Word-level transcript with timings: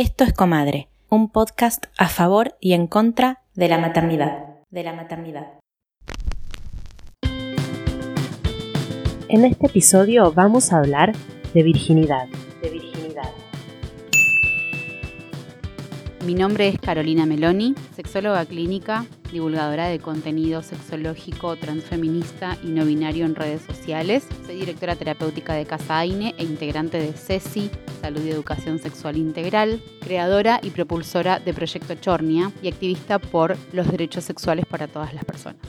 Esto 0.00 0.22
es 0.22 0.32
Comadre, 0.32 0.86
un 1.08 1.28
podcast 1.28 1.86
a 1.98 2.08
favor 2.08 2.54
y 2.60 2.74
en 2.74 2.86
contra 2.86 3.40
de 3.56 3.66
la 3.66 3.78
maternidad. 3.78 4.44
De 4.70 4.84
la 4.84 4.92
maternidad. 4.92 5.58
En 9.28 9.44
este 9.44 9.66
episodio 9.66 10.30
vamos 10.30 10.72
a 10.72 10.78
hablar 10.78 11.16
de 11.52 11.62
virginidad. 11.64 12.28
De 12.62 12.70
virginidad. 12.70 13.32
Mi 16.24 16.34
nombre 16.34 16.68
es 16.68 16.78
Carolina 16.78 17.26
Meloni, 17.26 17.74
sexóloga 17.96 18.46
clínica, 18.46 19.04
divulgadora 19.32 19.88
de 19.88 19.98
contenido 19.98 20.62
sexológico 20.62 21.56
transfeminista 21.56 22.56
y 22.62 22.68
no 22.68 22.84
binario 22.84 23.24
en 23.26 23.34
redes 23.34 23.62
sociales. 23.62 24.26
Soy 24.46 24.56
directora 24.56 24.96
terapéutica 24.96 25.54
de 25.54 25.66
Casa 25.66 25.98
Aine 25.98 26.34
e 26.38 26.44
integrante 26.44 26.98
de 26.98 27.12
CESI, 27.12 27.70
Salud 28.00 28.22
y 28.24 28.30
Educación 28.30 28.78
Sexual 28.78 29.16
Integral, 29.16 29.82
creadora 30.00 30.60
y 30.62 30.70
propulsora 30.70 31.38
de 31.38 31.54
Proyecto 31.54 31.94
Chornia 31.94 32.52
y 32.62 32.68
activista 32.68 33.18
por 33.18 33.56
los 33.72 33.90
derechos 33.90 34.24
sexuales 34.24 34.66
para 34.66 34.88
todas 34.88 35.12
las 35.14 35.24
personas. 35.24 35.60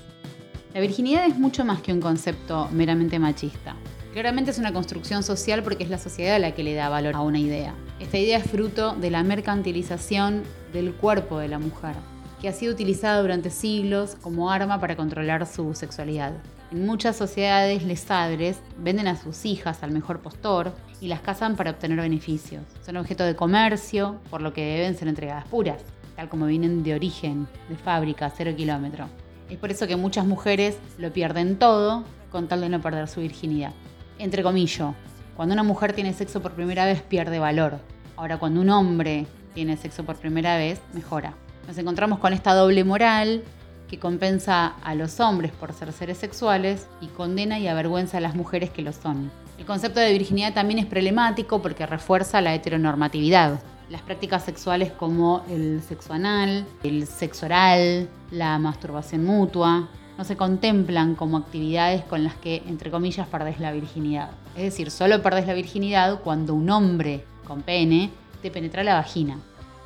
La 0.73 0.81
virginidad 0.81 1.25
es 1.25 1.37
mucho 1.37 1.65
más 1.65 1.81
que 1.81 1.91
un 1.91 1.99
concepto 1.99 2.69
meramente 2.71 3.17
machista. 3.17 3.75
Claramente 4.13 4.51
es 4.51 4.57
una 4.57 4.73
construcción 4.73 5.23
social 5.23 5.63
porque 5.63 5.83
es 5.83 5.89
la 5.89 5.97
sociedad 5.97 6.39
la 6.39 6.53
que 6.53 6.63
le 6.63 6.73
da 6.73 6.89
valor 6.89 7.15
a 7.15 7.21
una 7.21 7.39
idea. 7.39 7.73
Esta 7.99 8.17
idea 8.17 8.37
es 8.37 8.49
fruto 8.49 8.95
de 8.95 9.11
la 9.11 9.23
mercantilización 9.23 10.43
del 10.73 10.93
cuerpo 10.93 11.39
de 11.39 11.47
la 11.47 11.59
mujer, 11.59 11.95
que 12.39 12.47
ha 12.47 12.53
sido 12.53 12.73
utilizada 12.73 13.21
durante 13.21 13.49
siglos 13.49 14.15
como 14.21 14.49
arma 14.49 14.79
para 14.79 14.95
controlar 14.95 15.45
su 15.45 15.73
sexualidad. 15.73 16.33
En 16.71 16.85
muchas 16.85 17.15
sociedades, 17.15 17.83
les 17.83 18.01
padres 18.05 18.59
venden 18.77 19.07
a 19.07 19.15
sus 19.15 19.45
hijas 19.45 19.83
al 19.83 19.91
mejor 19.91 20.19
postor 20.19 20.71
y 21.01 21.07
las 21.07 21.21
casan 21.21 21.55
para 21.55 21.71
obtener 21.71 21.99
beneficios. 21.99 22.63
Son 22.85 22.97
objeto 22.97 23.23
de 23.23 23.35
comercio, 23.35 24.19
por 24.29 24.41
lo 24.41 24.53
que 24.53 24.63
deben 24.63 24.95
ser 24.95 25.07
entregadas 25.07 25.45
puras, 25.45 25.81
tal 26.15 26.29
como 26.29 26.45
vienen 26.45 26.83
de 26.83 26.93
origen, 26.93 27.47
de 27.69 27.75
fábrica, 27.75 28.31
cero 28.35 28.53
kilómetro. 28.55 29.07
Es 29.49 29.57
por 29.57 29.71
eso 29.71 29.87
que 29.87 29.95
muchas 29.95 30.25
mujeres 30.25 30.77
lo 30.97 31.11
pierden 31.11 31.57
todo 31.57 32.03
con 32.31 32.47
tal 32.47 32.61
de 32.61 32.69
no 32.69 32.81
perder 32.81 33.07
su 33.07 33.21
virginidad. 33.21 33.73
Entre 34.19 34.43
comillas, 34.43 34.93
cuando 35.35 35.53
una 35.53 35.63
mujer 35.63 35.93
tiene 35.93 36.13
sexo 36.13 36.41
por 36.41 36.51
primera 36.51 36.85
vez 36.85 37.01
pierde 37.01 37.39
valor. 37.39 37.79
Ahora, 38.15 38.37
cuando 38.37 38.61
un 38.61 38.69
hombre 38.69 39.25
tiene 39.53 39.77
sexo 39.77 40.03
por 40.03 40.17
primera 40.17 40.57
vez, 40.57 40.81
mejora. 40.93 41.33
Nos 41.69 41.77
encontramos 41.77 42.17
con 42.17 42.33
esta 42.33 42.55
doble 42.55 42.83
moral 42.83 43.43
que 43.87 43.99
compensa 43.99 44.73
a 44.81 44.95
los 44.95 45.19
hombres 45.19 45.51
por 45.51 45.71
ser 45.71 45.93
seres 45.93 46.17
sexuales 46.17 46.87
y 46.99 47.05
condena 47.05 47.59
y 47.59 47.67
avergüenza 47.67 48.17
a 48.17 48.21
las 48.21 48.33
mujeres 48.33 48.71
que 48.71 48.81
lo 48.81 48.91
son. 48.91 49.29
El 49.59 49.67
concepto 49.67 49.99
de 49.99 50.11
virginidad 50.11 50.55
también 50.55 50.79
es 50.79 50.87
problemático 50.87 51.61
porque 51.61 51.85
refuerza 51.85 52.41
la 52.41 52.55
heteronormatividad. 52.55 53.59
Las 53.87 54.01
prácticas 54.01 54.45
sexuales 54.45 54.91
como 54.91 55.43
el 55.47 55.83
sexo 55.83 56.13
anal, 56.13 56.65
el 56.81 57.05
sexo 57.05 57.45
oral, 57.45 58.09
la 58.31 58.57
masturbación 58.57 59.23
mutua, 59.23 59.89
no 60.17 60.23
se 60.23 60.35
contemplan 60.35 61.13
como 61.13 61.37
actividades 61.37 62.01
con 62.01 62.23
las 62.23 62.33
que, 62.33 62.63
entre 62.65 62.89
comillas, 62.89 63.27
perdés 63.27 63.59
la 63.59 63.71
virginidad. 63.71 64.31
Es 64.55 64.63
decir, 64.63 64.89
solo 64.89 65.21
perdés 65.21 65.45
la 65.45 65.53
virginidad 65.53 66.21
cuando 66.23 66.55
un 66.55 66.71
hombre 66.71 67.25
con 67.45 67.61
pene 67.61 68.09
te 68.41 68.49
penetra 68.49 68.83
la 68.83 68.95
vagina. 68.95 69.37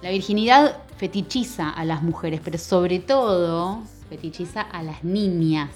La 0.03 0.09
virginidad 0.09 0.79
fetichiza 0.97 1.69
a 1.69 1.85
las 1.85 2.03
mujeres, 2.03 2.41
pero 2.43 2.57
sobre 2.57 2.99
todo 2.99 3.83
fetichiza 4.09 4.59
a 4.59 4.83
las 4.83 5.05
niñas, 5.05 5.69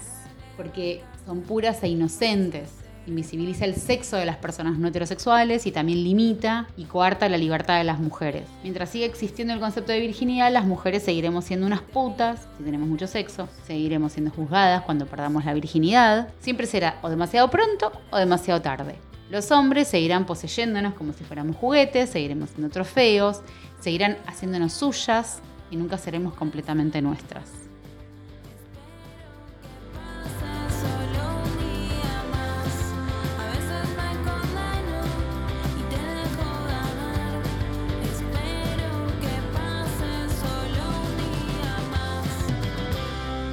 porque 0.54 1.00
son 1.24 1.40
puras 1.40 1.82
e 1.82 1.88
inocentes. 1.88 2.68
Invisibiliza 3.06 3.64
el 3.64 3.74
sexo 3.74 4.18
de 4.18 4.26
las 4.26 4.36
personas 4.36 4.76
no 4.78 4.88
heterosexuales 4.88 5.66
y 5.66 5.72
también 5.72 6.04
limita 6.04 6.68
y 6.76 6.84
coarta 6.84 7.30
la 7.30 7.38
libertad 7.38 7.78
de 7.78 7.84
las 7.84 8.00
mujeres. 8.00 8.42
Mientras 8.62 8.90
siga 8.90 9.06
existiendo 9.06 9.54
el 9.54 9.60
concepto 9.60 9.92
de 9.92 10.00
virginidad, 10.00 10.52
las 10.52 10.66
mujeres 10.66 11.04
seguiremos 11.04 11.46
siendo 11.46 11.66
unas 11.66 11.80
putas 11.80 12.46
si 12.58 12.64
tenemos 12.64 12.86
mucho 12.86 13.06
sexo, 13.06 13.48
seguiremos 13.66 14.12
siendo 14.12 14.30
juzgadas 14.30 14.82
cuando 14.82 15.06
perdamos 15.06 15.46
la 15.46 15.54
virginidad. 15.54 16.28
Siempre 16.40 16.66
será 16.66 16.98
o 17.00 17.08
demasiado 17.08 17.48
pronto 17.48 17.92
o 18.10 18.18
demasiado 18.18 18.60
tarde. 18.60 18.96
Los 19.30 19.50
hombres 19.50 19.88
seguirán 19.88 20.24
poseyéndonos 20.24 20.94
como 20.94 21.12
si 21.12 21.22
fuéramos 21.22 21.56
juguetes, 21.56 22.08
seguiremos 22.08 22.48
siendo 22.48 22.70
trofeos, 22.70 23.42
seguirán 23.80 24.18
haciéndonos 24.26 24.72
suyas 24.72 25.40
y 25.70 25.76
nunca 25.76 25.98
seremos 25.98 26.34
completamente 26.34 27.02
nuestras. 27.02 27.68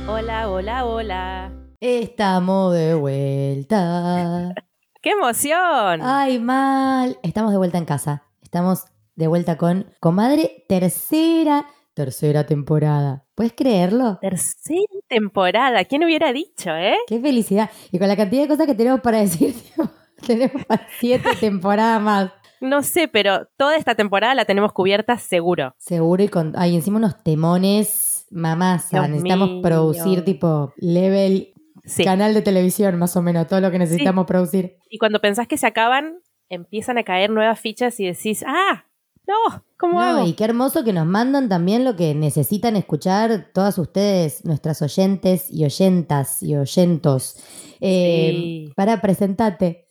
Hola, 0.08 0.50
hola, 0.50 0.85
hola. 0.85 1.52
Estamos 1.81 2.74
de 2.74 2.94
vuelta. 2.96 4.53
¡Qué 5.02 5.12
emoción! 5.12 6.02
Ay, 6.02 6.40
mal. 6.40 7.19
Estamos 7.22 7.52
de 7.52 7.58
vuelta 7.58 7.78
en 7.78 7.85
casa. 7.85 8.24
Estamos 8.41 8.85
de 9.16 9.28
vuelta 9.28 9.58
con 9.58 9.86
Comadre, 10.00 10.66
tercera, 10.68 11.66
tercera 11.94 12.46
temporada. 12.46 13.26
¿Puedes 13.36 13.53
creerlo? 13.53 14.18
Tercera 14.22 14.80
temporada. 15.08 15.84
¿Quién 15.86 16.03
hubiera 16.03 16.31
dicho, 16.34 16.72
eh? 16.76 16.96
Qué 17.08 17.20
felicidad. 17.20 17.70
Y 17.92 18.00
con 18.00 18.08
la 18.08 18.16
cantidad 18.16 18.44
de 18.44 18.48
cosas 18.48 18.66
que 18.68 18.76
tenemos 18.76 19.02
para 19.02 19.20
decir, 19.20 19.53
tenemos 20.28 20.66
para 20.66 20.88
siete 21.00 21.30
temporadas 21.40 22.02
más. 22.02 22.31
No 22.62 22.81
sé, 22.84 23.08
pero 23.08 23.48
toda 23.58 23.76
esta 23.78 23.96
temporada 23.96 24.34
la 24.34 24.46
tenemos 24.46 24.72
cubierta 24.72 25.18
seguro. 25.18 25.74
Seguro 25.78 26.24
y 26.24 26.30
con. 26.30 26.53
Ay, 26.58 26.76
encima 26.76 26.97
unos 26.97 27.22
temones 27.24 28.26
mamasa. 28.32 28.97
Dios 29.00 29.09
necesitamos 29.09 29.50
mío. 29.50 29.62
producir 29.62 30.24
tipo 30.26 30.74
level 30.78 31.52
Sí. 31.84 32.03
canal 32.03 32.34
de 32.34 32.42
televisión, 32.42 32.97
más 32.97 33.16
o 33.16 33.22
menos, 33.22 33.46
todo 33.47 33.62
lo 33.62 33.70
que 33.70 33.78
necesitamos 33.78 34.26
producir. 34.26 34.78
Y 34.90 34.97
cuando 34.97 35.22
pensás 35.22 35.47
que 35.47 35.56
se 35.58 35.68
acaban, 35.68 36.18
empiezan 36.50 36.97
a 36.97 37.03
caer 37.03 37.30
nuevas 37.30 37.59
fichas 37.59 38.00
y 38.00 38.06
decís, 38.08 38.44
¡ah! 38.47 38.86
¡No! 39.28 39.63
¿Cómo 39.78 40.00
No, 40.00 40.06
hago? 40.06 40.28
y 40.28 40.34
qué 40.34 40.44
hermoso 40.46 40.84
que 40.84 40.94
nos 40.94 41.06
mandan 41.06 41.50
también 41.50 41.84
lo 41.84 41.96
que 41.96 42.13
necesitan 42.16 42.75
escuchar 42.75 43.50
todas 43.53 43.78
ustedes, 43.78 44.46
nuestras 44.46 44.81
oyentes 44.81 45.52
y 45.52 45.66
oyentas 45.66 46.41
y 46.44 46.56
oyentos. 46.56 47.38
Eh, 47.81 48.31
Sí. 48.31 48.74
Para 48.75 49.02
presentarte. 49.02 49.90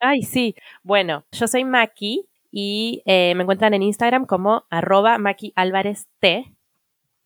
Ay, 0.00 0.22
sí. 0.22 0.54
Bueno, 0.82 1.24
yo 1.32 1.46
soy 1.46 1.64
Maki 1.64 2.26
y 2.50 3.02
eh, 3.04 3.34
me 3.36 3.42
encuentran 3.42 3.74
en 3.74 3.82
Instagram 3.82 4.24
como 4.26 4.64
arroba 4.70 5.18
Maki 5.18 5.52
Álvarez 5.56 6.08
T. 6.20 6.56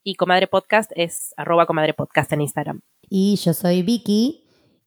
Y 0.02 0.16
Comadre 0.16 0.46
Podcast 0.48 0.90
es 0.96 1.32
arroba 1.38 1.64
Comadre 1.66 1.94
Podcast 1.94 2.30
en 2.32 2.42
Instagram. 2.42 2.80
Y 3.08 3.36
yo 3.36 3.54
soy 3.54 3.82
Vicky 3.82 4.44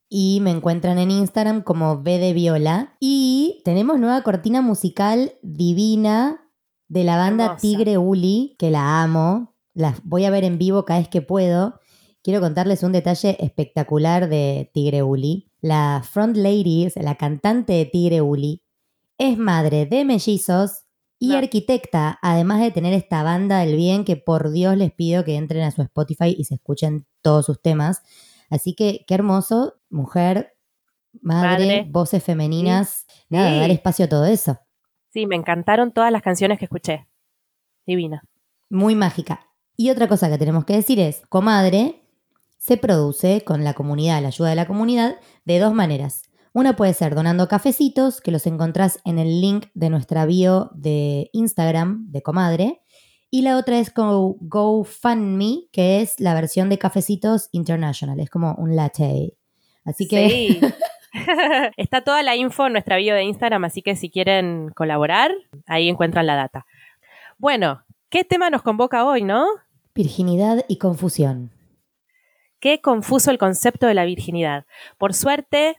y 0.10 0.40
me 0.42 0.52
encuentran 0.52 1.00
en 1.00 1.10
Instagram 1.10 1.64
como 1.64 2.04
B 2.04 2.20
de 2.20 2.34
Viola. 2.34 2.96
Y 3.00 3.62
tenemos 3.66 3.98
nueva 4.00 4.22
cortina 4.22 4.62
musical 4.62 5.32
divina 5.42 6.47
de 6.88 7.04
la 7.04 7.18
banda 7.18 7.46
Hermosa. 7.46 7.62
Tigre 7.62 7.98
Uli, 7.98 8.56
que 8.60 8.72
la 8.72 9.02
amo. 9.04 9.56
La 9.74 9.96
voy 10.04 10.26
a 10.26 10.30
ver 10.30 10.44
en 10.44 10.58
vivo 10.58 10.86
cada 10.86 11.00
vez 11.00 11.10
que 11.10 11.22
puedo. 11.22 11.80
Quiero 12.24 12.42
contarles 12.42 12.84
un 12.84 12.92
detalle 12.92 13.38
espectacular 13.40 14.28
de 14.30 14.70
Tigre 14.74 15.04
Uli. 15.04 15.52
La 15.62 16.02
front 16.10 16.36
lady, 16.38 16.88
o 16.88 16.90
sea, 16.90 17.04
la 17.04 17.16
cantante 17.16 17.74
de 17.74 17.86
Tigre 17.86 18.22
Uli, 18.22 18.64
es 19.18 19.38
madre 19.38 19.86
de 19.86 20.06
mellizos 20.06 20.84
y 21.20 21.30
No. 21.30 21.38
arquitecta, 21.38 22.20
además 22.22 22.62
de 22.62 22.72
tener 22.72 22.94
esta 22.94 23.24
banda 23.24 23.60
del 23.60 23.76
bien 23.76 24.04
que 24.06 24.18
por 24.18 24.52
Dios 24.52 24.78
les 24.78 24.92
pido 24.92 25.24
que 25.24 25.36
entren 25.36 25.64
a 25.64 25.72
su 25.72 25.82
Spotify 25.82 26.36
y 26.38 26.44
se 26.44 26.56
escuchen 26.56 27.08
todos 27.24 27.46
sus 27.48 27.62
temas. 27.62 28.02
Así 28.50 28.76
que 28.76 29.04
qué 29.08 29.16
hermoso, 29.16 29.76
mujer, 29.90 30.54
madre, 31.22 31.50
Madre. 31.66 31.88
voces 31.90 32.24
femeninas, 32.24 33.06
nada, 33.30 33.52
Sí. 33.54 33.60
dar 33.60 33.72
espacio 33.72 34.06
a 34.06 34.10
todo 34.10 34.26
eso. 34.26 34.58
Sí, 35.18 35.26
me 35.26 35.36
encantaron 35.36 35.94
todas 35.94 36.12
las 36.12 36.22
canciones 36.22 36.60
que 36.60 36.66
escuché. 36.66 37.08
Divina. 37.88 38.22
Muy 38.70 38.94
mágica. 38.94 39.48
Y 39.76 39.90
otra 39.90 40.08
cosa 40.08 40.30
que 40.30 40.38
tenemos 40.38 40.64
que 40.64 40.76
decir 40.76 41.00
es, 41.00 41.24
Comadre 41.28 42.04
se 42.60 42.78
produce 42.78 43.42
con 43.42 43.64
la 43.64 43.74
comunidad, 43.74 44.22
la 44.22 44.28
ayuda 44.28 44.50
de 44.50 44.56
la 44.56 44.68
comunidad, 44.68 45.16
de 45.44 45.58
dos 45.58 45.74
maneras. 45.74 46.22
Una 46.54 46.76
puede 46.76 46.94
ser 46.94 47.16
donando 47.16 47.48
cafecitos, 47.48 48.22
que 48.22 48.30
los 48.30 48.46
encontrás 48.46 49.00
en 49.06 49.18
el 49.18 49.42
link 49.42 49.66
de 49.74 49.90
nuestra 49.90 50.28
bio 50.28 50.70
de 50.76 51.32
Instagram 51.34 52.12
de 52.12 52.22
Comadre. 52.22 52.84
Y 53.32 53.42
la 53.42 53.58
otra 53.58 53.80
es 53.80 53.92
Go, 53.96 54.38
GoFundMe, 54.40 55.68
que 55.72 56.02
es 56.02 56.20
la 56.20 56.36
versión 56.36 56.70
de 56.70 56.78
Cafecitos 56.78 57.50
International. 57.54 58.20
Es 58.20 58.30
como 58.30 58.54
un 58.60 58.76
latte. 58.76 59.36
Así 59.84 60.08
que 60.08 60.30
Sí. 60.30 60.62
Está 61.78 62.02
toda 62.02 62.24
la 62.24 62.36
info 62.36 62.68
en 62.68 62.74
nuestra 62.74 62.98
bio 62.98 63.16
de 63.16 63.24
Instagram, 63.24 63.66
así 63.66 63.82
que 63.82 63.96
si 63.96 64.10
quieren 64.10 64.70
colaborar, 64.76 65.32
ahí 65.66 65.90
encuentran 65.90 66.26
la 66.26 66.36
data. 66.36 66.66
Bueno, 67.38 67.84
¿qué 68.10 68.24
tema 68.24 68.50
nos 68.50 68.62
convoca 68.62 69.06
hoy, 69.06 69.24
no? 69.24 69.48
virginidad 69.98 70.64
y 70.68 70.78
confusión. 70.78 71.52
Qué 72.60 72.82
confuso 72.82 73.32
el 73.32 73.40
concepto 73.40 73.88
de 73.88 73.96
la 73.96 74.06
virginidad. 74.06 74.66
Por 75.00 75.16
suerte, 75.16 75.78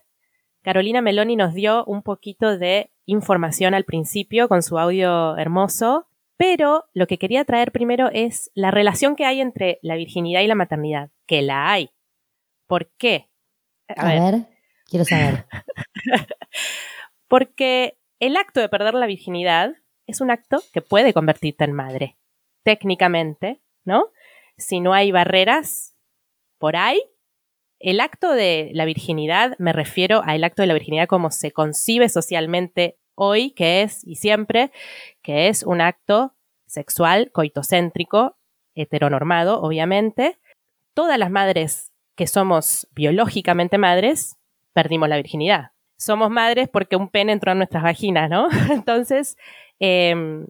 Carolina 0.62 1.00
Meloni 1.00 1.36
nos 1.36 1.54
dio 1.54 1.84
un 1.84 2.02
poquito 2.02 2.58
de 2.58 2.90
información 3.06 3.74
al 3.74 3.84
principio 3.84 4.48
con 4.48 4.62
su 4.62 4.78
audio 4.78 5.36
hermoso, 5.36 6.06
Pero 6.36 6.84
lo 6.94 7.08
que 7.08 7.18
quería 7.18 7.44
traer 7.44 7.72
primero 7.72 8.10
es 8.12 8.52
la 8.54 8.70
relación 8.70 9.16
que 9.16 9.24
hay 9.24 9.40
entre 9.40 9.80
la 9.82 9.96
virginidad 9.96 10.40
y 10.40 10.46
la 10.46 10.54
maternidad, 10.54 11.10
que 11.26 11.42
la 11.42 11.72
hay. 11.72 11.90
¿Por 12.68 12.90
qué? 12.96 13.28
A, 13.88 14.06
ver, 14.06 14.46
quiero 14.88 15.04
saber. 15.04 15.46
Porque 17.28 17.98
el 18.18 18.36
acto 18.36 18.60
de 18.60 18.68
perder 18.68 18.94
la 18.94 19.06
virginidad 19.06 19.74
es 20.06 20.20
un 20.20 20.30
acto 20.30 20.62
que 20.72 20.82
puede 20.82 21.12
convertirte 21.12 21.64
en 21.64 21.72
madre, 21.72 22.16
técnicamente, 22.64 23.60
¿no? 23.84 24.10
Si 24.56 24.80
no 24.80 24.94
hay 24.94 25.12
barreras 25.12 25.94
por 26.58 26.76
ahí, 26.76 27.00
el 27.78 28.00
acto 28.00 28.32
de 28.32 28.70
la 28.72 28.84
virginidad, 28.86 29.54
me 29.58 29.72
refiero 29.72 30.22
al 30.24 30.42
acto 30.42 30.62
de 30.62 30.66
la 30.66 30.74
virginidad 30.74 31.06
como 31.06 31.30
se 31.30 31.52
concibe 31.52 32.08
socialmente 32.08 32.98
hoy, 33.14 33.52
que 33.52 33.82
es, 33.82 34.04
y 34.04 34.16
siempre, 34.16 34.72
que 35.22 35.48
es 35.48 35.62
un 35.62 35.80
acto 35.80 36.34
sexual, 36.66 37.30
coitocéntrico, 37.30 38.36
heteronormado, 38.74 39.60
obviamente. 39.60 40.38
Todas 40.94 41.18
las 41.18 41.30
madres 41.30 41.92
que 42.16 42.26
somos 42.26 42.88
biológicamente 42.92 43.78
madres, 43.78 44.37
perdimos 44.78 45.08
la 45.08 45.16
virginidad. 45.16 45.72
Somos 45.96 46.30
madres 46.30 46.68
porque 46.68 46.94
un 46.94 47.08
pene 47.08 47.32
entró 47.32 47.50
en 47.50 47.58
nuestras 47.58 47.82
vaginas, 47.82 48.30
¿no? 48.30 48.46
Entonces, 48.70 49.36
em, 49.80 50.46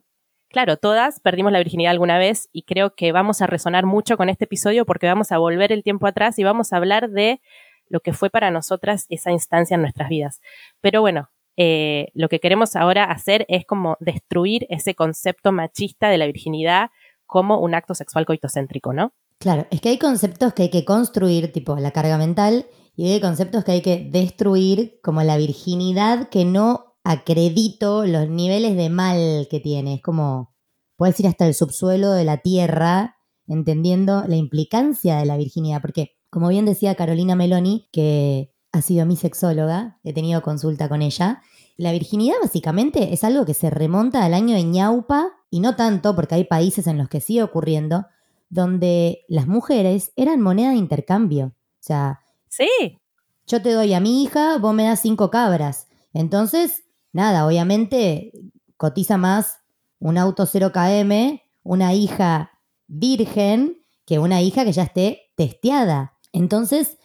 claro, 0.50 0.76
todas 0.76 1.18
perdimos 1.20 1.50
la 1.50 1.60
virginidad 1.60 1.92
alguna 1.92 2.18
vez 2.18 2.50
y 2.52 2.64
creo 2.64 2.94
que 2.94 3.10
vamos 3.10 3.40
a 3.40 3.46
resonar 3.46 3.86
mucho 3.86 4.18
con 4.18 4.28
este 4.28 4.44
episodio 4.44 4.84
porque 4.84 5.06
vamos 5.06 5.32
a 5.32 5.38
volver 5.38 5.72
el 5.72 5.82
tiempo 5.82 6.06
atrás 6.06 6.38
y 6.38 6.44
vamos 6.44 6.74
a 6.74 6.76
hablar 6.76 7.08
de 7.08 7.40
lo 7.88 8.00
que 8.00 8.12
fue 8.12 8.28
para 8.28 8.50
nosotras 8.50 9.06
esa 9.08 9.30
instancia 9.30 9.76
en 9.76 9.80
nuestras 9.80 10.10
vidas. 10.10 10.42
Pero 10.82 11.00
bueno, 11.00 11.30
eh, 11.56 12.08
lo 12.12 12.28
que 12.28 12.38
queremos 12.38 12.76
ahora 12.76 13.04
hacer 13.04 13.46
es 13.48 13.64
como 13.64 13.96
destruir 13.98 14.66
ese 14.68 14.94
concepto 14.94 15.52
machista 15.52 16.10
de 16.10 16.18
la 16.18 16.26
virginidad 16.26 16.90
como 17.24 17.60
un 17.60 17.74
acto 17.74 17.94
sexual 17.94 18.26
coitocéntrico, 18.26 18.92
¿no? 18.92 19.14
Claro, 19.38 19.66
es 19.70 19.80
que 19.80 19.88
hay 19.88 19.98
conceptos 19.98 20.52
que 20.52 20.64
hay 20.64 20.70
que 20.70 20.84
construir, 20.84 21.50
tipo 21.50 21.76
la 21.76 21.92
carga 21.92 22.18
mental, 22.18 22.66
y 22.98 23.12
hay 23.12 23.20
conceptos 23.20 23.62
que 23.62 23.70
hay 23.70 23.80
que 23.80 24.08
destruir, 24.10 24.98
como 25.04 25.22
la 25.22 25.36
virginidad, 25.36 26.28
que 26.30 26.44
no 26.44 26.96
acredito 27.04 28.04
los 28.04 28.28
niveles 28.28 28.76
de 28.76 28.90
mal 28.90 29.46
que 29.48 29.60
tiene. 29.60 29.94
Es 29.94 30.02
como, 30.02 30.52
puedes 30.96 31.18
ir 31.20 31.28
hasta 31.28 31.46
el 31.46 31.54
subsuelo 31.54 32.10
de 32.10 32.24
la 32.24 32.38
tierra, 32.38 33.18
entendiendo 33.46 34.24
la 34.26 34.34
implicancia 34.34 35.18
de 35.18 35.26
la 35.26 35.36
virginidad, 35.36 35.80
porque, 35.80 36.16
como 36.28 36.48
bien 36.48 36.64
decía 36.64 36.96
Carolina 36.96 37.36
Meloni, 37.36 37.88
que 37.92 38.52
ha 38.72 38.82
sido 38.82 39.06
mi 39.06 39.14
sexóloga, 39.14 40.00
he 40.02 40.12
tenido 40.12 40.42
consulta 40.42 40.88
con 40.88 41.00
ella, 41.00 41.40
la 41.76 41.92
virginidad 41.92 42.34
básicamente 42.42 43.14
es 43.14 43.22
algo 43.22 43.46
que 43.46 43.54
se 43.54 43.70
remonta 43.70 44.24
al 44.24 44.34
año 44.34 44.56
de 44.56 44.64
ñaupa, 44.64 45.28
y 45.50 45.60
no 45.60 45.76
tanto, 45.76 46.16
porque 46.16 46.34
hay 46.34 46.44
países 46.46 46.88
en 46.88 46.98
los 46.98 47.08
que 47.08 47.20
sigue 47.20 47.44
ocurriendo, 47.44 48.06
donde 48.50 49.20
las 49.28 49.46
mujeres 49.46 50.10
eran 50.16 50.40
moneda 50.40 50.70
de 50.70 50.78
intercambio. 50.78 51.46
O 51.46 51.78
sea, 51.78 52.22
sí. 52.48 52.98
Yo 53.46 53.62
te 53.62 53.72
doy 53.72 53.94
a 53.94 54.00
mi 54.00 54.22
hija, 54.22 54.58
vos 54.58 54.74
me 54.74 54.84
das 54.84 55.00
cinco 55.00 55.30
cabras. 55.30 55.88
Entonces, 56.12 56.84
nada, 57.12 57.46
obviamente 57.46 58.32
cotiza 58.76 59.16
más 59.16 59.60
un 59.98 60.18
auto 60.18 60.46
0KM, 60.46 61.42
una 61.62 61.94
hija 61.94 62.52
virgen, 62.86 63.84
que 64.04 64.18
una 64.18 64.42
hija 64.42 64.64
que 64.64 64.72
ya 64.72 64.84
esté 64.84 65.32
testeada. 65.36 66.18
Entonces, 66.32 66.98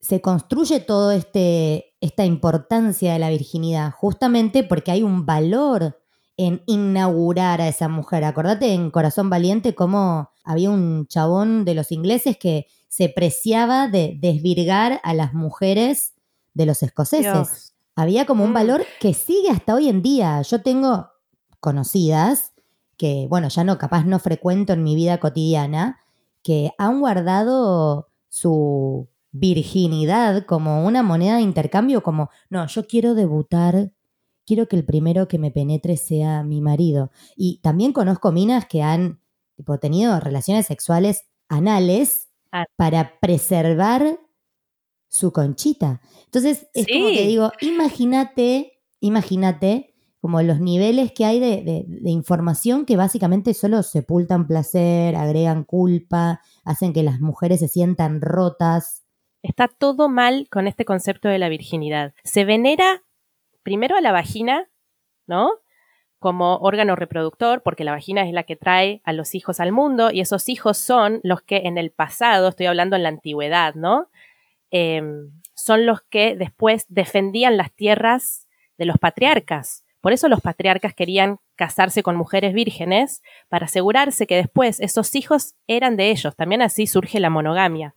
se 0.00 0.20
construye 0.20 0.80
todo 0.80 1.12
este 1.12 1.94
esta 2.00 2.24
importancia 2.24 3.12
de 3.12 3.20
la 3.20 3.30
virginidad 3.30 3.92
justamente 3.92 4.64
porque 4.64 4.90
hay 4.90 5.04
un 5.04 5.24
valor 5.24 6.01
en 6.46 6.62
inaugurar 6.66 7.60
a 7.60 7.68
esa 7.68 7.88
mujer. 7.88 8.24
Acordate 8.24 8.72
en 8.72 8.90
Corazón 8.90 9.30
Valiente 9.30 9.74
cómo 9.74 10.30
había 10.44 10.70
un 10.70 11.06
chabón 11.06 11.64
de 11.64 11.74
los 11.74 11.92
ingleses 11.92 12.36
que 12.36 12.66
se 12.88 13.08
preciaba 13.08 13.88
de 13.88 14.18
desvirgar 14.20 15.00
a 15.04 15.14
las 15.14 15.34
mujeres 15.34 16.14
de 16.54 16.66
los 16.66 16.82
escoceses. 16.82 17.74
Había 17.94 18.26
como 18.26 18.44
un 18.44 18.50
mm. 18.50 18.54
valor 18.54 18.84
que 19.00 19.14
sigue 19.14 19.50
hasta 19.50 19.74
hoy 19.74 19.88
en 19.88 20.02
día. 20.02 20.42
Yo 20.42 20.62
tengo 20.62 21.08
conocidas 21.60 22.52
que, 22.96 23.26
bueno, 23.28 23.48
ya 23.48 23.64
no, 23.64 23.78
capaz 23.78 24.04
no 24.04 24.18
frecuento 24.18 24.72
en 24.72 24.82
mi 24.82 24.94
vida 24.94 25.18
cotidiana, 25.18 26.00
que 26.42 26.72
han 26.78 27.00
guardado 27.00 28.08
su 28.28 29.08
virginidad 29.30 30.44
como 30.44 30.84
una 30.84 31.02
moneda 31.02 31.36
de 31.36 31.42
intercambio, 31.42 32.02
como, 32.02 32.30
no, 32.50 32.66
yo 32.66 32.86
quiero 32.86 33.14
debutar 33.14 33.92
quiero 34.46 34.68
que 34.68 34.76
el 34.76 34.84
primero 34.84 35.28
que 35.28 35.38
me 35.38 35.50
penetre 35.50 35.96
sea 35.96 36.42
mi 36.42 36.60
marido. 36.60 37.10
Y 37.36 37.60
también 37.62 37.92
conozco 37.92 38.32
minas 38.32 38.66
que 38.66 38.82
han 38.82 39.20
tenido 39.80 40.18
relaciones 40.20 40.66
sexuales 40.66 41.24
anales 41.48 42.28
ah. 42.50 42.64
para 42.76 43.20
preservar 43.20 44.18
su 45.08 45.32
conchita. 45.32 46.00
Entonces, 46.24 46.68
es 46.72 46.86
como 46.86 47.08
que 47.08 47.26
digo, 47.26 47.52
imagínate, 47.60 48.80
imagínate 49.00 49.94
como 50.20 50.40
los 50.40 50.60
niveles 50.60 51.12
que 51.12 51.24
hay 51.24 51.40
de, 51.40 51.84
de, 51.86 52.10
información 52.10 52.86
que 52.86 52.96
básicamente 52.96 53.54
solo 53.54 53.82
sepultan 53.82 54.46
placer, 54.46 55.16
agregan 55.16 55.64
culpa, 55.64 56.40
hacen 56.64 56.92
que 56.92 57.02
las 57.02 57.20
mujeres 57.20 57.58
se 57.58 57.66
sientan 57.66 58.20
rotas. 58.20 59.04
Está 59.42 59.66
todo 59.66 60.08
mal 60.08 60.48
con 60.48 60.68
este 60.68 60.84
concepto 60.84 61.28
de 61.28 61.40
la 61.40 61.48
virginidad. 61.48 62.14
Se 62.22 62.44
venera 62.44 63.02
primero 63.62 63.96
a 63.96 64.00
la 64.00 64.12
vagina, 64.12 64.68
¿no? 65.26 65.52
Como 66.18 66.56
órgano 66.56 66.96
reproductor, 66.96 67.62
porque 67.62 67.84
la 67.84 67.92
vagina 67.92 68.26
es 68.26 68.32
la 68.32 68.44
que 68.44 68.56
trae 68.56 69.02
a 69.04 69.12
los 69.12 69.34
hijos 69.34 69.60
al 69.60 69.72
mundo 69.72 70.10
y 70.12 70.20
esos 70.20 70.48
hijos 70.48 70.78
son 70.78 71.20
los 71.22 71.42
que 71.42 71.62
en 71.64 71.78
el 71.78 71.90
pasado, 71.90 72.48
estoy 72.48 72.66
hablando 72.66 72.96
en 72.96 73.02
la 73.02 73.08
antigüedad, 73.08 73.74
¿no? 73.74 74.08
Em, 74.70 75.30
son 75.54 75.86
los 75.86 76.00
que 76.02 76.36
después 76.36 76.86
defendían 76.88 77.56
las 77.56 77.72
tierras 77.72 78.48
de 78.78 78.86
los 78.86 78.98
patriarcas. 78.98 79.84
Por 80.00 80.12
eso 80.12 80.28
los 80.28 80.40
patriarcas 80.40 80.94
querían 80.94 81.38
casarse 81.54 82.02
con 82.02 82.16
mujeres 82.16 82.54
vírgenes 82.54 83.22
para 83.48 83.66
asegurarse 83.66 84.26
que 84.26 84.36
después 84.36 84.80
esos 84.80 85.14
hijos 85.14 85.54
eran 85.66 85.96
de 85.96 86.10
ellos. 86.10 86.34
También 86.34 86.62
así 86.62 86.86
surge 86.86 87.20
la 87.20 87.30
monogamia. 87.30 87.94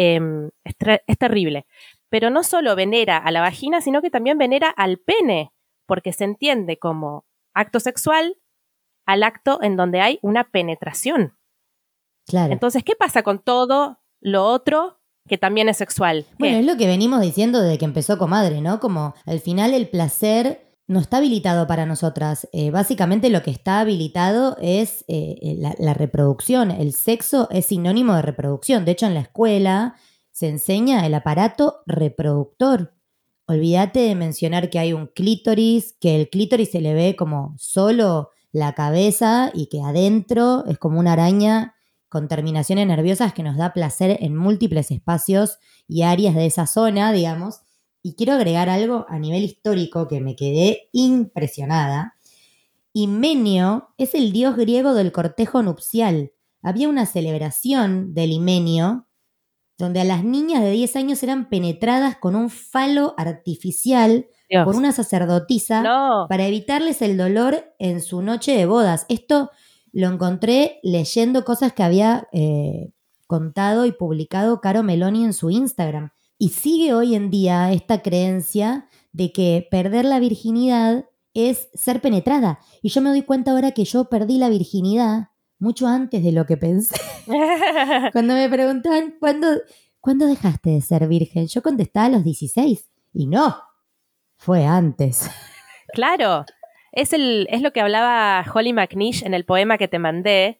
Em, 0.00 0.50
es, 0.64 1.18
terrible 1.18 1.66
pero 2.10 2.30
no 2.30 2.42
solo 2.42 2.74
venera 2.74 3.18
a 3.18 3.30
la 3.30 3.40
vagina, 3.40 3.80
sino 3.80 4.02
que 4.02 4.10
también 4.10 4.38
venera 4.38 4.68
al 4.68 4.98
pene, 4.98 5.52
porque 5.86 6.12
se 6.12 6.24
entiende 6.24 6.78
como 6.78 7.24
acto 7.54 7.80
sexual 7.80 8.36
al 9.06 9.22
acto 9.22 9.62
en 9.62 9.76
donde 9.76 10.00
hay 10.00 10.18
una 10.22 10.50
penetración. 10.50 11.34
Claro. 12.26 12.52
Entonces, 12.52 12.84
¿qué 12.84 12.94
pasa 12.94 13.22
con 13.22 13.38
todo 13.38 13.98
lo 14.20 14.44
otro 14.44 15.00
que 15.26 15.38
también 15.38 15.68
es 15.68 15.78
sexual? 15.78 16.26
Bueno, 16.38 16.58
es 16.58 16.66
lo 16.66 16.76
que 16.76 16.86
venimos 16.86 17.22
diciendo 17.22 17.60
desde 17.62 17.78
que 17.78 17.86
empezó 17.86 18.18
Comadre, 18.18 18.60
¿no? 18.60 18.80
Como 18.80 19.14
al 19.24 19.40
final 19.40 19.72
el 19.72 19.88
placer 19.88 20.74
no 20.86 21.00
está 21.00 21.18
habilitado 21.18 21.66
para 21.66 21.86
nosotras. 21.86 22.48
Eh, 22.52 22.70
básicamente 22.70 23.30
lo 23.30 23.42
que 23.42 23.50
está 23.50 23.80
habilitado 23.80 24.56
es 24.60 25.04
eh, 25.08 25.56
la, 25.58 25.74
la, 25.78 25.94
reproducción. 25.94 26.70
El 26.70 26.92
sexo 26.92 27.48
es 27.50 27.66
sinónimo 27.66 28.14
de 28.14 28.22
reproducción. 28.22 28.84
De 28.84 28.92
hecho, 28.92 29.06
en 29.06 29.14
la 29.14 29.20
escuela 29.20 29.94
se 30.38 30.48
enseña 30.48 31.04
el 31.04 31.14
aparato 31.14 31.78
reproductor. 31.84 32.94
Olvídate 33.46 33.98
de 33.98 34.14
mencionar 34.14 34.70
que 34.70 34.78
hay 34.78 34.92
un 34.92 35.08
clítoris, 35.08 35.96
que 36.00 36.14
el 36.14 36.30
clítoris 36.30 36.70
se 36.70 36.80
le 36.80 36.94
ve 36.94 37.16
como 37.16 37.56
solo 37.58 38.30
la 38.52 38.72
cabeza 38.72 39.50
y 39.52 39.66
que 39.66 39.80
adentro 39.80 40.64
es 40.68 40.78
como 40.78 41.00
una 41.00 41.14
araña 41.14 41.74
con 42.08 42.28
terminaciones 42.28 42.86
nerviosas 42.86 43.32
que 43.32 43.42
nos 43.42 43.56
da 43.56 43.72
placer 43.72 44.16
en 44.20 44.36
múltiples 44.36 44.92
espacios 44.92 45.58
y 45.88 46.02
áreas 46.02 46.36
de 46.36 46.46
esa 46.46 46.68
zona, 46.68 47.10
digamos. 47.10 47.62
Y 48.04 48.14
quiero 48.14 48.34
agregar 48.34 48.68
algo 48.68 49.06
a 49.08 49.18
nivel 49.18 49.42
histórico 49.42 50.06
que 50.06 50.20
me 50.20 50.36
quedé 50.36 50.88
impresionada. 50.92 52.14
Himenio 52.92 53.88
es 53.98 54.14
el 54.14 54.30
dios 54.30 54.56
griego 54.56 54.94
del 54.94 55.10
cortejo 55.10 55.64
nupcial. 55.64 56.30
Había 56.62 56.88
una 56.88 57.06
celebración 57.06 58.14
del 58.14 58.30
Himenio 58.30 59.07
donde 59.78 60.00
a 60.00 60.04
las 60.04 60.24
niñas 60.24 60.62
de 60.62 60.72
10 60.72 60.96
años 60.96 61.22
eran 61.22 61.48
penetradas 61.48 62.16
con 62.16 62.34
un 62.34 62.50
falo 62.50 63.14
artificial 63.16 64.26
por 64.64 64.74
una 64.74 64.92
sacerdotisa 64.92 65.82
para 66.28 66.46
evitarles 66.46 67.00
el 67.00 67.16
dolor 67.16 67.74
en 67.78 68.02
su 68.02 68.20
noche 68.20 68.56
de 68.56 68.66
bodas. 68.66 69.06
Esto 69.08 69.50
lo 69.92 70.08
encontré 70.08 70.80
leyendo 70.82 71.44
cosas 71.44 71.72
que 71.72 71.84
había 71.84 72.28
eh, 72.32 72.90
contado 73.26 73.86
y 73.86 73.92
publicado 73.92 74.60
Caro 74.60 74.82
Meloni 74.82 75.24
en 75.24 75.32
su 75.32 75.50
Instagram. 75.50 76.10
Y 76.38 76.50
sigue 76.50 76.94
hoy 76.94 77.14
en 77.14 77.30
día 77.30 77.72
esta 77.72 78.02
creencia 78.02 78.88
de 79.12 79.32
que 79.32 79.66
perder 79.70 80.04
la 80.04 80.18
virginidad 80.18 81.06
es 81.34 81.68
ser 81.74 82.00
penetrada. 82.00 82.58
Y 82.82 82.88
yo 82.88 83.00
me 83.00 83.10
doy 83.10 83.22
cuenta 83.22 83.52
ahora 83.52 83.72
que 83.72 83.84
yo 83.84 84.08
perdí 84.08 84.38
la 84.38 84.48
virginidad 84.48 85.28
mucho 85.58 85.86
antes 85.86 86.22
de 86.22 86.32
lo 86.32 86.46
que 86.46 86.56
pensé. 86.56 86.96
Cuando 88.12 88.34
me 88.34 88.48
preguntaban, 88.48 89.14
¿cuándo, 89.18 89.48
¿cuándo 90.00 90.26
dejaste 90.26 90.70
de 90.70 90.80
ser 90.80 91.06
virgen? 91.08 91.46
Yo 91.46 91.62
contestaba 91.62 92.06
a 92.06 92.10
los 92.10 92.24
16 92.24 92.90
y 93.12 93.26
no, 93.26 93.56
fue 94.36 94.64
antes. 94.64 95.30
Claro, 95.94 96.44
Es, 96.92 97.14
el, 97.14 97.46
es 97.50 97.62
lo 97.62 97.72
que 97.72 97.80
hablaba 97.80 98.44
Holly 98.52 98.74
McNish 98.74 99.24
en 99.24 99.32
el 99.32 99.46
poema 99.46 99.78
que 99.78 99.88
te 99.88 99.98
mandé, 99.98 100.58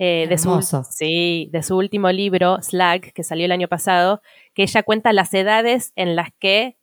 eh, 0.00 0.26
de, 0.28 0.36
su, 0.36 0.60
sí, 0.90 1.48
de 1.52 1.62
su 1.62 1.76
último 1.76 2.10
libro, 2.10 2.60
Slag, 2.60 3.12
que 3.12 3.22
salió 3.22 3.44
el 3.44 3.52
año 3.52 3.68
pasado, 3.68 4.20
que 4.54 4.62
ella 4.64 4.82
cuenta 4.82 5.12
las 5.12 5.32
edades 5.32 5.92
en 5.94 6.16
las 6.16 6.30
que 6.40 6.76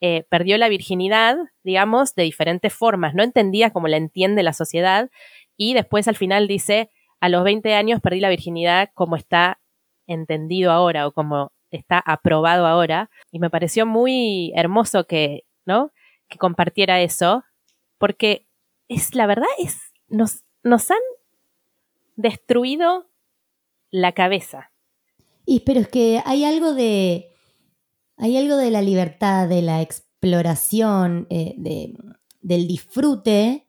eh, 0.00 0.24
perdió 0.28 0.56
la 0.58 0.68
virginidad, 0.68 1.36
digamos, 1.64 2.14
de 2.14 2.22
diferentes 2.22 2.72
formas. 2.72 3.14
No 3.14 3.22
entendía 3.22 3.70
como 3.70 3.88
la 3.88 3.96
entiende 3.96 4.42
la 4.42 4.52
sociedad 4.52 5.10
y 5.58 5.74
después 5.74 6.08
al 6.08 6.16
final 6.16 6.48
dice, 6.48 6.88
a 7.20 7.28
los 7.28 7.44
20 7.44 7.74
años 7.74 8.00
perdí 8.00 8.20
la 8.20 8.30
virginidad 8.30 8.88
como 8.94 9.16
está 9.16 9.60
entendido 10.06 10.70
ahora 10.72 11.06
o 11.06 11.12
como 11.12 11.52
está 11.70 11.98
aprobado 11.98 12.66
ahora. 12.66 13.10
Y 13.30 13.40
me 13.40 13.50
pareció 13.50 13.84
muy 13.84 14.52
hermoso 14.54 15.04
que, 15.06 15.44
¿no? 15.66 15.92
Que 16.28 16.38
compartiera 16.38 17.02
eso, 17.02 17.42
porque 17.98 18.46
es 18.88 19.14
la 19.14 19.26
verdad, 19.26 19.48
es, 19.58 19.76
nos, 20.08 20.44
nos 20.62 20.90
han 20.90 20.96
destruido 22.16 23.06
la 23.90 24.12
cabeza. 24.12 24.70
Y 25.44 25.60
pero 25.60 25.80
es 25.80 25.88
que 25.88 26.22
hay 26.24 26.44
algo 26.44 26.74
de. 26.74 27.30
Hay 28.16 28.36
algo 28.36 28.56
de 28.56 28.70
la 28.70 28.82
libertad, 28.82 29.48
de 29.48 29.62
la 29.62 29.80
exploración, 29.80 31.26
eh, 31.30 31.54
de- 31.56 31.94
del 32.40 32.66
disfrute, 32.66 33.64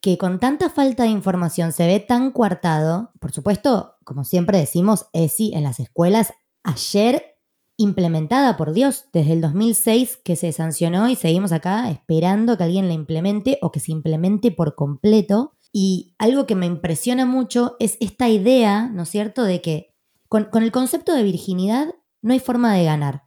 que 0.00 0.16
con 0.16 0.38
tanta 0.38 0.70
falta 0.70 1.02
de 1.04 1.10
información 1.10 1.72
se 1.72 1.86
ve 1.86 2.00
tan 2.00 2.30
coartado. 2.30 3.12
Por 3.20 3.32
supuesto, 3.32 3.96
como 4.04 4.24
siempre 4.24 4.58
decimos, 4.58 5.06
ESI 5.12 5.52
en 5.54 5.64
las 5.64 5.80
escuelas, 5.80 6.32
ayer 6.62 7.36
implementada 7.76 8.56
por 8.58 8.72
Dios, 8.72 9.06
desde 9.12 9.32
el 9.32 9.40
2006 9.40 10.18
que 10.22 10.36
se 10.36 10.52
sancionó 10.52 11.08
y 11.08 11.16
seguimos 11.16 11.50
acá 11.52 11.90
esperando 11.90 12.56
que 12.58 12.64
alguien 12.64 12.88
la 12.88 12.94
implemente 12.94 13.58
o 13.62 13.72
que 13.72 13.80
se 13.80 13.92
implemente 13.92 14.50
por 14.50 14.74
completo. 14.74 15.54
Y 15.72 16.14
algo 16.18 16.46
que 16.46 16.56
me 16.56 16.66
impresiona 16.66 17.24
mucho 17.24 17.76
es 17.78 17.96
esta 18.00 18.28
idea, 18.28 18.88
¿no 18.88 19.04
es 19.04 19.08
cierto?, 19.08 19.44
de 19.44 19.62
que 19.62 19.94
con, 20.28 20.44
con 20.46 20.62
el 20.62 20.72
concepto 20.72 21.14
de 21.14 21.22
virginidad 21.22 21.88
no 22.22 22.32
hay 22.32 22.40
forma 22.40 22.74
de 22.74 22.84
ganar. 22.84 23.24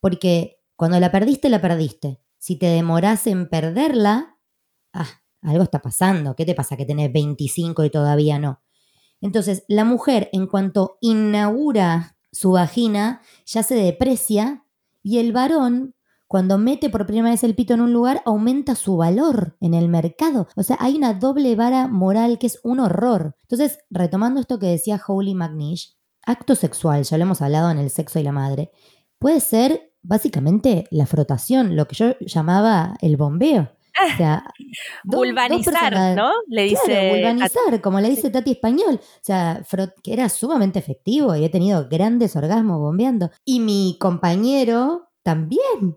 Porque 0.00 0.60
cuando 0.74 0.98
la 0.98 1.12
perdiste, 1.12 1.48
la 1.48 1.60
perdiste. 1.60 2.20
Si 2.38 2.56
te 2.56 2.66
demorás 2.66 3.26
en 3.28 3.48
perderla, 3.48 4.36
ah, 4.92 5.21
algo 5.42 5.62
está 5.62 5.82
pasando. 5.82 6.34
¿Qué 6.34 6.44
te 6.46 6.54
pasa 6.54 6.76
que 6.76 6.86
tenés 6.86 7.12
25 7.12 7.84
y 7.84 7.90
todavía 7.90 8.38
no? 8.38 8.60
Entonces, 9.20 9.64
la 9.68 9.84
mujer, 9.84 10.28
en 10.32 10.46
cuanto 10.46 10.98
inaugura 11.00 12.16
su 12.32 12.52
vagina, 12.52 13.22
ya 13.46 13.62
se 13.62 13.74
deprecia 13.74 14.64
y 15.02 15.18
el 15.18 15.32
varón, 15.32 15.94
cuando 16.26 16.58
mete 16.58 16.88
por 16.88 17.06
primera 17.06 17.30
vez 17.30 17.44
el 17.44 17.54
pito 17.54 17.74
en 17.74 17.82
un 17.82 17.92
lugar, 17.92 18.22
aumenta 18.24 18.74
su 18.74 18.96
valor 18.96 19.56
en 19.60 19.74
el 19.74 19.88
mercado. 19.88 20.48
O 20.56 20.62
sea, 20.62 20.76
hay 20.80 20.96
una 20.96 21.14
doble 21.14 21.54
vara 21.56 21.88
moral 21.88 22.38
que 22.38 22.46
es 22.46 22.58
un 22.64 22.80
horror. 22.80 23.36
Entonces, 23.42 23.78
retomando 23.90 24.40
esto 24.40 24.58
que 24.58 24.66
decía 24.66 25.00
Holy 25.06 25.34
McNish, 25.34 25.94
acto 26.24 26.54
sexual, 26.54 27.04
ya 27.04 27.18
lo 27.18 27.24
hemos 27.24 27.42
hablado 27.42 27.70
en 27.70 27.78
el 27.78 27.90
sexo 27.90 28.18
y 28.18 28.22
la 28.22 28.32
madre, 28.32 28.70
puede 29.18 29.40
ser 29.40 29.92
básicamente 30.02 30.86
la 30.90 31.06
frotación, 31.06 31.76
lo 31.76 31.86
que 31.86 31.94
yo 31.94 32.18
llamaba 32.20 32.96
el 33.00 33.16
bombeo. 33.16 33.72
O 34.12 34.16
sea, 34.16 34.44
dos 35.04 35.18
Vulvanizar, 35.18 36.16
¿no? 36.16 36.30
Le 36.48 36.64
dice. 36.64 36.80
Claro, 36.84 37.14
vulvanizar, 37.14 37.80
como 37.82 38.00
le 38.00 38.10
dice 38.10 38.30
Tati 38.30 38.52
Español. 38.52 39.00
O 39.02 39.20
sea, 39.20 39.62
frot- 39.70 39.94
que 40.02 40.12
era 40.12 40.28
sumamente 40.28 40.78
efectivo 40.78 41.34
y 41.36 41.44
he 41.44 41.48
tenido 41.48 41.88
grandes 41.88 42.34
orgasmos 42.36 42.78
bombeando. 42.80 43.30
Y 43.44 43.60
mi 43.60 43.96
compañero 44.00 45.08
también. 45.22 45.96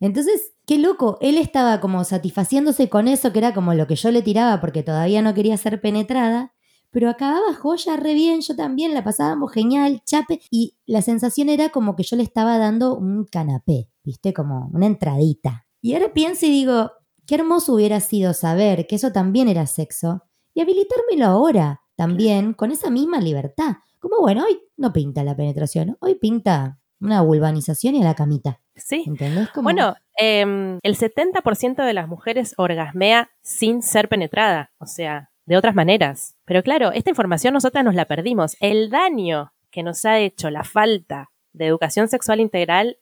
Entonces, 0.00 0.52
qué 0.66 0.78
loco. 0.78 1.18
Él 1.20 1.36
estaba 1.38 1.80
como 1.80 2.04
satisfaciéndose 2.04 2.88
con 2.88 3.08
eso, 3.08 3.32
que 3.32 3.38
era 3.38 3.54
como 3.54 3.74
lo 3.74 3.86
que 3.86 3.96
yo 3.96 4.10
le 4.10 4.22
tiraba 4.22 4.60
porque 4.60 4.82
todavía 4.82 5.22
no 5.22 5.34
quería 5.34 5.56
ser 5.56 5.80
penetrada. 5.80 6.52
Pero 6.90 7.08
acababa 7.08 7.54
joya 7.54 7.96
re 7.96 8.12
bien, 8.12 8.42
yo 8.42 8.54
también 8.54 8.92
la 8.92 9.02
pasábamos 9.02 9.50
genial, 9.50 10.02
chape. 10.04 10.40
Y 10.50 10.76
la 10.84 11.00
sensación 11.00 11.48
era 11.48 11.70
como 11.70 11.96
que 11.96 12.02
yo 12.02 12.16
le 12.16 12.22
estaba 12.22 12.58
dando 12.58 12.94
un 12.96 13.24
canapé, 13.24 13.88
¿viste? 14.04 14.34
Como 14.34 14.68
una 14.74 14.86
entradita. 14.86 15.66
Y 15.80 15.94
ahora 15.94 16.12
pienso 16.12 16.44
y 16.46 16.50
digo, 16.50 16.92
qué 17.32 17.36
hermoso 17.36 17.72
hubiera 17.72 17.98
sido 18.00 18.34
saber 18.34 18.86
que 18.86 18.96
eso 18.96 19.10
también 19.10 19.48
era 19.48 19.64
sexo 19.64 20.22
y 20.52 20.60
habilitármelo 20.60 21.24
ahora 21.24 21.80
también 21.96 22.52
con 22.52 22.72
esa 22.72 22.90
misma 22.90 23.22
libertad. 23.22 23.76
Como 24.00 24.20
bueno, 24.20 24.44
hoy 24.44 24.60
no 24.76 24.92
pinta 24.92 25.24
la 25.24 25.34
penetración, 25.34 25.96
hoy 26.00 26.16
pinta 26.16 26.78
una 27.00 27.22
vulvanización 27.22 27.94
y 27.94 28.02
a 28.02 28.04
la 28.04 28.14
camita. 28.14 28.60
Sí. 28.76 29.04
¿Entendés? 29.06 29.48
Como, 29.48 29.64
Bueno, 29.64 29.96
em, 30.18 30.78
el 30.82 30.94
70% 30.94 31.82
de 31.82 31.94
las 31.94 32.06
mujeres 32.06 32.52
orgasmea 32.58 33.30
sin 33.40 33.80
ser 33.80 34.10
penetrada, 34.10 34.74
o 34.76 34.84
sea, 34.84 35.30
de 35.46 35.56
otras 35.56 35.74
maneras. 35.74 36.36
Pero 36.44 36.62
claro, 36.62 36.92
esta 36.92 37.08
información 37.08 37.54
nosotras 37.54 37.82
nos 37.82 37.94
la 37.94 38.04
perdimos. 38.04 38.58
El 38.60 38.90
daño 38.90 39.54
que 39.70 39.82
nos 39.82 40.04
ha 40.04 40.18
hecho 40.18 40.50
la 40.50 40.64
falta 40.64 41.30
de 41.54 41.66
educación 41.66 42.08
sexual 42.08 42.40
integral 42.40 42.98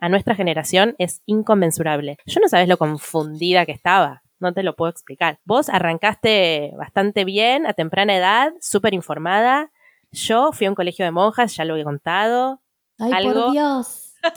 a 0.00 0.08
nuestra 0.08 0.34
generación 0.34 0.94
es 0.98 1.22
inconmensurable. 1.26 2.18
Yo 2.26 2.40
no 2.40 2.48
sabes 2.48 2.68
lo 2.68 2.76
confundida 2.78 3.66
que 3.66 3.72
estaba. 3.72 4.22
No 4.40 4.52
te 4.54 4.62
lo 4.62 4.76
puedo 4.76 4.90
explicar. 4.90 5.38
Vos 5.44 5.68
arrancaste 5.68 6.72
bastante 6.78 7.24
bien 7.24 7.66
a 7.66 7.72
temprana 7.72 8.16
edad, 8.16 8.52
súper 8.60 8.94
informada. 8.94 9.70
Yo 10.12 10.52
fui 10.52 10.66
a 10.66 10.70
un 10.70 10.76
colegio 10.76 11.04
de 11.04 11.10
monjas, 11.10 11.56
ya 11.56 11.64
lo 11.64 11.76
he 11.76 11.84
contado. 11.84 12.60
Ay, 12.98 13.12
algo- 13.12 13.44
por 13.46 13.52
Dios. 13.52 14.04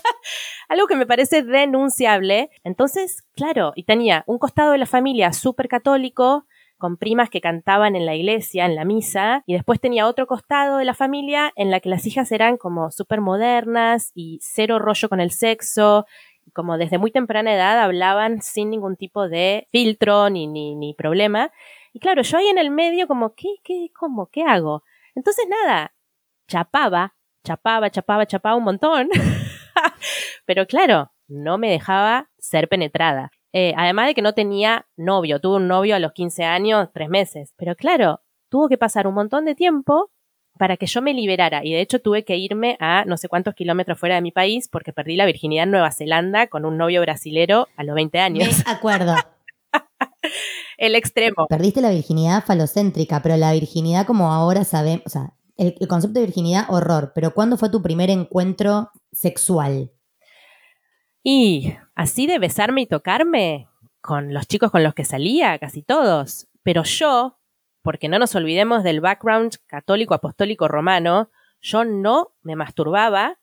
Algo 0.70 0.88
que 0.88 0.96
me 0.96 1.06
parece 1.08 1.42
denunciable. 1.44 2.50
Entonces, 2.64 3.24
claro, 3.36 3.74
y 3.76 3.84
tenía 3.84 4.24
un 4.28 4.38
costado 4.38 4.72
de 4.72 4.78
la 4.78 4.86
familia 4.86 5.34
súper 5.34 5.68
católico, 5.68 6.46
con 6.82 6.98
primas 6.98 7.30
que 7.30 7.40
cantaban 7.42 7.96
en 7.96 8.08
la 8.08 8.16
iglesia, 8.16 8.66
en 8.66 8.76
la 8.76 8.86
misa, 8.86 9.44
y 9.46 9.54
después 9.54 9.80
tenía 9.80 10.08
otro 10.08 10.26
costado 10.26 10.80
de 10.80 10.86
la 10.86 10.96
familia 10.96 11.54
en 11.56 11.70
la 11.70 11.80
que 11.80 11.90
las 11.90 12.08
hijas 12.08 12.32
eran 12.32 12.58
como 12.58 12.90
súper 12.90 13.22
modernas 13.22 14.12
y 14.16 14.40
cero 14.42 14.80
rollo 14.80 15.08
con 15.08 15.22
el 15.22 15.30
sexo, 15.30 16.08
como 16.54 16.80
desde 16.80 16.98
muy 16.98 17.12
temprana 17.12 17.54
edad 17.54 17.80
hablaban 17.80 18.42
sin 18.42 18.72
ningún 18.72 18.98
tipo 18.98 19.30
de 19.30 19.68
filtro 19.72 20.32
ni, 20.32 20.48
ni, 20.48 20.76
ni 20.76 20.96
problema. 20.96 21.52
Y 21.94 22.00
claro, 22.00 22.24
yo 22.24 22.38
ahí 22.40 22.48
en 22.48 22.58
el 22.58 22.72
medio 22.72 23.08
como, 23.08 23.36
¿qué, 23.36 23.58
qué, 23.64 23.90
cómo, 23.98 24.28
qué 24.32 24.44
hago? 24.44 24.84
Entonces 25.14 25.46
nada, 25.48 25.94
chapaba, 26.48 27.14
chapaba, 27.44 27.92
chapaba, 27.92 28.26
chapaba 28.26 28.56
un 28.56 28.64
montón. 28.64 29.08
Pero 30.46 30.66
claro, 30.66 31.12
no 31.28 31.60
me 31.60 31.70
dejaba 31.70 32.32
ser 32.40 32.68
penetrada. 32.68 33.32
Eh, 33.54 33.74
además 33.76 34.08
de 34.08 34.16
que 34.16 34.22
no 34.22 34.34
tenía 34.34 34.88
novio, 34.96 35.40
tuve 35.42 35.58
un 35.58 35.68
novio 35.68 35.96
a 35.96 36.00
los 36.00 36.14
15 36.14 36.44
años, 36.44 36.90
tres 36.94 37.10
meses. 37.10 37.54
Pero 37.58 37.76
claro, 37.76 38.22
tuvo 38.50 38.70
que 38.70 38.78
pasar 38.78 39.08
un 39.08 39.14
montón 39.14 39.46
de 39.46 39.56
tiempo 39.56 40.10
para 40.58 40.78
que 40.78 40.86
yo 40.86 41.02
me 41.02 41.14
liberara. 41.14 41.66
Y 41.66 41.72
de 41.74 41.82
hecho 41.82 42.00
tuve 42.00 42.24
que 42.24 42.38
irme 42.38 42.78
a 42.80 43.04
no 43.06 43.18
sé 43.18 43.28
cuántos 43.28 43.56
kilómetros 43.56 44.00
fuera 44.00 44.16
de 44.16 44.22
mi 44.22 44.32
país 44.32 44.68
porque 44.70 44.94
perdí 44.94 45.16
la 45.16 45.26
virginidad 45.26 45.64
en 45.64 45.72
Nueva 45.72 45.92
Zelanda 45.92 46.48
con 46.48 46.66
un 46.66 46.78
novio 46.78 47.02
brasilero 47.02 47.68
a 47.76 47.84
los 47.84 47.96
20 47.96 48.18
Me 48.18 48.24
años. 48.24 48.64
acuerdo. 48.68 49.16
El 50.78 50.96
extremo. 50.96 51.48
Perdiste 51.48 51.82
la 51.82 51.92
virginidad 51.92 52.44
falocéntrica, 52.44 53.22
pero 53.22 53.38
la 53.38 53.54
virginidad 53.54 54.06
como 54.06 54.32
ahora 54.32 54.64
sabemos, 54.64 55.04
o 55.06 55.10
sea, 55.10 55.34
el, 55.58 55.76
el 55.80 55.88
concepto 55.88 56.20
de 56.20 56.26
virginidad, 56.26 56.66
horror, 56.70 57.12
pero 57.14 57.34
¿cuándo 57.34 57.58
fue 57.58 57.70
tu 57.70 57.82
primer 57.82 58.10
encuentro 58.10 58.90
sexual? 59.12 59.92
Y 61.24 61.76
así 61.96 62.28
de 62.28 62.40
besarme 62.40 62.82
y 62.82 62.86
tocarme 62.88 63.68
con 64.02 64.34
los 64.34 64.48
chicos 64.48 64.72
con 64.72 64.84
los 64.84 64.94
que 64.94 65.06
salía, 65.06 65.58
casi 65.60 65.84
todos. 65.84 66.48
Pero 66.64 66.84
yo, 66.84 67.38
porque 67.84 68.10
no 68.10 68.18
nos 68.20 68.34
olvidemos 68.36 68.84
del 68.84 69.02
background 69.02 69.56
católico 69.68 70.14
apostólico 70.14 70.68
romano, 70.68 71.30
yo 71.62 71.86
no 71.86 72.32
me 72.42 72.56
masturbaba 72.56 73.38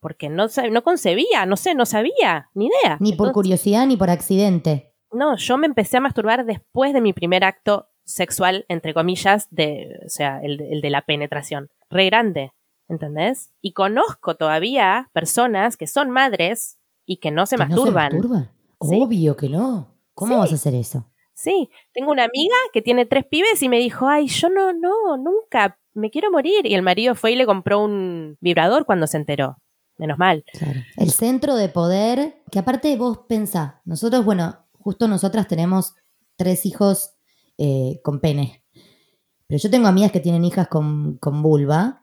porque 0.00 0.28
no, 0.28 0.46
no 0.70 0.82
concebía, 0.82 1.46
no 1.46 1.56
sé, 1.56 1.74
no 1.74 1.86
sabía, 1.86 2.48
ni 2.54 2.66
idea. 2.66 2.96
Ni 3.00 3.10
por 3.12 3.26
Entonces, 3.28 3.34
curiosidad 3.34 3.86
ni 3.86 3.96
por 3.96 4.10
accidente. 4.10 4.94
No, 5.12 5.36
yo 5.36 5.58
me 5.58 5.66
empecé 5.66 5.98
a 5.98 6.00
masturbar 6.00 6.44
después 6.46 6.92
de 6.94 7.00
mi 7.00 7.12
primer 7.12 7.44
acto 7.44 7.88
sexual, 8.04 8.64
entre 8.68 8.94
comillas, 8.94 9.46
de, 9.50 10.00
o 10.04 10.08
sea, 10.08 10.40
el, 10.42 10.56
de- 10.56 10.72
el 10.72 10.80
de 10.80 10.90
la 10.90 11.02
penetración. 11.02 11.68
Re 11.90 12.06
grande, 12.06 12.52
¿entendés? 12.88 13.52
Y 13.60 13.72
conozco 13.72 14.36
todavía 14.36 15.10
personas 15.12 15.76
que 15.76 15.86
son 15.86 16.10
madres 16.10 16.78
y 17.10 17.16
que 17.16 17.32
no 17.32 17.44
se 17.44 17.56
¿Que 17.56 17.66
masturban. 17.66 18.12
¿No 18.12 18.22
se 18.22 18.28
masturban? 18.28 18.50
Sí. 18.82 19.00
Obvio 19.02 19.36
que 19.36 19.48
no. 19.48 19.88
¿Cómo 20.14 20.34
Sí. 20.34 20.38
vas 20.38 20.52
a 20.52 20.54
hacer 20.54 20.74
eso? 20.76 21.06
Sí, 21.34 21.68
tengo 21.92 22.12
una 22.12 22.22
amiga 22.24 22.54
que 22.72 22.82
tiene 22.82 23.04
tres 23.04 23.24
pibes 23.26 23.60
y 23.64 23.68
me 23.68 23.78
dijo, 23.78 24.06
ay, 24.06 24.28
yo 24.28 24.48
no, 24.48 24.72
no, 24.72 25.16
nunca, 25.16 25.76
me 25.92 26.10
quiero 26.10 26.30
morir. 26.30 26.66
Y 26.66 26.74
el 26.74 26.82
marido 26.82 27.16
fue 27.16 27.32
y 27.32 27.36
le 27.36 27.46
compró 27.46 27.82
un 27.82 28.36
vibrador 28.40 28.84
cuando 28.86 29.08
se 29.08 29.16
enteró. 29.16 29.56
Menos 29.98 30.18
mal. 30.18 30.44
Claro. 30.52 30.80
El 30.96 31.10
centro 31.10 31.56
de 31.56 31.68
poder, 31.68 32.42
que 32.52 32.60
aparte 32.60 32.96
vos 32.96 33.20
pensá, 33.28 33.80
nosotros, 33.84 34.24
bueno, 34.24 34.66
justo 34.78 35.08
nosotras 35.08 35.48
tenemos 35.48 35.94
tres 36.36 36.64
hijos 36.64 37.16
eh, 37.58 38.00
con 38.04 38.20
pene. 38.20 38.62
Pero 39.48 39.58
yo 39.60 39.68
tengo 39.68 39.88
amigas 39.88 40.12
que 40.12 40.20
tienen 40.20 40.44
hijas 40.44 40.68
con, 40.68 41.18
con 41.18 41.42
vulva, 41.42 41.99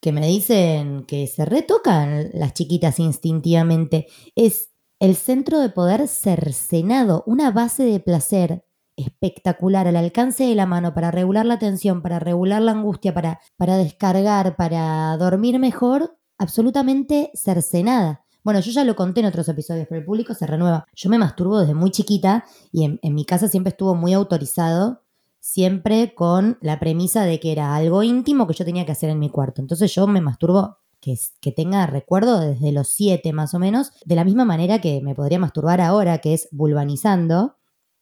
que 0.00 0.12
me 0.12 0.26
dicen 0.26 1.04
que 1.04 1.26
se 1.26 1.44
retocan 1.44 2.30
las 2.32 2.54
chiquitas 2.54 2.98
instintivamente. 2.98 4.06
Es 4.34 4.70
el 4.98 5.16
centro 5.16 5.60
de 5.60 5.70
poder 5.70 6.08
cercenado, 6.08 7.22
una 7.26 7.50
base 7.50 7.84
de 7.84 8.00
placer 8.00 8.64
espectacular 8.96 9.86
al 9.86 9.96
alcance 9.96 10.44
de 10.44 10.54
la 10.54 10.66
mano 10.66 10.92
para 10.94 11.10
regular 11.10 11.46
la 11.46 11.58
tensión, 11.58 12.02
para 12.02 12.18
regular 12.18 12.60
la 12.60 12.72
angustia, 12.72 13.14
para, 13.14 13.40
para 13.56 13.76
descargar, 13.76 14.56
para 14.56 15.16
dormir 15.16 15.58
mejor, 15.58 16.18
absolutamente 16.38 17.30
cercenada. 17.34 18.24
Bueno, 18.42 18.60
yo 18.60 18.72
ya 18.72 18.84
lo 18.84 18.96
conté 18.96 19.20
en 19.20 19.26
otros 19.26 19.48
episodios, 19.48 19.86
pero 19.88 20.00
el 20.00 20.06
público 20.06 20.34
se 20.34 20.46
renueva. 20.46 20.86
Yo 20.94 21.10
me 21.10 21.18
masturbo 21.18 21.60
desde 21.60 21.74
muy 21.74 21.90
chiquita 21.90 22.44
y 22.72 22.84
en, 22.84 22.98
en 23.02 23.14
mi 23.14 23.24
casa 23.24 23.48
siempre 23.48 23.70
estuvo 23.70 23.94
muy 23.94 24.14
autorizado, 24.14 25.02
siempre 25.40 26.14
con 26.14 26.58
la 26.60 26.78
premisa 26.78 27.24
de 27.24 27.40
que 27.40 27.52
era 27.52 27.74
algo 27.74 28.02
íntimo 28.02 28.46
que 28.46 28.54
yo 28.54 28.64
tenía 28.64 28.86
que 28.86 28.92
hacer 28.92 29.10
en 29.10 29.18
mi 29.18 29.30
cuarto. 29.30 29.60
Entonces 29.60 29.92
yo 29.94 30.06
me 30.06 30.20
masturbo 30.20 30.78
que, 31.00 31.18
que 31.40 31.50
tenga 31.50 31.86
recuerdo 31.86 32.40
desde 32.40 32.72
los 32.72 32.88
siete 32.88 33.32
más 33.32 33.54
o 33.54 33.58
menos, 33.58 33.92
de 34.04 34.14
la 34.14 34.24
misma 34.24 34.44
manera 34.44 34.80
que 34.80 35.00
me 35.00 35.14
podría 35.14 35.38
masturbar 35.38 35.80
ahora, 35.80 36.18
que 36.18 36.34
es 36.34 36.48
vulvanizando. 36.52 37.56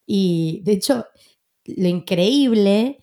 Y 0.05 0.63
de 0.65 0.73
hecho, 0.73 1.07
lo 1.65 1.89
increíble 1.89 2.99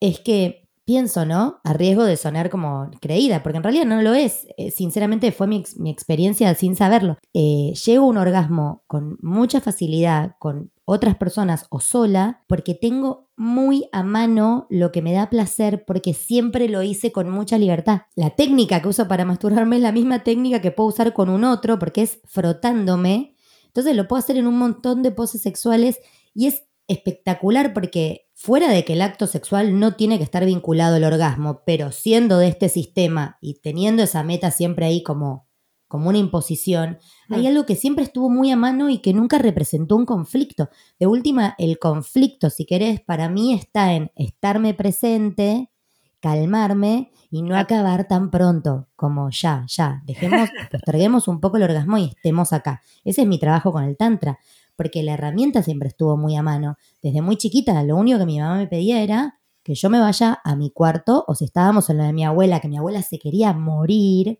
es 0.00 0.20
que 0.20 0.65
pienso, 0.86 1.26
¿no? 1.26 1.60
A 1.64 1.72
riesgo 1.72 2.04
de 2.04 2.16
sonar 2.16 2.48
como 2.48 2.90
creída, 3.00 3.42
porque 3.42 3.58
en 3.58 3.64
realidad 3.64 3.84
no 3.84 4.00
lo 4.00 4.14
es. 4.14 4.46
Eh, 4.56 4.70
sinceramente 4.70 5.32
fue 5.32 5.48
mi, 5.48 5.64
mi, 5.76 5.90
experiencia 5.90 6.54
sin 6.54 6.76
saberlo. 6.76 7.18
Eh, 7.34 7.74
llego 7.84 8.06
a 8.06 8.08
un 8.08 8.16
orgasmo 8.16 8.84
con 8.86 9.18
mucha 9.20 9.60
facilidad 9.60 10.36
con 10.38 10.70
otras 10.84 11.16
personas 11.16 11.66
o 11.70 11.80
sola, 11.80 12.44
porque 12.46 12.74
tengo 12.74 13.28
muy 13.36 13.88
a 13.90 14.04
mano 14.04 14.68
lo 14.70 14.92
que 14.92 15.02
me 15.02 15.12
da 15.12 15.28
placer, 15.28 15.84
porque 15.84 16.14
siempre 16.14 16.68
lo 16.68 16.82
hice 16.82 17.10
con 17.10 17.28
mucha 17.28 17.58
libertad. 17.58 18.02
La 18.14 18.30
técnica 18.30 18.80
que 18.80 18.88
uso 18.88 19.08
para 19.08 19.24
masturbarme 19.24 19.76
es 19.76 19.82
la 19.82 19.90
misma 19.90 20.22
técnica 20.22 20.60
que 20.60 20.70
puedo 20.70 20.88
usar 20.88 21.12
con 21.12 21.28
un 21.28 21.42
otro, 21.42 21.80
porque 21.80 22.02
es 22.02 22.20
frotándome. 22.24 23.34
Entonces 23.66 23.96
lo 23.96 24.06
puedo 24.06 24.20
hacer 24.20 24.36
en 24.36 24.46
un 24.46 24.56
montón 24.56 25.02
de 25.02 25.10
poses 25.10 25.42
sexuales 25.42 25.98
y 26.32 26.46
es 26.46 26.62
espectacular 26.88 27.72
porque 27.74 28.28
fuera 28.34 28.68
de 28.70 28.84
que 28.84 28.92
el 28.94 29.02
acto 29.02 29.26
sexual 29.26 29.78
no 29.78 29.94
tiene 29.94 30.18
que 30.18 30.24
estar 30.24 30.44
vinculado 30.44 30.96
al 30.96 31.04
orgasmo, 31.04 31.62
pero 31.66 31.90
siendo 31.92 32.38
de 32.38 32.48
este 32.48 32.68
sistema 32.68 33.38
y 33.40 33.60
teniendo 33.60 34.02
esa 34.02 34.22
meta 34.22 34.50
siempre 34.50 34.86
ahí 34.86 35.02
como, 35.02 35.46
como 35.88 36.08
una 36.08 36.18
imposición, 36.18 36.98
hay 37.30 37.42
Mm. 37.44 37.46
algo 37.46 37.66
que 37.66 37.76
siempre 37.76 38.04
estuvo 38.04 38.28
muy 38.28 38.50
a 38.50 38.56
mano 38.56 38.90
y 38.90 38.98
que 38.98 39.12
nunca 39.14 39.38
representó 39.38 39.96
un 39.96 40.04
conflicto. 40.06 40.68
De 40.98 41.06
última, 41.06 41.54
el 41.58 41.78
conflicto, 41.78 42.50
si 42.50 42.66
querés, 42.66 43.00
para 43.00 43.28
mí 43.28 43.52
está 43.54 43.94
en 43.94 44.10
estarme 44.16 44.74
presente, 44.74 45.70
calmarme 46.20 47.10
y 47.30 47.42
no 47.42 47.56
acabar 47.56 48.08
tan 48.08 48.30
pronto 48.30 48.88
como 48.96 49.30
ya, 49.30 49.64
ya. 49.68 50.02
Dejemos, 50.06 50.48
posterguemos 50.72 51.28
un 51.28 51.40
poco 51.40 51.56
el 51.56 51.62
orgasmo 51.64 51.98
y 51.98 52.04
estemos 52.06 52.52
acá. 52.52 52.82
Ese 53.04 53.22
es 53.22 53.28
mi 53.28 53.38
trabajo 53.38 53.72
con 53.72 53.84
el 53.84 53.96
Tantra 53.96 54.38
porque 54.76 55.02
la 55.02 55.14
herramienta 55.14 55.62
siempre 55.62 55.88
estuvo 55.88 56.16
muy 56.16 56.36
a 56.36 56.42
mano. 56.42 56.76
Desde 57.02 57.22
muy 57.22 57.36
chiquita, 57.36 57.82
lo 57.82 57.96
único 57.96 58.18
que 58.18 58.26
mi 58.26 58.38
mamá 58.38 58.56
me 58.56 58.66
pedía 58.66 59.02
era 59.02 59.38
que 59.62 59.74
yo 59.74 59.90
me 59.90 59.98
vaya 59.98 60.40
a 60.44 60.54
mi 60.54 60.70
cuarto, 60.70 61.24
o 61.26 61.34
si 61.34 61.44
estábamos 61.44 61.90
en 61.90 61.98
lo 61.98 62.04
de 62.04 62.12
mi 62.12 62.24
abuela, 62.24 62.60
que 62.60 62.68
mi 62.68 62.76
abuela 62.76 63.02
se 63.02 63.18
quería 63.18 63.52
morir, 63.52 64.38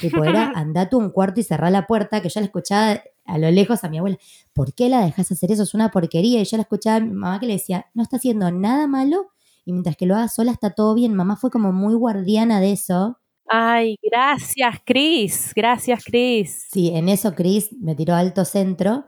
tipo 0.00 0.22
era 0.24 0.52
andate 0.54 0.96
a 0.96 0.98
un 0.98 1.10
cuarto 1.10 1.40
y 1.40 1.44
cerrar 1.44 1.72
la 1.72 1.86
puerta, 1.86 2.20
que 2.20 2.28
yo 2.28 2.40
la 2.40 2.46
escuchaba 2.46 3.00
a 3.24 3.38
lo 3.38 3.50
lejos 3.50 3.84
a 3.84 3.88
mi 3.88 3.98
abuela, 3.98 4.18
¿por 4.52 4.74
qué 4.74 4.88
la 4.88 5.04
dejas 5.04 5.32
hacer 5.32 5.50
eso? 5.50 5.62
Es 5.62 5.74
una 5.74 5.90
porquería. 5.90 6.40
Y 6.40 6.44
yo 6.44 6.56
la 6.56 6.62
escuchaba 6.62 6.96
a 6.96 7.00
mi 7.00 7.10
mamá 7.10 7.40
que 7.40 7.46
le 7.46 7.54
decía, 7.54 7.86
no 7.94 8.02
está 8.02 8.16
haciendo 8.16 8.50
nada 8.50 8.86
malo, 8.86 9.28
y 9.64 9.72
mientras 9.72 9.96
que 9.96 10.06
lo 10.06 10.14
haga 10.14 10.28
sola 10.28 10.52
está 10.52 10.70
todo 10.70 10.94
bien. 10.94 11.14
Mamá 11.14 11.36
fue 11.36 11.50
como 11.50 11.72
muy 11.72 11.94
guardiana 11.94 12.60
de 12.60 12.72
eso. 12.72 13.18
Ay, 13.48 13.96
gracias, 14.02 14.76
Cris. 14.84 15.52
Gracias, 15.54 16.04
Cris. 16.04 16.66
Sí, 16.70 16.90
en 16.94 17.08
eso 17.08 17.34
Cris 17.34 17.70
me 17.80 17.94
tiró 17.94 18.14
alto 18.14 18.44
centro. 18.44 19.04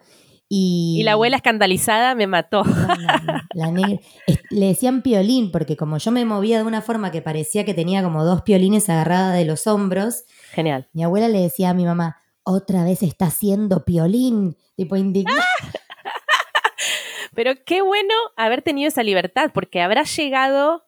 Y, 0.51 0.97
Y 1.01 1.03
la 1.03 1.13
abuela 1.13 1.37
escandalizada 1.37 2.15
me 2.15 2.27
mató. 2.27 2.65
No, 2.65 2.73
no, 2.87 2.97
no, 3.35 3.41
la 3.53 3.71
negra. 3.71 4.01
Es- 4.27 4.41
Le 4.51 4.67
decían 4.67 5.03
piolín, 5.03 5.51
porque 5.53 5.77
como 5.77 5.99
yo 5.99 6.11
me 6.11 6.25
movía 6.25 6.57
de 6.59 6.65
una 6.65 6.81
forma 6.81 7.11
que 7.11 7.21
parecía 7.21 7.65
que 7.67 7.75
tenía 7.75 8.03
como 8.03 8.25
dos 8.25 8.43
piolines 8.43 8.89
agarradas 8.89 9.35
de 9.37 9.45
los 9.45 9.67
hombros, 9.67 10.25
Genial. 10.53 10.89
mi 10.95 11.05
abuela 11.05 11.29
le 11.29 11.41
decía 11.41 11.71
a 11.71 11.75
mi 11.75 11.85
mamá, 11.85 12.17
otra 12.45 12.83
vez 12.85 13.03
está 13.03 13.27
haciendo 13.27 13.85
piolín, 13.85 14.57
tipo 14.75 14.97
indignada. 14.97 15.45
Pero 17.35 17.53
qué 17.65 17.83
bueno 17.83 18.15
haber 18.37 18.63
tenido 18.63 18.89
esa 18.89 19.03
libertad, 19.03 19.51
porque 19.53 19.81
habrás 19.83 20.15
llegado 20.17 20.85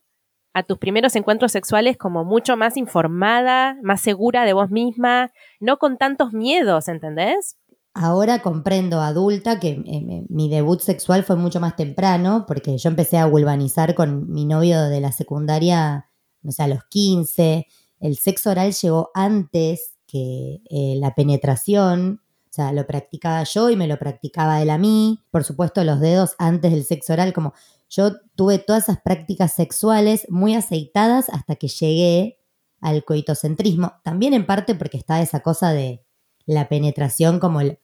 a 0.53 0.63
tus 0.65 0.79
primeros 0.79 1.15
encuentros 1.15 1.53
sexuales 1.53 1.97
como 1.97 2.25
mucho 2.25 2.57
más 2.57 2.77
informada, 2.77 3.77
más 3.83 4.01
segura 4.01 4.45
de 4.45 4.53
vos 4.53 4.71
misma, 4.71 5.31
no 5.61 5.79
con 5.79 5.97
tantos 5.97 6.33
miedos, 6.33 6.89
¿entendés? 6.89 7.57
Ahora 7.93 8.41
comprendo 8.41 9.01
adulta 9.01 9.59
que 9.59 9.83
eh, 9.85 10.25
mi 10.29 10.49
debut 10.49 10.81
sexual 10.81 11.25
fue 11.25 11.37
mucho 11.37 11.59
más 11.59 11.75
temprano, 11.75 12.45
porque 12.47 12.79
yo 12.79 12.89
empecé 12.89 13.19
a 13.19 13.27
vulvanizar 13.27 13.95
con 13.95 14.31
mi 14.31 14.45
novio 14.45 14.83
de 14.83 15.01
la 15.01 15.11
secundaria, 15.11 16.09
no 16.43 16.53
sé, 16.53 16.63
a 16.63 16.69
los 16.69 16.85
15. 16.85 17.67
El 17.99 18.17
sexo 18.17 18.51
oral 18.51 18.73
llegó 18.73 19.11
antes 19.15 19.97
que 20.07 20.61
eh, 20.71 20.95
la 20.99 21.15
penetración. 21.15 22.21
O 22.49 22.53
sea, 22.53 22.73
lo 22.73 22.87
practicaba 22.87 23.43
yo 23.45 23.71
y 23.71 23.77
me 23.77 23.87
lo 23.87 23.99
practicaba 23.99 24.63
él 24.63 24.71
a 24.71 24.79
mí. 24.79 25.25
Por 25.31 25.45
supuesto, 25.45 25.83
los 25.85 26.01
dedos 26.01 26.35
antes 26.39 26.73
del 26.73 26.85
sexo 26.85 27.13
oral, 27.13 27.33
como 27.33 27.55
yo 27.89 28.13
tuve 28.37 28.59
todas 28.59 28.85
esas 28.85 29.01
prácticas 29.01 29.53
sexuales 29.53 30.27
muy 30.29 30.55
aceitadas 30.55 31.29
hasta 31.29 31.57
que 31.57 31.69
llegué 31.69 32.39
al 32.81 33.05
coitocentrismo. 33.05 33.95
También 34.05 34.33
en 34.33 34.47
parte 34.47 34.75
porque 34.77 34.97
está 34.97 35.21
esa 35.21 35.41
cosa 35.41 35.73
de 35.73 36.05
la 36.51 36.69
penetración 36.69 37.39
como 37.39 37.61
el, 37.61 37.79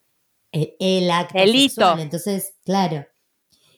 el, 0.52 0.74
el 0.80 1.10
acto 1.10 1.38
El 1.38 1.54
hito. 1.54 1.74
sexual. 1.74 2.00
Entonces, 2.00 2.54
claro. 2.64 3.06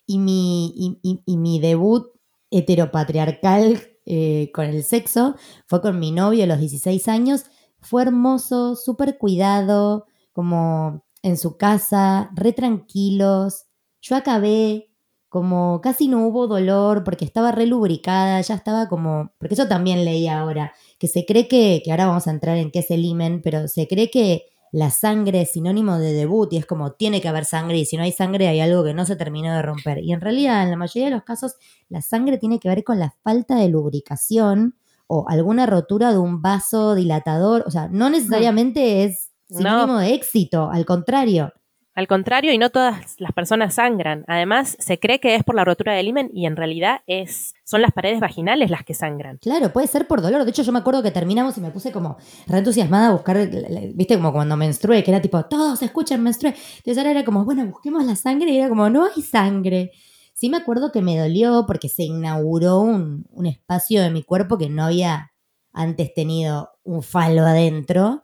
Y 0.07 0.19
mi, 0.19 0.69
y, 0.77 0.99
y- 1.03 1.23
y 1.27 1.37
mi 1.37 1.61
debut 1.61 2.07
heteropatriarcal 2.51 3.81
eh, 4.07 4.51
con 4.55 4.65
el 4.67 4.83
sexo 4.85 5.35
fue 5.67 5.81
con 5.83 5.99
mi 5.99 6.13
novio 6.13 6.45
a 6.45 6.47
los 6.47 6.61
16 6.61 7.09
años. 7.09 7.45
Fue 7.81 8.03
hermoso, 8.03 8.75
súper 8.77 9.19
cuidado, 9.19 10.07
como 10.33 11.05
en 11.23 11.37
su 11.37 11.57
casa, 11.57 12.31
re 12.35 12.53
tranquilos. 12.53 13.67
Yo 14.01 14.17
acabé 14.17 14.87
como 15.29 15.81
casi 15.83 16.09
no 16.09 16.27
hubo 16.27 16.47
dolor 16.47 17.05
porque 17.05 17.27
estaba 17.27 17.53
re 17.53 17.67
lubricada, 17.67 18.41
ya 18.41 18.55
estaba 18.55 18.89
como, 18.89 19.33
porque 19.39 19.55
eso 19.55 19.69
también 19.69 20.05
leí 20.07 20.27
ahora, 20.27 20.73
que 20.99 21.07
se 21.07 21.27
cree 21.27 21.49
que, 21.49 21.83
que 21.85 21.91
ahora 21.91 22.07
vamos 22.07 22.27
a 22.27 22.31
entrar 22.31 22.57
en 22.57 22.71
qué 22.71 22.79
es 22.79 22.91
el 22.91 23.05
himen, 23.05 23.43
pero 23.43 23.69
se 23.69 23.87
cree 23.87 24.11
que 24.11 24.47
la 24.73 24.91
sangre 24.91 25.43
es 25.43 25.53
sinónimo 25.53 25.99
de 25.99 26.13
debut 26.13 26.53
y 26.53 26.57
es 26.59 26.67
como 26.67 26.93
tiene 26.93 27.21
que 27.21 27.29
haber 27.29 27.45
sangre 27.45 27.79
y 27.79 27.85
si 27.87 27.97
no 27.97 28.03
hay 28.03 28.13
sangre 28.13 28.49
hay 28.49 28.61
algo 28.61 28.85
que 28.85 28.95
no 28.95 29.05
se 29.07 29.17
terminó 29.17 29.53
de 29.55 29.63
romper. 29.63 29.99
Y 29.99 30.13
en 30.13 30.21
realidad 30.21 30.63
en 30.63 30.71
la 30.71 30.77
mayoría 30.77 31.07
de 31.07 31.15
los 31.15 31.25
casos 31.25 31.55
la 31.89 32.03
sangre 32.03 32.39
tiene 32.39 32.61
que 32.61 32.69
ver 32.69 32.85
con 32.85 32.99
la 32.99 33.15
falta 33.23 33.57
de 33.57 33.69
lubricación 33.69 34.77
o 35.07 35.27
alguna 35.29 35.67
rotura 35.67 36.13
de 36.13 36.19
un 36.19 36.43
vaso 36.43 36.95
dilatador, 36.95 37.65
o 37.67 37.71
sea, 37.71 37.89
no 37.89 38.11
necesariamente 38.11 39.05
es 39.05 39.31
sinónimo 39.49 39.95
No. 39.95 39.99
de 40.01 40.13
éxito, 40.15 40.71
al 40.71 40.85
contrario. 40.85 41.53
Al 41.99 42.07
contrario, 42.07 42.53
y 42.53 42.59
no 42.59 42.71
todas 42.71 43.17
las 43.19 43.33
personas 43.33 43.75
sangran. 43.75 44.25
Además, 44.29 44.77
se 44.79 45.01
cree 45.01 45.19
que 45.19 45.35
es 45.35 45.43
por 45.43 45.57
la 45.57 45.65
rotura 45.65 45.95
del 45.95 46.07
himen 46.07 46.31
y 46.33 46.47
en 46.47 46.55
realidad 46.55 47.01
es, 47.09 47.57
son 47.65 47.83
las 47.83 47.91
paredes 47.91 48.21
vaginales 48.21 48.71
las 48.71 48.85
que 48.85 48.95
sangran. 48.95 49.39
Claro, 49.39 49.73
puede 49.73 49.89
ser 49.89 50.07
por 50.07 50.23
dolor. 50.23 50.45
De 50.45 50.51
hecho, 50.51 50.63
yo 50.63 50.71
me 50.71 50.79
acuerdo 50.79 51.03
que 51.03 51.11
terminamos 51.11 51.59
y 51.59 51.61
me 51.61 51.73
puse 51.73 51.91
como 51.91 52.17
re 52.47 52.59
entusiasmada 52.59 53.09
a 53.09 53.13
buscar, 53.15 53.51
viste, 53.95 54.15
como 54.15 54.33
cuando 54.33 54.57
menstrué, 54.57 55.03
que 55.03 55.11
era 55.11 55.21
tipo, 55.21 55.45
todos 55.47 55.83
escuchan, 55.83 56.23
menstrué. 56.23 56.55
Entonces 56.77 56.99
ahora 56.99 57.11
era 57.11 57.25
como, 57.25 57.45
bueno, 57.45 57.67
busquemos 57.67 58.05
la 58.05 58.15
sangre 58.15 58.53
y 58.53 58.59
era 58.59 58.69
como, 58.69 58.89
no 58.89 59.05
hay 59.05 59.21
sangre. 59.21 59.91
Sí 60.35 60.51
me 60.51 60.59
acuerdo 60.59 60.93
que 60.93 61.03
me 61.03 61.19
dolió 61.19 61.65
porque 61.67 61.89
se 61.89 62.05
inauguró 62.05 62.79
un, 62.79 63.27
un 63.31 63.47
espacio 63.47 64.03
de 64.03 64.11
mi 64.11 64.23
cuerpo 64.23 64.57
que 64.57 64.71
no 64.71 64.85
había 64.85 65.33
antes 65.73 66.15
tenido 66.15 66.71
un 66.85 67.03
falo 67.03 67.43
adentro, 67.43 68.23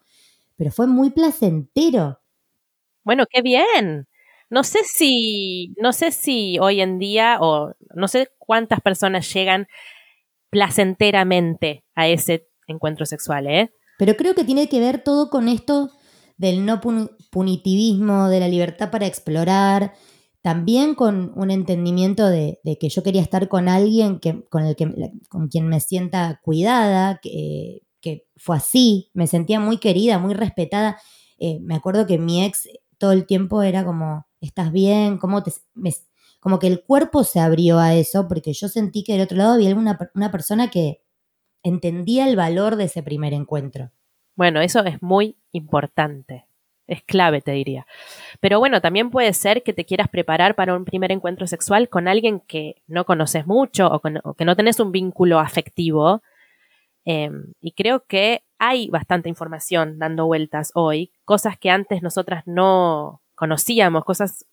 pero 0.55 0.71
fue 0.71 0.87
muy 0.87 1.11
placentero. 1.11 2.21
Bueno, 3.05 3.25
qué 3.31 3.43
bien. 3.43 4.07
No 4.51 4.63
sé 4.65 4.81
si, 4.85 5.75
no 5.81 5.93
sé 5.93 6.11
si 6.13 6.59
hoy 6.61 6.81
en 6.81 6.99
día, 6.99 7.39
o 7.41 7.73
no 7.95 8.09
sé 8.09 8.29
cuántas 8.39 8.81
personas 8.81 9.33
llegan 9.33 9.67
placenteramente 10.51 11.85
a 11.95 12.09
ese 12.09 12.49
encuentro 12.67 13.07
sexual, 13.07 13.47
¿eh? 13.49 13.71
Pero 13.99 14.17
creo 14.17 14.35
que 14.35 14.45
tiene 14.45 14.69
que 14.69 14.81
ver 14.81 15.03
todo 15.03 15.31
con 15.31 15.49
esto 15.49 15.91
del 16.37 16.65
no 16.67 16.81
pun- 16.81 17.11
punitivismo, 17.31 18.29
de 18.29 18.41
la 18.41 18.49
libertad 18.49 18.91
para 18.91 19.07
explorar, 19.07 19.95
también 20.43 20.95
con 20.95 21.33
un 21.37 21.51
entendimiento 21.51 22.29
de, 22.29 22.61
de 22.65 22.79
que 22.79 22.89
yo 22.89 23.03
quería 23.03 23.23
estar 23.23 23.49
con 23.49 23.69
alguien 23.69 24.21
que, 24.21 24.45
con, 24.51 24.65
el 24.67 24.77
que, 24.77 24.93
con 25.29 25.49
quien 25.49 25.69
me 25.69 25.81
sienta 25.81 26.41
cuidada, 26.43 27.19
que, 27.23 27.81
que 28.01 28.27
fue 28.37 28.57
así, 28.57 29.11
me 29.15 29.27
sentía 29.27 29.61
muy 29.61 29.79
querida, 29.79 30.19
muy 30.19 30.35
respetada. 30.35 30.99
Eh, 31.39 31.59
me 31.61 31.75
acuerdo 31.75 32.07
que 32.07 32.19
mi 32.19 32.45
ex 32.45 32.69
todo 33.05 33.13
el 33.13 33.27
tiempo 33.27 33.63
era 33.63 33.85
como, 33.85 34.27
¿estás 34.41 34.73
bien? 34.73 35.19
¿Cómo 35.19 35.43
te...? 35.43 35.53
como 36.41 36.59
que 36.59 36.69
el 36.69 36.83
cuerpo 36.83 37.23
se 37.23 37.39
abrió 37.39 37.79
a 37.79 37.95
eso, 37.95 38.29
porque 38.29 38.55
yo 38.55 38.69
sentí 38.69 39.05
que 39.05 39.13
del 39.13 39.23
otro 39.23 39.37
lado 39.37 39.53
había 39.53 39.75
una, 39.75 39.99
una 40.15 40.31
persona 40.31 40.71
que 40.71 41.03
entendía 41.63 42.27
el 42.27 42.35
valor 42.35 42.77
de 42.77 42.85
ese 42.85 43.03
primer 43.03 43.35
encuentro. 43.35 43.91
Bueno, 44.37 44.63
eso 44.63 44.83
es 44.85 45.03
muy 45.03 45.37
importante. 45.53 46.47
Es 46.87 47.03
clave, 47.03 47.43
te 47.43 47.53
diría. 47.53 47.87
Pero 48.41 48.59
bueno, 48.59 48.81
también 48.81 49.11
puede 49.11 49.35
ser 49.35 49.63
que 49.63 49.75
te 49.75 49.85
quieras 49.85 50.09
preparar 50.09 50.55
para 50.55 50.75
un 50.75 50.87
primer 50.87 51.13
encuentro 51.13 51.47
sexual 51.47 51.91
con 51.91 52.09
alguien 52.09 52.41
que 52.41 52.77
no 52.87 53.05
conoces 53.05 53.47
mucho 53.47 53.89
o, 53.89 54.35
que 54.35 54.45
no 54.47 54.57
tenés 54.57 54.81
un 54.81 54.93
vínculo 54.93 55.39
afectivo. 55.41 56.23
Em, 57.05 57.53
y 57.61 57.73
creo 57.73 58.05
que 58.07 58.45
hay 58.67 58.89
bastante 58.89 59.29
información 59.29 59.99
dando 59.99 60.27
vueltas 60.27 60.71
hoy, 60.75 61.13
cosas 61.25 61.59
que 61.59 61.71
antes 61.71 62.03
nosotras 62.03 62.45
no 62.47 63.23
conocíamos, 63.35 64.05
cosas 64.05 64.47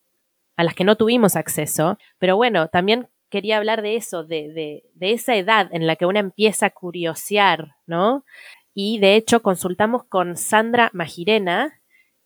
a 0.58 0.64
las 0.64 0.76
que 0.76 0.84
no 0.84 0.98
tuvimos 0.98 1.36
acceso. 1.36 1.98
Pero 2.20 2.36
bueno, 2.36 2.68
también 2.68 3.08
quería 3.30 3.58
hablar 3.58 3.82
de 3.82 3.96
eso, 3.96 4.26
de, 4.26 4.84
de, 4.94 5.12
esa 5.12 5.36
edad 5.36 5.70
en 5.72 5.88
la 5.88 5.96
que 5.96 6.06
uno 6.06 6.20
empieza 6.20 6.66
a 6.68 6.70
curiosear, 6.72 7.76
¿no? 7.88 8.26
Y 8.74 9.00
de 9.00 9.16
hecho 9.16 9.42
consultamos 9.42 10.04
con 10.04 10.36
Sandra 10.36 10.90
Magirena, 10.94 11.80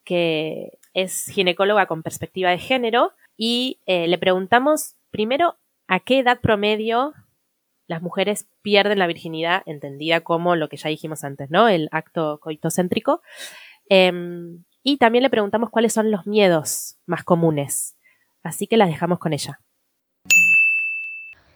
que 0.03 0.79
es 0.93 1.27
ginecóloga 1.27 1.85
con 1.85 2.01
perspectiva 2.01 2.49
de 2.49 2.57
género, 2.57 3.13
y 3.37 3.79
eh, 3.85 4.07
le 4.07 4.17
preguntamos 4.17 4.95
primero 5.11 5.55
a 5.87 5.99
qué 5.99 6.19
edad 6.19 6.39
promedio 6.41 7.13
las 7.87 8.01
mujeres 8.01 8.47
pierden 8.61 8.99
la 8.99 9.07
virginidad, 9.07 9.61
entendida 9.65 10.21
como 10.21 10.55
lo 10.55 10.69
que 10.69 10.77
ya 10.77 10.89
dijimos 10.89 11.23
antes, 11.23 11.49
¿no? 11.49 11.67
El 11.67 11.89
acto 11.91 12.39
coitocéntrico. 12.39 13.21
Em, 13.89 14.63
y 14.83 14.97
también 14.97 15.23
le 15.23 15.29
preguntamos 15.29 15.69
cuáles 15.69 15.93
son 15.93 16.11
los 16.11 16.25
miedos 16.25 16.97
más 17.05 17.23
comunes. 17.23 17.95
Así 18.43 18.67
que 18.67 18.77
las 18.77 18.89
dejamos 18.89 19.19
con 19.19 19.33
ella. 19.33 19.59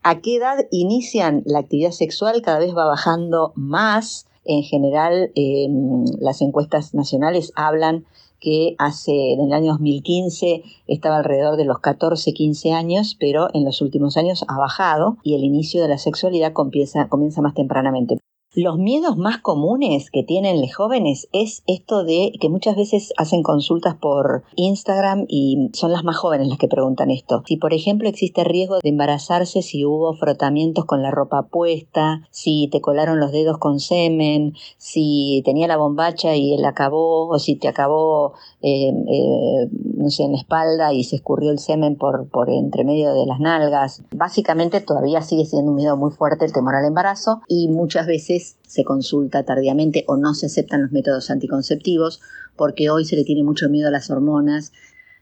¿A 0.02 0.22
qué 0.22 0.38
edad 0.38 0.66
inician 0.72 1.44
la 1.46 1.60
actividad 1.60 1.92
sexual? 1.92 2.42
Cada 2.42 2.60
vez 2.60 2.76
va 2.76 2.86
bajando 2.86 3.52
más. 3.56 4.28
En 4.46 4.64
general, 4.64 5.32
em, 5.36 6.06
las 6.20 6.42
encuestas 6.42 6.94
nacionales 6.96 7.52
hablan 7.56 8.06
que 8.40 8.76
hace, 8.78 9.34
en 9.34 9.42
el 9.42 9.54
año 9.54 9.72
2015 9.74 10.64
estaba 10.88 11.18
alrededor 11.18 11.58
de 11.58 11.66
los 11.66 11.80
14, 11.80 12.34
15 12.34 12.74
años, 12.74 13.16
pero 13.20 13.48
en 13.54 13.66
los 13.66 13.82
últimos 13.82 14.18
años 14.18 14.46
ha 14.48 14.58
bajado 14.58 15.18
y 15.24 15.36
el 15.36 15.44
inicio 15.44 15.82
de 15.82 15.90
la 15.90 15.98
sexualidad 15.98 16.54
comienza, 16.54 17.08
comienza 17.10 17.42
más 17.42 17.54
tempranamente. 17.54 18.18
Los 18.56 18.80
miedos 18.80 19.16
más 19.16 19.38
comunes 19.38 20.10
que 20.10 20.24
tienen 20.24 20.60
los 20.60 20.76
jóvenes 20.76 21.28
es 21.34 21.62
esto 21.68 22.04
de 22.04 22.32
que 22.42 22.50
muchas 22.50 22.76
veces 22.76 23.14
hacen 23.16 23.44
consultas 23.44 23.94
por 23.96 24.42
Instagram 24.56 25.26
y 25.28 25.70
son 25.74 25.92
las 25.92 26.04
más 26.04 26.18
jóvenes 26.18 26.48
las 26.48 26.58
que 26.58 26.68
preguntan 26.68 27.12
esto. 27.12 27.44
Si 27.46 27.58
por 27.58 27.76
ejemplo 27.76 28.10
existe 28.10 28.44
riesgo 28.44 28.80
de 28.80 28.90
embarazarse 28.90 29.62
si 29.62 29.86
hubo 29.86 30.16
frotamientos 30.16 30.86
con 30.86 31.04
la 31.04 31.12
ropa 31.12 31.44
puesta, 31.44 32.28
si 32.32 32.68
te 32.72 32.82
colaron 32.82 33.20
los 33.20 33.32
dedos 33.32 33.60
con 33.60 33.80
semen, 33.80 34.56
si 34.78 35.44
tenía 35.46 35.68
la 35.68 35.78
bombacha 35.78 36.36
y 36.36 36.56
él 36.56 36.66
acabó, 36.66 37.28
o 37.28 37.38
si 37.38 37.56
te 37.56 37.68
acabó, 37.68 38.34
eh, 38.64 38.90
eh, 38.90 39.70
no 39.94 40.10
sé, 40.10 40.24
en 40.24 40.32
la 40.32 40.40
espalda 40.40 40.92
y 40.92 41.04
se 41.04 41.18
escurrió 41.18 41.52
el 41.52 41.60
semen 41.60 41.98
por, 41.98 42.28
por 42.30 42.50
entre 42.50 42.84
medio 42.84 43.14
de 43.14 43.28
las 43.28 43.40
nalgas. 43.40 44.02
Básicamente 44.10 44.82
todavía 44.82 45.22
sigue 45.22 45.46
siendo 45.46 45.70
un 45.70 45.76
miedo 45.76 45.98
muy 45.98 46.10
fuerte 46.10 46.46
el 46.46 46.52
temor 46.52 46.74
al 46.74 46.86
embarazo 46.86 47.42
y 47.48 47.68
muchas 47.68 48.08
veces 48.08 48.39
se 48.40 48.84
consulta 48.84 49.44
tardíamente 49.44 50.04
o 50.08 50.18
no 50.18 50.34
se 50.34 50.48
aceptan 50.48 50.82
los 50.82 50.92
métodos 50.92 51.30
anticonceptivos 51.30 52.22
porque 52.56 52.90
hoy 52.90 53.06
se 53.06 53.16
le 53.16 53.24
tiene 53.24 53.44
mucho 53.44 53.70
miedo 53.70 53.88
a 53.88 53.92
las 53.92 54.10
hormonas. 54.10 54.74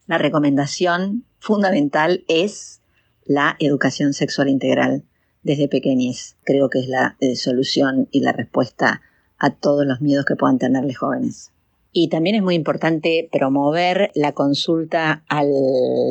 La 0.08 0.18
recomendación 0.18 1.26
fundamental 1.40 2.24
es 2.28 2.82
la 3.26 3.56
educación 3.60 4.14
sexual 4.14 4.50
integral 4.50 5.04
desde 5.44 5.68
pequeñez. 5.68 6.38
Creo 6.44 6.70
que 6.70 6.80
es 6.80 6.88
la 6.88 7.18
eh, 7.20 7.36
solución 7.36 8.08
y 8.12 8.22
la 8.22 8.32
respuesta 8.32 9.02
a 9.38 9.54
todos 9.54 9.86
los 9.86 10.02
miedos 10.02 10.26
que 10.26 10.36
puedan 10.36 10.58
tenerles 10.58 10.98
jóvenes. 10.98 11.52
Y 11.92 12.10
también 12.10 12.36
es 12.36 12.44
muy 12.44 12.56
importante 12.56 13.28
promover 13.32 14.12
la 14.14 14.34
consulta 14.34 15.24
al 15.30 15.50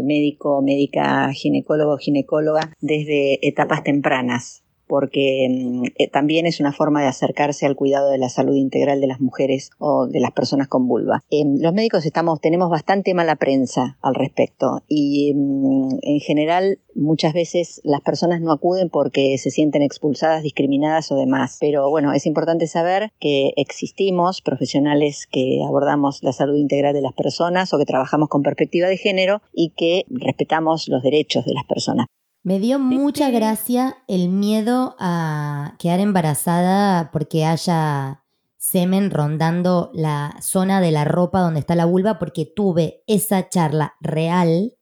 médico, 0.04 0.62
médica, 0.62 1.32
ginecólogo, 1.32 1.98
ginecóloga 1.98 2.72
desde 2.80 3.46
etapas 3.46 3.84
tempranas 3.84 4.62
porque 4.86 5.48
mm, 5.48 5.84
eh, 5.98 6.08
también 6.08 6.46
es 6.46 6.60
una 6.60 6.72
forma 6.72 7.02
de 7.02 7.08
acercarse 7.08 7.66
al 7.66 7.76
cuidado 7.76 8.10
de 8.10 8.18
la 8.18 8.28
salud 8.28 8.54
integral 8.54 9.00
de 9.00 9.06
las 9.06 9.20
mujeres 9.20 9.70
o 9.78 10.06
de 10.06 10.20
las 10.20 10.32
personas 10.32 10.68
con 10.68 10.88
vulva. 10.88 11.22
Em, 11.30 11.58
los 11.60 11.72
médicos 11.72 12.06
estamos, 12.06 12.40
tenemos 12.40 12.70
bastante 12.70 13.14
mala 13.14 13.36
prensa 13.36 13.98
al 14.02 14.14
respecto 14.14 14.82
y 14.88 15.34
mm, 15.34 15.98
en 16.02 16.20
general 16.20 16.78
muchas 16.94 17.34
veces 17.34 17.80
las 17.84 18.00
personas 18.00 18.40
no 18.40 18.52
acuden 18.52 18.88
porque 18.88 19.36
se 19.38 19.50
sienten 19.50 19.82
expulsadas, 19.82 20.42
discriminadas 20.42 21.10
o 21.12 21.16
demás. 21.16 21.58
Pero 21.60 21.90
bueno, 21.90 22.12
es 22.12 22.26
importante 22.26 22.66
saber 22.66 23.10
que 23.20 23.52
existimos 23.56 24.40
profesionales 24.40 25.26
que 25.30 25.60
abordamos 25.66 26.22
la 26.22 26.32
salud 26.32 26.56
integral 26.56 26.94
de 26.94 27.02
las 27.02 27.12
personas 27.12 27.72
o 27.72 27.78
que 27.78 27.84
trabajamos 27.84 28.28
con 28.28 28.42
perspectiva 28.42 28.88
de 28.88 28.96
género 28.96 29.42
y 29.52 29.70
que 29.76 30.04
respetamos 30.08 30.88
los 30.88 31.02
derechos 31.02 31.44
de 31.44 31.54
las 31.54 31.64
personas. 31.64 32.06
Me 32.46 32.60
dio 32.60 32.78
mucha 32.78 33.30
gracia 33.30 33.96
el 34.06 34.28
miedo 34.28 34.94
a 35.00 35.74
quedar 35.80 35.98
embarazada 35.98 37.10
porque 37.10 37.44
haya 37.44 38.22
semen 38.56 39.10
rondando 39.10 39.90
la 39.92 40.36
zona 40.40 40.80
de 40.80 40.92
la 40.92 41.04
ropa 41.04 41.40
donde 41.40 41.58
está 41.58 41.74
la 41.74 41.86
vulva, 41.86 42.20
porque 42.20 42.44
tuve 42.46 43.02
esa 43.08 43.48
charla 43.48 43.96
real 44.00 44.76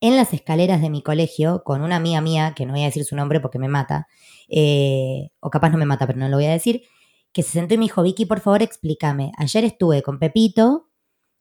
en 0.00 0.16
las 0.16 0.32
escaleras 0.34 0.80
de 0.80 0.90
mi 0.90 1.00
colegio 1.00 1.62
con 1.62 1.82
una 1.82 1.94
amiga 1.94 2.20
mía, 2.20 2.54
que 2.56 2.66
no 2.66 2.72
voy 2.72 2.82
a 2.82 2.86
decir 2.86 3.04
su 3.04 3.14
nombre 3.14 3.38
porque 3.38 3.60
me 3.60 3.68
mata, 3.68 4.08
eh, 4.48 5.28
o 5.38 5.48
capaz 5.48 5.70
no 5.70 5.78
me 5.78 5.86
mata, 5.86 6.08
pero 6.08 6.18
no 6.18 6.28
lo 6.28 6.38
voy 6.38 6.46
a 6.46 6.50
decir, 6.50 6.82
que 7.30 7.44
se 7.44 7.52
sentó 7.52 7.74
y 7.74 7.78
me 7.78 7.84
dijo, 7.84 8.02
Vicky, 8.02 8.26
por 8.26 8.40
favor, 8.40 8.62
explícame. 8.62 9.30
Ayer 9.38 9.62
estuve 9.62 10.02
con 10.02 10.18
Pepito, 10.18 10.88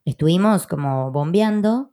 estuvimos 0.05 0.67
como 0.67 1.11
bombeando 1.11 1.91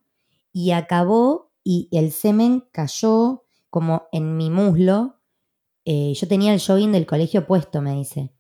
y 0.53 0.73
acabó 0.73 1.55
y 1.65 1.89
el 1.91 2.13
semen 2.13 2.65
cayó 2.71 3.45
como 3.73 4.09
en 4.13 4.37
mi 4.37 4.51
muslo. 4.51 5.19
Eh, 5.87 6.13
yo 6.15 6.29
tenía 6.29 6.53
el 6.53 6.61
jogging 6.61 6.93
del 6.93 7.07
colegio 7.07 7.47
puesto, 7.47 7.81
me 7.81 7.95
dice. 7.95 8.31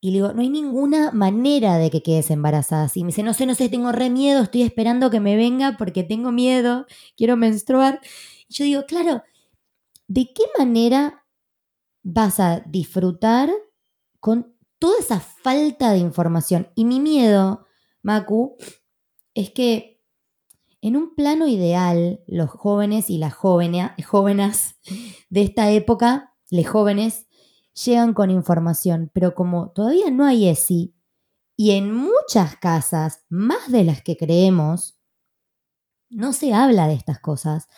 Y 0.00 0.12
le 0.12 0.18
digo, 0.18 0.32
no 0.32 0.40
hay 0.40 0.50
ninguna 0.50 1.10
manera 1.10 1.78
de 1.78 1.90
que 1.90 2.00
quedes 2.00 2.30
embarazada. 2.30 2.88
Y 2.94 3.02
me 3.02 3.08
dice, 3.08 3.24
no 3.24 3.34
sé, 3.34 3.44
no 3.44 3.56
sé, 3.56 3.68
tengo 3.68 3.90
re 3.90 4.08
miedo, 4.08 4.40
estoy 4.40 4.62
esperando 4.62 5.10
que 5.10 5.18
me 5.18 5.34
venga 5.34 5.76
porque 5.76 6.04
tengo 6.04 6.30
miedo, 6.30 6.86
quiero 7.16 7.36
menstruar. 7.36 8.00
Y 8.46 8.54
yo 8.54 8.64
digo, 8.64 8.86
claro, 8.86 9.24
¿de 10.06 10.32
qué 10.32 10.44
manera 10.56 11.26
vas 12.04 12.38
a 12.38 12.60
disfrutar 12.60 13.50
con 14.20 14.54
toda 14.78 15.00
esa 15.00 15.18
falta 15.18 15.90
de 15.90 15.98
información? 15.98 16.68
Y 16.76 16.84
mi 16.84 17.00
miedo, 17.00 17.66
Macu, 18.02 18.56
es 19.34 19.50
que 19.50 19.97
en 20.80 20.96
un 20.96 21.14
plano 21.14 21.46
ideal, 21.48 22.20
los 22.26 22.50
jóvenes 22.50 23.10
y 23.10 23.18
las 23.18 23.34
jóvenes 23.34 24.76
de 25.30 25.42
esta 25.42 25.70
época, 25.70 26.34
los 26.50 26.66
jóvenes, 26.66 27.26
llegan 27.84 28.14
con 28.14 28.30
información, 28.30 29.10
pero 29.12 29.34
como 29.34 29.70
todavía 29.70 30.10
no 30.10 30.24
hay 30.24 30.48
ESI, 30.48 30.94
y 31.56 31.72
en 31.72 31.92
muchas 31.92 32.56
casas, 32.56 33.24
más 33.28 33.70
de 33.70 33.82
las 33.82 34.02
que 34.02 34.16
creemos, 34.16 35.00
no 36.08 36.32
se 36.32 36.54
habla 36.54 36.86
de 36.86 36.94
estas 36.94 37.18
cosas. 37.18 37.68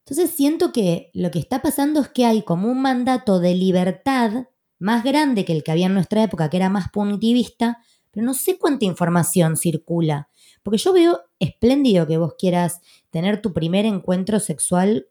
Entonces 0.00 0.30
siento 0.30 0.72
que 0.72 1.10
lo 1.14 1.30
que 1.30 1.38
está 1.38 1.62
pasando 1.62 2.00
es 2.00 2.08
que 2.08 2.26
hay 2.26 2.42
como 2.42 2.68
un 2.68 2.82
mandato 2.82 3.40
de 3.40 3.54
libertad 3.54 4.48
más 4.78 5.02
grande 5.02 5.46
que 5.46 5.54
el 5.54 5.64
que 5.64 5.72
había 5.72 5.86
en 5.86 5.94
nuestra 5.94 6.22
época, 6.22 6.50
que 6.50 6.58
era 6.58 6.68
más 6.68 6.90
punitivista, 6.90 7.78
pero 8.10 8.26
no 8.26 8.34
sé 8.34 8.58
cuánta 8.58 8.84
información 8.84 9.56
circula. 9.56 10.28
Porque 10.64 10.78
yo 10.78 10.92
veo 10.92 11.20
espléndido 11.38 12.06
que 12.06 12.16
vos 12.16 12.34
quieras 12.36 12.80
tener 13.10 13.40
tu 13.42 13.52
primer 13.52 13.84
encuentro 13.84 14.40
sexual 14.40 15.06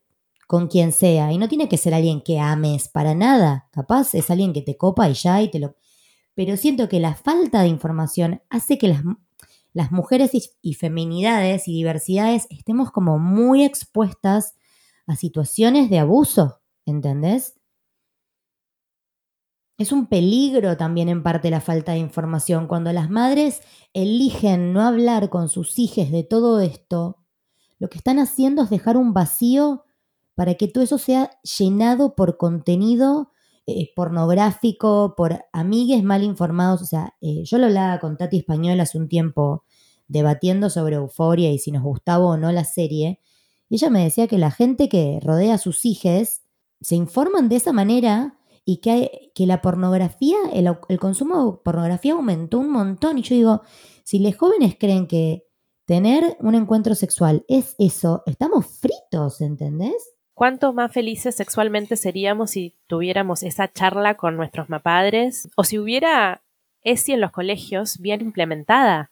con 0.48 0.68
quien 0.68 0.92
sea. 0.92 1.32
Y 1.32 1.38
no 1.38 1.48
tiene 1.48 1.70
que 1.70 1.78
ser 1.78 1.94
alguien 1.94 2.22
que 2.22 2.40
ames 2.40 2.90
para 2.90 3.14
nada. 3.14 3.70
Capaz 3.72 4.16
es 4.16 4.30
alguien 4.32 4.52
que 4.52 4.64
te 4.64 4.76
copa 4.76 5.08
y 5.10 5.14
ya 5.14 5.42
y 5.42 5.50
te 5.50 5.60
lo... 5.60 5.76
Pero 6.34 6.58
siento 6.58 6.90
que 6.90 7.00
la 7.00 7.14
falta 7.14 7.62
de 7.62 7.68
información 7.68 8.42
hace 8.50 8.80
que 8.80 8.88
las, 8.88 9.04
las 9.74 9.92
mujeres 9.92 10.34
y, 10.34 10.42
y 10.64 10.74
feminidades 10.74 11.68
y 11.68 11.74
diversidades 11.74 12.48
estemos 12.50 12.92
como 12.92 13.20
muy 13.20 13.64
expuestas 13.64 14.56
a 15.06 15.16
situaciones 15.16 15.92
de 15.92 16.00
abuso. 16.00 16.62
¿Entendés? 16.86 17.54
Es 19.84 19.92
un 19.92 20.08
peligro 20.08 20.78
también 20.78 21.10
en 21.10 21.24
parte 21.24 21.50
la 21.50 21.60
falta 21.60 21.92
de 21.92 21.98
información. 21.98 22.68
Cuando 22.68 22.94
las 22.94 23.10
madres 23.10 23.60
eligen 23.92 24.72
no 24.72 24.82
hablar 24.82 25.30
con 25.30 25.50
sus 25.50 25.78
hijos 25.78 26.10
de 26.10 26.24
todo 26.24 26.62
esto, 26.62 27.18
lo 27.80 27.90
que 27.90 27.98
están 27.98 28.18
haciendo 28.18 28.64
es 28.64 28.70
dejar 28.70 28.96
un 28.96 29.14
vacío 29.14 29.84
para 30.36 30.54
que 30.54 30.70
todo 30.70 30.86
eso 30.86 30.98
sea 30.98 31.32
llenado 31.42 32.16
por 32.16 32.38
contenido 32.38 33.34
eh, 33.68 33.90
pornográfico, 33.94 35.16
por 35.18 35.44
amigues 35.52 36.02
mal 36.02 36.24
informados. 36.24 36.82
O 36.82 36.86
sea, 36.86 37.16
eh, 37.20 37.44
yo 37.44 37.58
lo 37.58 37.66
hablaba 37.66 38.00
con 38.00 38.16
Tati 38.16 38.38
Español 38.38 38.80
hace 38.80 38.98
un 38.98 39.10
tiempo 39.10 39.66
debatiendo 40.08 40.70
sobre 40.70 40.96
euforia 40.96 41.52
y 41.52 41.60
si 41.60 41.74
nos 41.74 41.84
gustaba 41.84 42.24
o 42.24 42.38
no 42.38 42.54
la 42.54 42.64
serie. 42.64 43.20
Y 43.68 43.76
ella 43.76 43.90
me 43.90 44.06
decía 44.06 44.30
que 44.30 44.38
la 44.38 44.50
gente 44.50 44.88
que 44.88 45.20
rodea 45.22 45.56
a 45.56 45.58
sus 45.58 45.84
hijos 45.84 46.40
se 46.80 46.96
informan 46.96 47.50
de 47.50 47.58
esa 47.58 47.74
manera 47.74 48.40
y 48.66 48.78
que, 48.78 49.32
que 49.36 49.46
la 49.46 49.62
pornografía, 49.62 50.38
el, 50.54 51.00
consumo 51.00 51.52
de 51.52 51.58
pornografía 51.64 52.14
aumentó 52.14 52.60
un 52.60 52.72
montón. 52.72 53.18
Y 53.18 53.22
yo 53.22 53.36
digo, 53.36 53.62
si 54.04 54.20
los 54.20 54.36
jóvenes 54.36 54.76
creen 54.80 55.08
que, 55.08 55.46
tener 55.86 56.38
un 56.40 56.56
encuentro 56.56 56.96
sexual 56.96 57.44
es 57.48 57.76
eso, 57.78 58.24
estamos 58.26 58.66
fritos, 58.80 59.42
¿entendés? 59.42 60.16
¿Cuánto 60.34 60.74
más 60.74 60.92
felices 60.92 61.36
sexualmente 61.36 61.96
seríamos 61.96 62.52
si 62.52 62.76
tuviéramos 62.88 63.44
esa 63.44 63.72
charla 63.72 64.16
con 64.16 64.36
nuestros 64.36 64.70
mapadres? 64.70 65.48
O 65.56 65.64
si 65.64 65.78
hubiera 65.78 66.44
ESI 66.82 67.14
en 67.14 67.22
los 67.22 67.32
colegios 67.32 68.00
bien 68.00 68.22
implementada. 68.22 69.12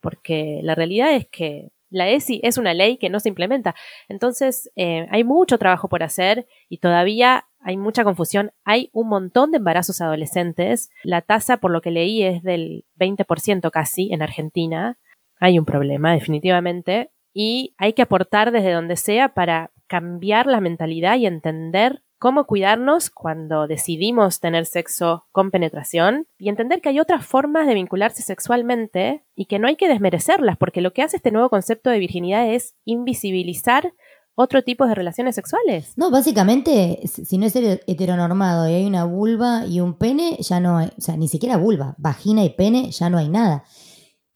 Porque 0.00 0.60
la 0.62 0.74
realidad 0.74 1.14
es 1.14 1.26
que 1.26 1.72
la 1.96 2.08
ESI 2.10 2.40
es 2.42 2.58
una 2.58 2.74
ley 2.74 2.98
que 2.98 3.08
no 3.08 3.20
se 3.20 3.30
implementa. 3.30 3.74
Entonces, 4.08 4.70
eh, 4.76 5.06
hay 5.10 5.24
mucho 5.24 5.58
trabajo 5.58 5.88
por 5.88 6.02
hacer 6.02 6.46
y 6.68 6.78
todavía 6.78 7.46
hay 7.60 7.76
mucha 7.76 8.04
confusión. 8.04 8.52
Hay 8.64 8.90
un 8.92 9.08
montón 9.08 9.50
de 9.50 9.56
embarazos 9.56 10.00
adolescentes. 10.00 10.90
La 11.02 11.22
tasa, 11.22 11.56
por 11.56 11.70
lo 11.70 11.80
que 11.80 11.90
leí, 11.90 12.22
es 12.22 12.42
del 12.42 12.84
20% 12.98 13.70
casi 13.70 14.12
en 14.12 14.22
Argentina. 14.22 14.98
Hay 15.40 15.58
un 15.58 15.64
problema, 15.64 16.12
definitivamente. 16.12 17.10
Y 17.32 17.74
hay 17.78 17.94
que 17.94 18.02
aportar 18.02 18.52
desde 18.52 18.72
donde 18.72 18.96
sea 18.96 19.34
para 19.34 19.72
cambiar 19.86 20.46
la 20.46 20.60
mentalidad 20.60 21.16
y 21.16 21.26
entender 21.26 22.02
cómo 22.18 22.46
cuidarnos 22.46 23.10
cuando 23.10 23.66
decidimos 23.66 24.40
tener 24.40 24.66
sexo 24.66 25.26
con 25.32 25.50
penetración 25.50 26.26
y 26.38 26.48
entender 26.48 26.80
que 26.80 26.88
hay 26.88 27.00
otras 27.00 27.26
formas 27.26 27.66
de 27.66 27.74
vincularse 27.74 28.22
sexualmente 28.22 29.24
y 29.34 29.46
que 29.46 29.58
no 29.58 29.68
hay 29.68 29.76
que 29.76 29.88
desmerecerlas, 29.88 30.56
porque 30.56 30.80
lo 30.80 30.92
que 30.92 31.02
hace 31.02 31.16
este 31.16 31.30
nuevo 31.30 31.50
concepto 31.50 31.90
de 31.90 31.98
virginidad 31.98 32.48
es 32.52 32.74
invisibilizar 32.84 33.92
otro 34.34 34.62
tipo 34.62 34.86
de 34.86 34.94
relaciones 34.94 35.34
sexuales. 35.34 35.94
No, 35.96 36.10
básicamente, 36.10 37.00
si 37.06 37.38
no 37.38 37.46
es 37.46 37.56
heteronormado 37.56 38.68
y 38.68 38.74
hay 38.74 38.86
una 38.86 39.04
vulva 39.04 39.64
y 39.66 39.80
un 39.80 39.96
pene, 39.96 40.36
ya 40.40 40.60
no 40.60 40.76
hay, 40.76 40.88
o 40.96 41.00
sea, 41.00 41.16
ni 41.16 41.26
siquiera 41.26 41.56
vulva, 41.56 41.94
vagina 41.98 42.44
y 42.44 42.50
pene, 42.50 42.90
ya 42.90 43.08
no 43.08 43.16
hay 43.18 43.30
nada. 43.30 43.64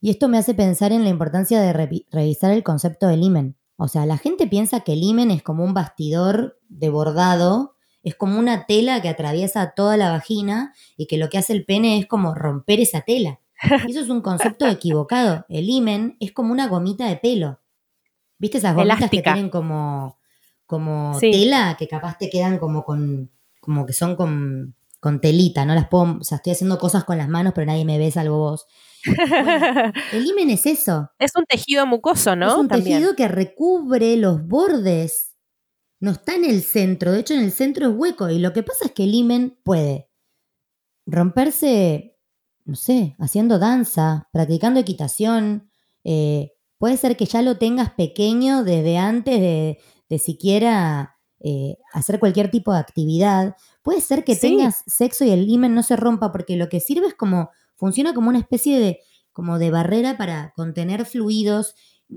Y 0.00 0.08
esto 0.08 0.28
me 0.28 0.38
hace 0.38 0.54
pensar 0.54 0.92
en 0.92 1.04
la 1.04 1.10
importancia 1.10 1.60
de 1.60 1.72
revisar 2.10 2.50
el 2.52 2.62
concepto 2.62 3.06
del 3.08 3.22
imen. 3.22 3.56
O 3.82 3.88
sea, 3.88 4.04
la 4.04 4.18
gente 4.18 4.46
piensa 4.46 4.80
que 4.80 4.92
el 4.92 5.02
imen 5.02 5.30
es 5.30 5.42
como 5.42 5.64
un 5.64 5.72
bastidor 5.72 6.58
de 6.68 6.90
bordado, 6.90 7.76
es 8.02 8.14
como 8.14 8.38
una 8.38 8.66
tela 8.66 9.00
que 9.00 9.08
atraviesa 9.08 9.72
toda 9.74 9.96
la 9.96 10.10
vagina 10.10 10.74
y 10.98 11.06
que 11.06 11.16
lo 11.16 11.30
que 11.30 11.38
hace 11.38 11.54
el 11.54 11.64
pene 11.64 11.98
es 11.98 12.04
como 12.04 12.34
romper 12.34 12.78
esa 12.78 13.00
tela. 13.00 13.40
Y 13.86 13.90
eso 13.90 14.00
es 14.00 14.10
un 14.10 14.20
concepto 14.20 14.66
equivocado. 14.66 15.46
El 15.48 15.70
imen 15.70 16.18
es 16.20 16.30
como 16.32 16.52
una 16.52 16.68
gomita 16.68 17.06
de 17.06 17.16
pelo. 17.16 17.60
¿Viste 18.38 18.58
esas 18.58 18.74
gomitas 18.74 19.08
que 19.08 19.22
tienen 19.22 19.48
como, 19.48 20.18
como 20.66 21.18
tela 21.18 21.76
que 21.78 21.88
capaz 21.88 22.18
te 22.18 22.28
quedan 22.28 22.58
como 22.58 22.84
con, 22.84 23.30
como 23.62 23.86
que 23.86 23.94
son 23.94 24.14
con, 24.14 24.74
con 25.00 25.22
telita, 25.22 25.64
no 25.64 25.74
las 25.74 25.88
puedo, 25.88 26.18
o 26.20 26.24
sea, 26.24 26.36
estoy 26.36 26.52
haciendo 26.52 26.78
cosas 26.78 27.04
con 27.04 27.16
las 27.16 27.30
manos, 27.30 27.54
pero 27.54 27.66
nadie 27.66 27.86
me 27.86 27.96
ve 27.96 28.10
salvo 28.10 28.36
vos. 28.36 28.66
el 30.12 30.26
himen 30.26 30.50
es 30.50 30.66
eso. 30.66 31.10
Es 31.18 31.32
un 31.36 31.44
tejido 31.44 31.86
mucoso, 31.86 32.36
¿no? 32.36 32.48
Es 32.48 32.54
un 32.54 32.68
tejido 32.68 33.14
que 33.16 33.28
recubre 33.28 34.16
los 34.16 34.46
bordes. 34.46 35.36
No 36.00 36.12
está 36.12 36.34
en 36.34 36.44
el 36.44 36.62
centro, 36.62 37.12
de 37.12 37.20
hecho 37.20 37.34
en 37.34 37.40
el 37.40 37.52
centro 37.52 37.88
es 37.88 37.94
hueco 37.94 38.30
y 38.30 38.38
lo 38.38 38.52
que 38.52 38.62
pasa 38.62 38.86
es 38.86 38.92
que 38.92 39.04
el 39.04 39.14
himen 39.14 39.58
puede 39.62 40.08
romperse, 41.04 42.18
no 42.64 42.74
sé, 42.74 43.16
haciendo 43.18 43.58
danza, 43.58 44.28
practicando 44.32 44.80
equitación, 44.80 45.70
eh, 46.04 46.52
Puede 46.80 46.96
ser 46.96 47.18
que 47.18 47.26
ya 47.26 47.42
lo 47.42 47.58
tengas 47.58 47.90
pequeño 47.92 48.64
desde 48.64 48.96
antes 48.96 49.38
de, 49.38 50.18
siquiera 50.18 51.18
eh, 51.38 51.76
hacer 51.92 52.18
cualquier 52.18 52.50
tipo 52.50 52.72
de 52.72 52.78
actividad. 52.78 53.54
Puede 53.82 54.00
ser 54.00 54.24
que 54.24 54.34
tengas 54.34 54.82
sexo 54.86 55.26
y 55.26 55.30
el 55.30 55.46
himen 55.46 55.74
no 55.74 55.82
se 55.82 55.96
rompa 55.96 56.32
porque 56.32 56.56
lo 56.56 56.70
que 56.70 56.80
sirve 56.80 57.08
es 57.08 57.14
como, 57.14 57.50
funciona 57.80 58.14
como 58.14 58.28
una 58.28 58.38
especie 58.38 58.78
de, 58.78 59.00
como 59.32 59.58
de 59.58 59.70
barrera 59.70 60.16
para 60.16 60.52
contener 60.54 61.06
fluidos. 61.06 61.74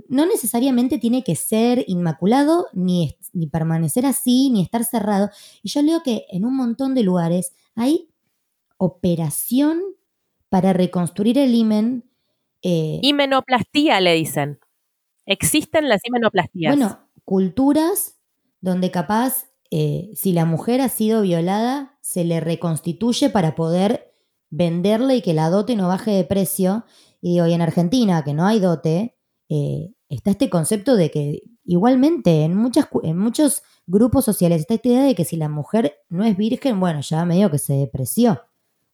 No 0.10 0.26
necesariamente 0.26 1.00
tiene 1.00 1.24
que 1.24 1.36
ser 1.36 1.86
inmaculado, 1.88 2.68
ni, 2.74 3.18
ni 3.32 3.48
permanecer 3.48 4.06
así, 4.06 4.52
ni 4.52 4.62
estar 4.62 4.84
cerrado. 4.84 5.30
Y 5.64 5.70
yo 5.70 5.82
leo 5.82 6.04
que 6.04 6.26
en 6.30 6.46
un 6.46 6.56
montón 6.56 6.94
de 6.94 7.04
lugares 7.04 7.54
hay 7.76 8.10
operación 8.78 9.82
para 10.50 10.74
reconstruir 10.74 11.40
el 11.40 11.56
himen 11.56 12.04
eh, 12.64 13.00
Himenoplastía 13.02 14.00
le 14.00 14.14
dicen. 14.14 14.60
Existen 15.26 15.90
las 15.90 16.02
himenoplastías. 16.06 16.76
Bueno, 16.76 17.10
culturas 17.26 18.20
donde 18.62 18.90
capaz, 18.90 19.46
eh, 19.70 20.12
si 20.16 20.32
la 20.32 20.46
mujer 20.46 20.82
ha 20.82 20.90
sido 20.90 21.22
violada, 21.22 21.98
se 22.02 22.24
le 22.24 22.40
reconstituye 22.40 23.30
para 23.30 23.56
poder 23.56 24.13
venderla 24.54 25.16
y 25.16 25.22
que 25.22 25.34
la 25.34 25.50
dote 25.50 25.76
no 25.76 25.88
baje 25.88 26.12
de 26.12 26.24
precio. 26.24 26.86
Y 27.22 27.40
hoy 27.40 27.54
en 27.54 27.62
Argentina, 27.62 28.24
que 28.24 28.34
no 28.34 28.46
hay 28.46 28.60
dote, 28.60 29.18
eh, 29.50 29.94
está 30.10 30.32
este 30.32 30.50
concepto 30.50 30.96
de 30.96 31.10
que 31.10 31.42
igualmente 31.66 32.44
en, 32.44 32.56
muchas, 32.56 32.88
en 33.02 33.18
muchos 33.18 33.64
grupos 33.88 34.26
sociales 34.26 34.62
está 34.62 34.76
esta 34.76 34.90
idea 34.90 35.04
de 35.04 35.16
que 35.16 35.26
si 35.26 35.38
la 35.38 35.50
mujer 35.50 35.96
no 36.10 36.24
es 36.24 36.38
virgen, 36.38 36.80
bueno, 36.80 37.02
ya 37.02 37.26
medio 37.26 37.50
que 37.50 37.58
se 37.58 37.74
depreció. 37.74 38.42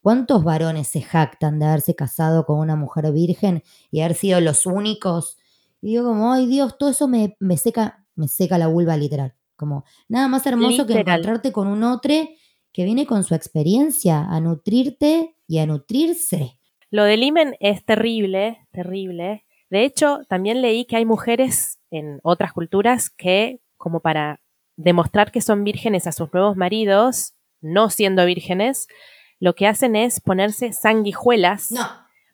¿Cuántos 0.02 0.46
varones 0.46 0.88
se 0.88 1.02
jactan 1.02 1.60
de 1.60 1.66
haberse 1.66 1.94
casado 1.94 2.46
con 2.46 2.60
una 2.60 2.78
mujer 2.78 3.12
virgen 3.12 3.64
y 3.92 4.00
haber 4.00 4.16
sido 4.16 4.40
los 4.40 4.66
únicos? 4.66 5.38
Y 5.82 5.88
digo 5.88 6.06
como, 6.06 6.32
ay 6.32 6.48
Dios, 6.48 6.78
todo 6.78 6.90
eso 6.90 7.10
me, 7.10 7.36
seca, 7.58 8.06
me 8.16 8.30
seca 8.30 8.58
la 8.58 8.68
vulva 8.68 8.96
literal. 8.96 9.36
Como, 9.58 9.84
nada 10.08 10.30
más 10.30 10.46
hermoso 10.46 10.86
que 10.86 10.94
encontrarte 10.94 11.52
con 11.52 11.68
un 11.68 11.84
otro 11.84 12.14
que 12.72 12.86
viene 12.86 13.06
con 13.06 13.26
su 13.26 13.36
experiencia 13.36 14.24
a 14.24 14.40
nutrirte 14.40 15.36
y 15.50 15.58
a 15.58 15.66
nutrirse. 15.66 16.60
Lo 16.92 17.04
del 17.04 17.24
imen 17.24 17.58
es 17.60 17.84
terrible, 17.84 18.68
terrible. 18.72 19.46
De 19.70 19.84
hecho, 19.84 20.20
también 20.30 20.62
leí 20.62 20.86
que 20.86 20.96
hay 20.96 21.06
mujeres 21.06 21.80
en 21.90 22.20
otras 22.24 22.54
culturas 22.54 23.10
que, 23.10 23.60
como 23.76 24.00
para 24.00 24.42
demostrar 24.78 25.32
que 25.32 25.42
son 25.42 25.64
vírgenes 25.64 26.06
a 26.06 26.12
sus 26.12 26.32
nuevos 26.32 26.56
maridos, 26.56 27.34
no 27.62 27.90
siendo 27.90 28.26
vírgenes, 28.26 28.88
lo 29.40 29.56
que 29.56 29.68
hacen 29.68 29.96
es 29.96 30.22
ponerse 30.22 30.72
sanguijuelas 30.72 31.74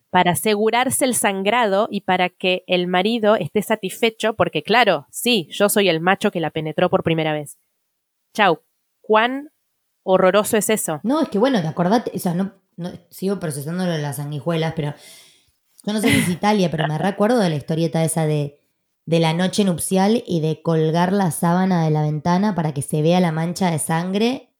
para 0.09 0.31
asegurarse 0.31 1.05
el 1.05 1.15
sangrado 1.15 1.87
y 1.89 2.01
para 2.01 2.29
que 2.29 2.63
el 2.67 2.87
marido 2.87 3.35
esté 3.35 3.61
satisfecho, 3.61 4.35
porque 4.35 4.61
claro, 4.61 5.07
sí, 5.09 5.47
yo 5.51 5.69
soy 5.69 5.87
el 5.87 6.01
macho 6.01 6.31
que 6.31 6.41
la 6.41 6.51
penetró 6.51 6.89
por 6.89 7.03
primera 7.03 7.31
vez. 7.31 7.57
Chau, 8.33 8.61
¿cuán 9.01 9.51
horroroso 10.05 10.55
es 10.55 10.69
eso? 10.69 11.01
No, 11.03 11.21
es 11.21 11.27
que 11.27 11.37
bueno, 11.37 11.57
acordate, 11.59 12.11
o 12.15 12.19
sea, 12.19 12.33
no, 12.33 12.53
sigo 13.09 13.39
procesando 13.39 13.85
las 13.85 14.15
sanguijuelas, 14.15 14.73
pero 14.75 14.93
yo 15.85 15.93
no 15.93 15.99
sé 15.99 16.09
si 16.09 16.19
es 16.19 16.29
Italia, 16.29 16.71
pero 16.71 16.87
me 16.87 16.97
recuerdo 16.97 17.39
de 17.39 17.49
la 17.49 17.55
historieta 17.55 18.03
esa 18.03 18.25
de, 18.25 18.59
de 19.05 19.19
la 19.19 19.33
noche 19.33 19.65
nupcial 19.65 20.23
y 20.25 20.39
de 20.39 20.61
colgar 20.61 21.11
la 21.11 21.31
sábana 21.31 21.83
de 21.83 21.91
la 21.91 22.03
ventana 22.03 22.55
para 22.55 22.73
que 22.73 22.81
se 22.81 23.01
vea 23.01 23.19
la 23.19 23.33
mancha 23.33 23.69
de 23.69 23.79
sangre. 23.79 24.53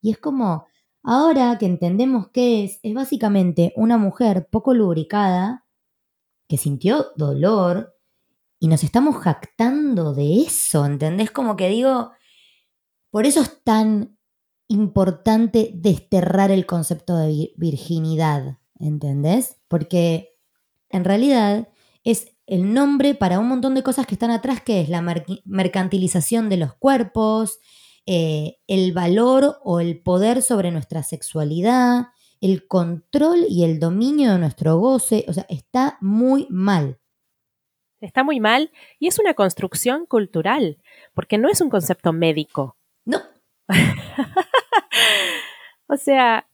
Y 0.00 0.10
es 0.10 0.18
como, 0.18 0.68
Ahora 1.10 1.56
que 1.58 1.64
entendemos 1.64 2.28
qué 2.34 2.64
es, 2.64 2.80
es 2.82 2.92
básicamente 2.92 3.72
una 3.76 3.96
mujer 3.96 4.48
poco 4.50 4.74
lubricada 4.74 5.66
que 6.48 6.58
sintió 6.58 7.12
dolor 7.16 7.94
y 8.58 8.68
nos 8.68 8.84
estamos 8.84 9.16
jactando 9.16 10.12
de 10.12 10.42
eso, 10.42 10.84
¿entendés? 10.84 11.30
Como 11.30 11.56
que 11.56 11.70
digo, 11.70 12.10
por 13.10 13.24
eso 13.24 13.40
es 13.40 13.62
tan 13.62 14.17
importante 14.68 15.70
desterrar 15.74 16.50
el 16.50 16.66
concepto 16.66 17.16
de 17.16 17.52
virginidad, 17.56 18.58
¿entendés? 18.78 19.56
Porque 19.66 20.36
en 20.90 21.04
realidad 21.04 21.68
es 22.04 22.36
el 22.46 22.72
nombre 22.72 23.14
para 23.14 23.38
un 23.38 23.48
montón 23.48 23.74
de 23.74 23.82
cosas 23.82 24.06
que 24.06 24.14
están 24.14 24.30
atrás, 24.30 24.62
que 24.62 24.80
es 24.80 24.88
la 24.88 25.02
mercantilización 25.44 26.48
de 26.48 26.56
los 26.58 26.74
cuerpos, 26.74 27.58
eh, 28.06 28.58
el 28.66 28.92
valor 28.92 29.58
o 29.64 29.80
el 29.80 30.00
poder 30.00 30.42
sobre 30.42 30.70
nuestra 30.70 31.02
sexualidad, 31.02 32.06
el 32.40 32.66
control 32.66 33.44
y 33.48 33.64
el 33.64 33.80
dominio 33.80 34.32
de 34.32 34.38
nuestro 34.38 34.78
goce, 34.78 35.24
o 35.28 35.32
sea, 35.32 35.44
está 35.48 35.98
muy 36.00 36.46
mal. 36.48 36.98
Está 38.00 38.22
muy 38.22 38.38
mal 38.40 38.70
y 38.98 39.08
es 39.08 39.18
una 39.18 39.34
construcción 39.34 40.06
cultural, 40.06 40.78
porque 41.14 41.36
no 41.36 41.50
es 41.50 41.60
un 41.60 41.68
concepto 41.68 42.12
médico. 42.12 42.76
No. 43.04 43.20
o 45.86 45.96
sea, 45.96 46.48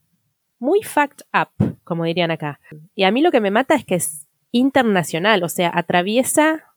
muy 0.58 0.82
fucked 0.82 1.24
up, 1.32 1.78
como 1.84 2.04
dirían 2.04 2.30
acá. 2.30 2.60
Y 2.94 3.04
a 3.04 3.10
mí 3.10 3.20
lo 3.20 3.30
que 3.30 3.40
me 3.40 3.50
mata 3.50 3.74
es 3.74 3.84
que 3.84 3.96
es 3.96 4.28
internacional, 4.50 5.42
o 5.42 5.48
sea, 5.48 5.70
atraviesa 5.74 6.74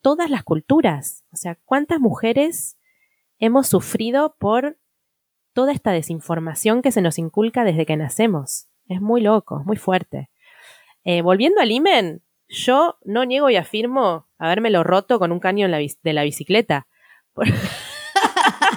todas 0.00 0.30
las 0.30 0.42
culturas. 0.42 1.24
O 1.32 1.36
sea, 1.36 1.56
¿cuántas 1.64 2.00
mujeres 2.00 2.78
hemos 3.38 3.68
sufrido 3.68 4.36
por 4.38 4.78
toda 5.52 5.72
esta 5.72 5.90
desinformación 5.90 6.82
que 6.82 6.92
se 6.92 7.00
nos 7.00 7.18
inculca 7.18 7.64
desde 7.64 7.86
que 7.86 7.96
nacemos. 7.96 8.68
Es 8.88 9.00
muy 9.00 9.22
loco, 9.22 9.62
muy 9.64 9.78
fuerte. 9.78 10.28
Eh, 11.04 11.22
volviendo 11.22 11.62
al 11.62 11.72
imen, 11.72 12.22
yo 12.48 12.98
no 13.04 13.24
niego 13.24 13.48
y 13.48 13.56
afirmo 13.56 14.26
habérmelo 14.38 14.84
roto 14.84 15.18
con 15.18 15.32
un 15.32 15.40
caño 15.40 15.66
de 15.68 16.12
la 16.12 16.22
bicicleta. 16.24 16.86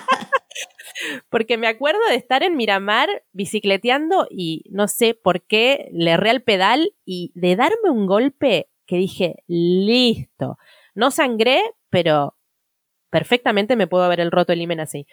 Porque 1.30 1.58
me 1.58 1.68
acuerdo 1.68 2.00
de 2.10 2.16
estar 2.16 2.44
en 2.44 2.56
Miramar 2.56 3.10
bicicleteando 3.32 4.28
y 4.30 4.64
no 4.70 4.88
sé 4.88 5.14
por 5.14 5.42
qué 5.46 5.90
le 5.92 6.12
erré 6.12 6.30
al 6.30 6.42
pedal 6.42 6.94
y 7.06 7.32
de 7.36 7.56
darme 7.56 7.90
un 7.90 8.06
golpe 8.06 8.70
que 8.86 8.98
dije, 8.98 9.44
listo. 9.48 10.58
No 10.96 11.12
sangré, 11.12 11.62
pero 11.90 12.36
perfectamente 13.10 13.76
me 13.76 13.88
puedo 13.88 14.04
haber 14.04 14.20
el 14.20 14.32
roto 14.32 14.54
el 14.54 14.62
himen 14.62 14.80
así. 14.80 15.06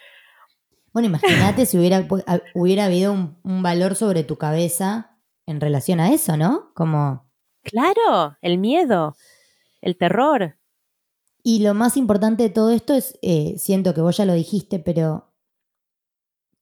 Bueno, 0.92 1.08
imagínate 1.08 1.66
si 1.66 1.78
hubiera, 1.78 2.06
hubiera 2.54 2.86
habido 2.86 3.12
un, 3.12 3.38
un, 3.42 3.62
valor 3.62 3.96
sobre 3.96 4.24
tu 4.24 4.38
cabeza 4.38 5.18
en 5.44 5.60
relación 5.60 6.00
a 6.00 6.10
eso, 6.10 6.36
¿no? 6.38 6.72
Como... 6.74 7.30
Claro, 7.62 8.38
el 8.40 8.56
miedo, 8.56 9.14
el 9.82 9.98
terror. 9.98 10.56
Y 11.42 11.60
lo 11.60 11.74
más 11.74 11.96
importante 11.96 12.42
de 12.42 12.50
todo 12.50 12.70
esto 12.70 12.94
es, 12.94 13.18
eh, 13.22 13.54
siento 13.56 13.94
que 13.94 14.00
vos 14.00 14.16
ya 14.16 14.24
lo 14.24 14.32
dijiste, 14.32 14.78
pero 14.78 15.25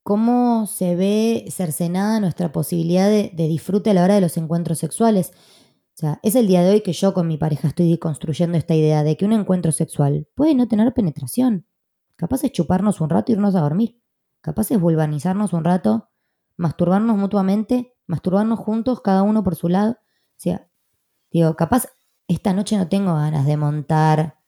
cómo 0.05 0.67
se 0.67 0.95
ve 0.95 1.47
cercenada 1.51 2.21
nuestra 2.21 2.53
posibilidad 2.53 3.09
de, 3.09 3.33
de, 3.35 3.49
disfrute 3.49 3.91
a 3.91 3.95
la 3.95 4.05
hora 4.05 4.15
de 4.15 4.21
los 4.21 4.37
encuentros 4.37 4.79
sexuales. 4.79 5.33
O 5.95 5.97
sea, 5.97 6.21
es 6.23 6.37
el 6.37 6.47
día 6.47 6.63
de 6.63 6.73
hoy 6.73 6.81
que 6.83 6.93
yo 6.93 7.15
con 7.15 7.27
mi 7.27 7.39
pareja 7.39 7.69
estoy 7.69 7.99
construyendo 7.99 8.59
esta 8.59 8.75
idea 8.75 9.03
de 9.03 9.17
que 9.17 9.25
un 9.25 9.33
encuentro 9.33 9.73
sexual 9.73 10.29
puede 10.35 10.55
no 10.55 10.69
tener 10.69 10.93
penetración. 10.93 11.67
Capaz 12.17 12.45
es 12.45 12.53
chuparnos 12.53 13.01
un 13.01 13.11
rato 13.11 13.33
e 13.33 13.35
irnos 13.35 13.55
a 13.55 13.61
dormir. 13.61 14.01
Capaz 14.41 14.71
es 14.71 14.79
vulvanizarnos 14.79 15.55
un 15.55 15.65
rato, 15.65 16.11
masturbarnos 16.59 17.17
mutuamente, 17.17 17.97
masturbarnos 18.07 18.59
juntos, 18.59 19.01
cada 19.01 19.23
uno 19.23 19.43
por 19.43 19.57
su 19.57 19.69
lado. 19.69 19.93
O 19.93 20.37
sea, 20.37 20.69
digo, 21.33 21.57
capaz 21.57 21.87
esta 22.29 22.53
noche 22.53 22.77
no 22.77 22.89
tengo 22.89 23.15
ganas 23.15 23.47
de 23.47 23.57
montar, 23.57 24.39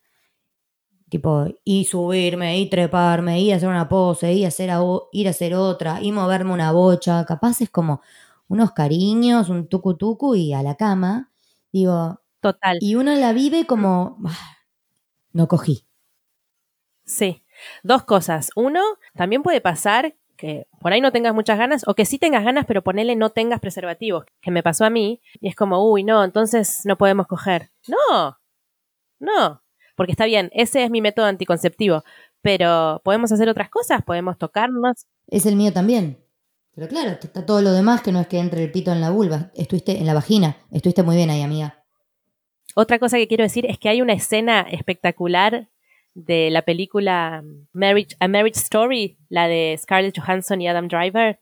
tipo, 1.09 1.47
y 1.65 1.85
subirme, 1.85 2.59
y 2.61 2.69
treparme, 2.69 3.41
y 3.41 3.53
hacer 3.53 3.69
una 3.69 3.89
pose, 3.89 4.33
y 4.33 4.45
hacer 4.45 4.71
ir 5.13 5.27
a 5.27 5.31
hacer 5.31 5.55
otra, 5.55 6.01
y 6.03 6.13
moverme 6.13 6.53
una 6.53 6.73
bocha. 6.73 7.25
Capaz 7.25 7.61
es 7.61 7.71
como 7.71 8.01
unos 8.49 8.73
cariños, 8.73 9.49
un 9.49 9.69
tucu 9.69 9.97
tucu 9.97 10.35
y 10.35 10.53
a 10.53 10.63
la 10.63 10.77
cama. 10.77 11.31
Digo, 11.73 12.21
total. 12.41 12.79
Y 12.81 12.95
uno 12.97 13.15
la 13.15 13.33
vive 13.33 13.67
como, 13.67 14.19
ah, 14.27 14.57
no 15.33 15.49
cogí. 15.49 15.87
Sí. 17.05 17.43
Dos 17.83 18.05
cosas. 18.05 18.51
Uno, 18.57 18.81
también 19.15 19.43
puede 19.43 19.61
pasar 19.61 20.15
que 20.37 20.67
por 20.81 20.93
ahí 20.93 21.01
no 21.01 21.13
tengas 21.13 21.35
muchas 21.35 21.59
ganas 21.59 21.83
o 21.87 21.95
que 21.95 22.05
sí 22.05 22.19
tengas 22.19 22.45
ganas, 22.45 22.67
pero 22.67 22.83
ponele 22.83 23.17
no 23.17 23.31
tengas 23.31 23.61
preservativos, 23.61 24.27
que 24.43 24.51
me 24.51 24.63
pasó 24.63 24.85
a 24.85 24.91
mí 24.91 25.21
y 25.41 25.49
es 25.49 25.57
como, 25.57 25.91
uy, 25.91 26.05
no, 26.05 26.23
entonces 26.25 26.83
no 26.85 26.99
podemos 26.99 27.27
coger. 27.27 27.71
No, 27.89 28.39
no, 29.19 29.63
porque 29.97 30.13
está 30.13 30.27
bien, 30.27 30.51
ese 30.53 30.85
es 30.85 30.91
mi 30.91 31.01
método 31.01 31.27
anticonceptivo, 31.27 32.05
pero 32.43 33.01
podemos 33.05 33.33
hacer 33.33 33.49
otras 33.49 33.71
cosas, 33.71 34.03
podemos 34.05 34.39
tocarnos. 34.39 35.07
Es 35.27 35.47
el 35.47 35.57
mío 35.57 35.73
también. 35.73 36.19
Pero 36.75 36.89
claro, 36.89 37.11
está 37.11 37.47
todo 37.47 37.63
lo 37.63 37.73
demás 37.73 38.03
que 38.03 38.13
no 38.13 38.21
es 38.21 38.27
que 38.27 38.39
entre 38.39 38.63
el 38.63 38.71
pito 38.71 38.93
en 38.93 39.01
la 39.01 39.11
vulva, 39.11 39.51
estuviste 39.55 39.99
en 39.99 40.07
la 40.07 40.15
vagina, 40.15 40.59
estuviste 40.71 41.03
muy 41.03 41.17
bien 41.17 41.31
ahí, 41.31 41.41
amiga. 41.41 41.83
Otra 42.75 42.99
cosa 42.99 43.17
que 43.17 43.27
quiero 43.27 43.45
decir 43.45 43.65
es 43.65 43.79
que 43.79 43.89
hay 43.89 44.03
una 44.03 44.13
escena 44.13 44.61
espectacular 44.61 45.69
de 46.13 46.51
la 46.51 46.63
película 46.63 47.43
Marriage, 47.73 48.17
A 48.21 48.29
Marriage 48.29 48.61
Story, 48.61 49.17
la 49.31 49.49
de 49.49 49.75
Scarlett 49.81 50.19
Johansson 50.19 50.61
y 50.61 50.69
Adam 50.69 50.89
Driver, 50.89 51.41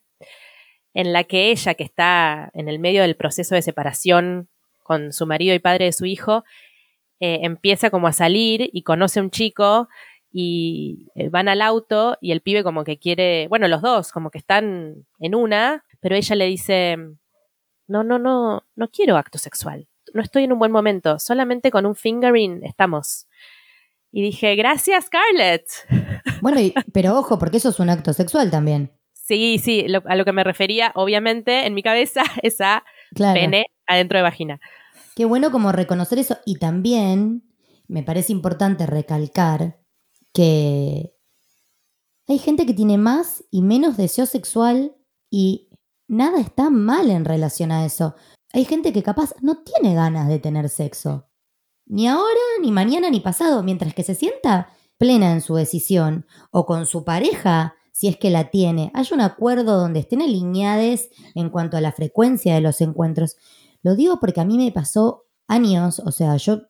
en 0.95 1.13
la 1.13 1.25
que 1.25 1.51
ella, 1.51 1.75
que 1.75 1.83
está 1.83 2.51
en 2.55 2.69
el 2.69 2.79
medio 2.79 3.03
del 3.03 3.17
proceso 3.17 3.57
de 3.57 3.63
separación 3.63 4.49
con 4.85 5.13
su 5.13 5.27
marido 5.27 5.55
y 5.55 5.59
padre 5.59 5.87
de 5.87 5.93
su 5.93 6.07
hijo, 6.07 6.45
eh, 7.21 7.41
empieza 7.43 7.91
como 7.91 8.07
a 8.07 8.13
salir 8.13 8.71
y 8.73 8.83
conoce 8.83 9.21
a 9.21 9.23
un 9.23 9.31
chico 9.31 9.89
y 10.33 11.09
eh, 11.15 11.29
van 11.29 11.49
al 11.49 11.63
auto 11.63 12.19
y 12.21 12.33
el 12.33 12.41
pibe 12.41 12.65
como 12.65 12.85
que 12.85 12.99
quiere, 12.99 13.47
bueno, 13.49 13.69
los 13.69 13.83
dos 13.83 14.11
como 14.11 14.31
que 14.31 14.39
están 14.39 15.07
en 15.21 15.35
una, 15.35 15.85
pero 16.01 16.17
ella 16.17 16.35
le 16.35 16.47
dice, 16.47 16.97
no, 17.87 18.03
no, 18.03 18.19
no, 18.19 18.65
no 18.75 18.89
quiero 18.89 19.17
acto 19.17 19.39
sexual, 19.39 19.87
no 20.13 20.23
estoy 20.23 20.45
en 20.45 20.53
un 20.53 20.59
buen 20.59 20.73
momento, 20.73 21.19
solamente 21.19 21.71
con 21.71 21.87
un 21.87 21.95
fingering 21.95 22.65
estamos. 22.65 23.27
Y 24.11 24.23
dije, 24.23 24.55
gracias, 24.57 25.07
Scarlett. 25.07 25.67
Bueno, 26.41 26.61
pero 26.93 27.19
ojo, 27.19 27.39
porque 27.39 27.57
eso 27.57 27.71
es 27.71 27.81
un 27.81 27.89
acto 27.89 28.13
sexual 28.13 28.51
también. 28.51 28.93
Sí, 29.15 29.59
sí, 29.59 29.87
a 30.05 30.15
lo 30.17 30.25
que 30.27 30.33
me 30.33 30.45
refería, 30.45 30.93
obviamente, 30.95 31.67
en 31.67 31.73
mi 31.73 31.83
cabeza, 31.83 32.23
es 32.43 32.61
a 32.61 32.85
pene 33.15 33.67
adentro 33.87 34.19
de 34.19 34.23
vagina. 34.23 34.61
Qué 35.15 35.25
bueno 35.25 35.51
como 35.51 35.73
reconocer 35.73 36.19
eso. 36.19 36.39
Y 36.45 36.57
también 36.57 37.45
me 37.87 38.03
parece 38.03 38.33
importante 38.33 38.87
recalcar 38.87 39.81
que 40.33 41.15
hay 42.27 42.39
gente 42.39 42.67
que 42.67 42.75
tiene 42.75 42.99
más 42.99 43.45
y 43.51 43.63
menos 43.63 43.97
deseo 43.97 44.27
sexual 44.27 44.97
y 45.31 45.69
nada 46.09 46.41
está 46.41 46.71
mal 46.71 47.11
en 47.11 47.25
relación 47.25 47.71
a 47.71 47.85
eso. 47.85 48.15
Hay 48.53 48.65
gente 48.65 48.93
que 48.93 49.03
capaz 49.03 49.35
no 49.41 49.63
tiene 49.63 49.95
ganas 49.95 50.29
de 50.29 50.39
tener 50.39 50.69
sexo. 50.69 51.29
Ni 51.87 52.09
ahora, 52.09 52.41
ni 52.63 52.73
mañana, 52.73 53.11
ni 53.11 53.21
pasado, 53.21 53.63
mientras 53.63 53.95
que 53.95 54.03
se 54.03 54.15
sienta 54.15 54.69
plena 54.97 55.33
en 55.33 55.41
su 55.41 55.55
decisión 55.55 56.27
o 56.51 56.65
con 56.65 56.87
su 56.87 57.05
pareja, 57.05 57.75
si 57.93 58.09
es 58.09 58.17
que 58.17 58.31
la 58.31 58.51
tiene, 58.51 58.91
hay 58.95 59.07
un 59.13 59.21
acuerdo 59.21 59.79
donde 59.79 60.01
estén 60.01 60.23
alineados 60.23 61.09
en 61.35 61.51
cuanto 61.51 61.77
a 61.77 61.81
la 61.81 61.93
frecuencia 61.93 62.55
de 62.55 62.61
los 62.61 62.81
encuentros. 62.81 63.37
Lo 63.85 63.95
digo 63.95 64.19
porque 64.19 64.41
a 64.41 64.45
mí 64.45 64.59
me 64.59 64.73
pasó 64.73 65.27
años, 65.47 66.01
o 66.01 66.11
sea, 66.11 66.37
yo, 66.37 66.63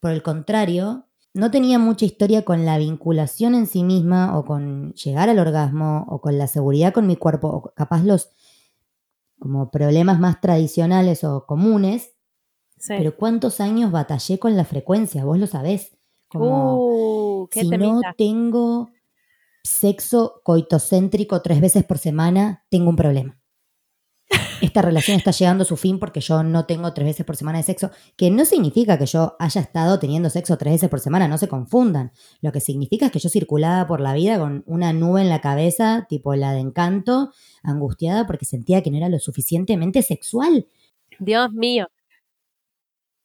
por 0.00 0.12
el 0.12 0.22
contrario, 0.22 1.08
no 1.34 1.50
tenía 1.50 1.78
mucha 1.78 2.06
historia 2.06 2.46
con 2.46 2.64
la 2.64 2.78
vinculación 2.78 3.54
en 3.54 3.66
sí 3.66 3.84
misma 3.84 4.38
o 4.38 4.46
con 4.46 4.94
llegar 4.94 5.28
al 5.28 5.38
orgasmo 5.38 6.06
o 6.08 6.22
con 6.22 6.38
la 6.38 6.46
seguridad 6.46 6.94
con 6.94 7.06
mi 7.06 7.16
cuerpo 7.16 7.48
o 7.48 7.74
capaz 7.74 8.02
los 8.04 8.30
como 9.38 9.70
problemas 9.70 10.18
más 10.18 10.40
tradicionales 10.40 11.24
o 11.24 11.44
comunes 11.44 12.14
pero 12.88 13.16
¿cuántos 13.16 13.60
años 13.60 13.92
batallé 13.92 14.38
con 14.38 14.56
la 14.56 14.64
frecuencia? 14.64 15.24
Vos 15.24 15.38
lo 15.38 15.46
sabés. 15.46 15.96
Como 16.28 17.42
uh, 17.42 17.48
si 17.52 17.68
no 17.68 18.00
tengo 18.16 18.90
sexo 19.62 20.40
coitocéntrico 20.42 21.40
tres 21.42 21.60
veces 21.60 21.84
por 21.84 21.98
semana, 21.98 22.64
tengo 22.70 22.90
un 22.90 22.96
problema. 22.96 23.38
Esta 24.62 24.80
relación 24.80 25.16
está 25.16 25.32
llegando 25.32 25.62
a 25.62 25.64
su 25.64 25.76
fin 25.76 25.98
porque 25.98 26.20
yo 26.20 26.44
no 26.44 26.66
tengo 26.66 26.94
tres 26.94 27.08
veces 27.08 27.26
por 27.26 27.36
semana 27.36 27.58
de 27.58 27.64
sexo, 27.64 27.90
que 28.16 28.30
no 28.30 28.44
significa 28.44 28.96
que 28.96 29.06
yo 29.06 29.34
haya 29.40 29.60
estado 29.60 29.98
teniendo 29.98 30.30
sexo 30.30 30.56
tres 30.56 30.74
veces 30.74 30.88
por 30.88 31.00
semana, 31.00 31.26
no 31.26 31.36
se 31.36 31.48
confundan. 31.48 32.12
Lo 32.40 32.52
que 32.52 32.60
significa 32.60 33.06
es 33.06 33.12
que 33.12 33.18
yo 33.18 33.28
circulaba 33.28 33.88
por 33.88 34.00
la 34.00 34.14
vida 34.14 34.38
con 34.38 34.62
una 34.66 34.92
nube 34.92 35.20
en 35.20 35.30
la 35.30 35.40
cabeza, 35.40 36.06
tipo 36.08 36.36
la 36.36 36.52
de 36.52 36.60
encanto, 36.60 37.32
angustiada 37.64 38.24
porque 38.24 38.44
sentía 38.44 38.84
que 38.84 38.92
no 38.92 38.98
era 38.98 39.08
lo 39.08 39.18
suficientemente 39.18 40.00
sexual. 40.00 40.68
Dios 41.18 41.50
mío, 41.52 41.88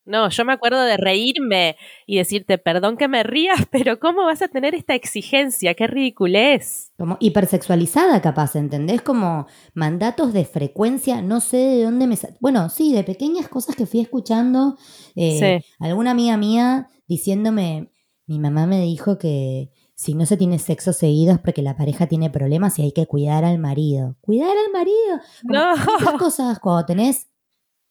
no, 0.08 0.30
yo 0.30 0.46
me 0.46 0.54
acuerdo 0.54 0.82
de 0.82 0.98
reírme 0.98 1.76
y 2.06 2.18
decirte, 2.18 2.58
perdón 2.58 2.98
que 2.98 3.08
me 3.08 3.24
rías, 3.24 3.60
pero 3.72 4.00
¿cómo 4.00 4.26
vas 4.26 4.42
a 4.42 4.48
tener 4.48 4.74
esta 4.74 4.96
exigencia? 4.96 5.74
¡Qué 5.74 5.86
ridiculez! 5.86 6.92
Como 6.98 7.18
hipersexualizada 7.20 8.22
capaz, 8.22 8.56
¿entendés? 8.56 9.02
Como 9.02 9.48
mandatos 9.74 10.34
de 10.34 10.46
frecuencia, 10.46 11.22
no 11.22 11.42
sé 11.42 11.58
de 11.58 11.84
dónde 11.84 12.08
me... 12.08 12.18
Bueno, 12.40 12.70
sí, 12.70 12.94
de 12.94 13.04
pequeñas 13.04 13.50
cosas 13.50 13.76
que 13.76 13.86
fui 13.86 14.00
escuchando. 14.00 14.78
Eh, 15.16 15.62
alguna 15.80 16.12
amiga 16.12 16.38
mía 16.38 16.88
diciéndome, 17.08 17.92
mi 18.26 18.40
mamá 18.40 18.66
me 18.66 18.82
dijo 18.82 19.18
que 19.18 19.72
si 19.96 20.14
no 20.14 20.26
se 20.26 20.38
tiene 20.38 20.60
sexo 20.60 20.94
seguido 20.94 21.34
es 21.34 21.40
porque 21.40 21.62
la 21.62 21.76
pareja 21.76 22.08
tiene 22.08 22.30
problemas 22.30 22.78
y 22.78 22.84
hay 22.84 22.92
que 22.92 23.08
cuidar 23.08 23.44
al 23.44 23.58
marido. 23.58 24.16
¡Cuidar 24.22 24.56
al 24.56 24.72
marido! 24.72 25.20
no. 25.44 25.74
Esas 25.74 26.14
cosas 26.14 26.60
cuando 26.60 26.86
tenés 26.86 27.28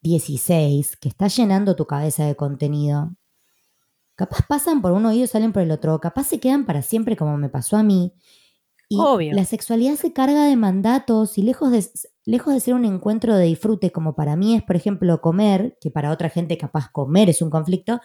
16 0.06 0.96
que 0.96 1.08
está 1.08 1.26
llenando 1.26 1.74
tu 1.74 1.86
cabeza 1.86 2.24
de 2.24 2.36
contenido, 2.36 3.16
capaz 4.14 4.46
pasan 4.46 4.80
por 4.80 4.92
un 4.92 5.04
oído 5.06 5.24
y 5.24 5.28
salen 5.28 5.52
por 5.52 5.62
el 5.62 5.70
otro, 5.72 5.98
capaz 6.00 6.24
se 6.24 6.38
quedan 6.40 6.64
para 6.64 6.82
siempre 6.82 7.16
como 7.16 7.36
me 7.36 7.48
pasó 7.48 7.76
a 7.76 7.82
mí. 7.82 8.14
Y 8.88 9.00
la 9.32 9.44
sexualidad 9.44 9.96
se 9.96 10.12
carga 10.12 10.44
de 10.44 10.54
mandatos 10.54 11.38
y 11.38 11.42
lejos 11.42 11.72
de, 11.72 11.84
lejos 12.24 12.54
de 12.54 12.60
ser 12.60 12.74
un 12.74 12.84
encuentro 12.84 13.34
de 13.34 13.46
disfrute 13.46 13.90
como 13.90 14.14
para 14.14 14.36
mí 14.36 14.54
es, 14.54 14.62
por 14.62 14.76
ejemplo, 14.76 15.20
comer, 15.20 15.76
que 15.80 15.90
para 15.90 16.12
otra 16.12 16.30
gente 16.30 16.56
capaz 16.56 16.90
comer 16.92 17.28
es 17.28 17.42
un 17.42 17.50
conflicto, 17.50 18.00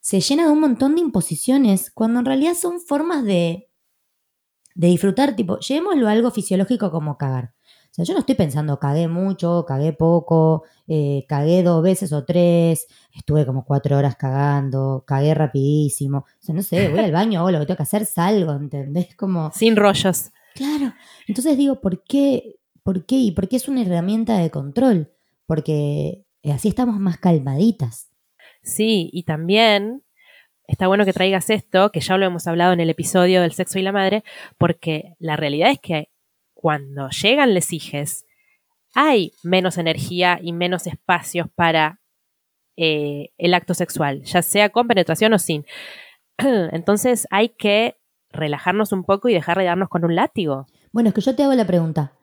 se 0.00 0.20
llena 0.20 0.44
de 0.44 0.50
un 0.50 0.60
montón 0.60 0.94
de 0.94 1.00
imposiciones 1.00 1.90
cuando 1.90 2.18
en 2.18 2.26
realidad 2.26 2.54
son 2.54 2.78
formas 2.78 3.24
de, 3.24 3.70
de 4.74 4.88
disfrutar, 4.88 5.34
tipo, 5.34 5.58
llevémoslo 5.60 6.08
a 6.08 6.12
algo 6.12 6.30
fisiológico 6.30 6.90
como 6.90 7.16
cagar 7.16 7.54
sea, 7.96 8.04
yo 8.04 8.12
no 8.12 8.20
estoy 8.20 8.34
pensando 8.34 8.78
cagué 8.78 9.08
mucho, 9.08 9.64
cagué 9.66 9.94
poco, 9.94 10.64
eh, 10.86 11.24
cagué 11.26 11.62
dos 11.62 11.82
veces 11.82 12.12
o 12.12 12.24
tres, 12.24 12.86
estuve 13.14 13.46
como 13.46 13.64
cuatro 13.64 13.96
horas 13.96 14.16
cagando, 14.16 15.02
cagué 15.06 15.34
rapidísimo. 15.34 16.18
O 16.18 16.24
sea, 16.40 16.54
no 16.54 16.62
sé, 16.62 16.88
voy 16.90 17.00
al 17.00 17.12
baño, 17.12 17.42
o 17.42 17.50
lo 17.50 17.58
que 17.60 17.66
tengo 17.66 17.78
que 17.78 17.82
hacer, 17.84 18.04
salgo, 18.04 18.52
¿entendés? 18.52 19.16
Como... 19.16 19.50
Sin 19.52 19.76
rollos. 19.76 20.30
Claro. 20.54 20.92
Entonces 21.26 21.56
digo, 21.56 21.80
¿por 21.80 22.02
qué? 22.04 22.56
¿Por 22.82 23.06
qué? 23.06 23.16
Y 23.16 23.32
por 23.32 23.48
qué 23.48 23.56
es 23.56 23.66
una 23.66 23.82
herramienta 23.82 24.38
de 24.38 24.50
control. 24.50 25.10
Porque 25.46 26.24
así 26.44 26.68
estamos 26.68 26.98
más 27.00 27.18
calmaditas. 27.18 28.10
Sí, 28.62 29.10
y 29.12 29.22
también 29.22 30.02
está 30.66 30.86
bueno 30.86 31.04
que 31.04 31.12
traigas 31.12 31.50
esto, 31.50 31.90
que 31.92 32.00
ya 32.00 32.18
lo 32.18 32.26
hemos 32.26 32.46
hablado 32.46 32.72
en 32.72 32.80
el 32.80 32.90
episodio 32.90 33.40
del 33.40 33.52
sexo 33.52 33.78
y 33.78 33.82
la 33.82 33.92
madre, 33.92 34.24
porque 34.58 35.14
la 35.18 35.36
realidad 35.36 35.70
es 35.70 35.78
que 35.80 36.10
cuando 36.66 37.10
llegan 37.10 37.54
les 37.54 37.72
hijes, 37.72 38.26
hay 38.92 39.30
menos 39.44 39.78
energía 39.78 40.40
y 40.42 40.52
menos 40.52 40.88
espacios 40.88 41.46
para 41.54 42.00
eh, 42.76 43.28
el 43.38 43.54
acto 43.54 43.72
sexual, 43.72 44.24
ya 44.24 44.42
sea 44.42 44.70
con 44.70 44.88
penetración 44.88 45.32
o 45.32 45.38
sin. 45.38 45.64
Entonces 46.38 47.28
hay 47.30 47.50
que 47.50 48.00
relajarnos 48.30 48.90
un 48.90 49.04
poco 49.04 49.28
y 49.28 49.32
dejar 49.32 49.58
de 49.58 49.66
darnos 49.66 49.88
con 49.88 50.04
un 50.04 50.16
látigo. 50.16 50.66
Bueno, 50.90 51.10
es 51.10 51.14
que 51.14 51.20
yo 51.20 51.36
te 51.36 51.44
hago 51.44 51.54
la 51.54 51.68
pregunta. 51.68 52.14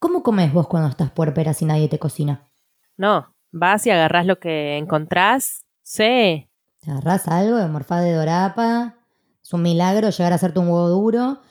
¿Cómo 0.00 0.24
comes 0.24 0.52
vos 0.52 0.66
cuando 0.66 0.88
estás 0.88 1.12
puerpera 1.12 1.54
si 1.54 1.64
nadie 1.64 1.86
te 1.86 2.00
cocina? 2.00 2.50
No, 2.96 3.32
vas 3.52 3.86
y 3.86 3.90
agarrás 3.90 4.26
lo 4.26 4.40
que 4.40 4.76
encontrás. 4.76 5.62
Sí. 5.82 6.50
Agarrás 6.84 7.28
algo 7.28 7.58
de 7.58 7.68
morfá 7.68 8.00
de 8.00 8.12
dorapa. 8.12 8.96
Es 9.40 9.52
un 9.52 9.62
milagro 9.62 10.10
llegar 10.10 10.32
a 10.32 10.34
hacerte 10.34 10.58
un 10.58 10.66
huevo 10.66 10.88
duro. 10.88 11.42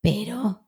Pero 0.00 0.61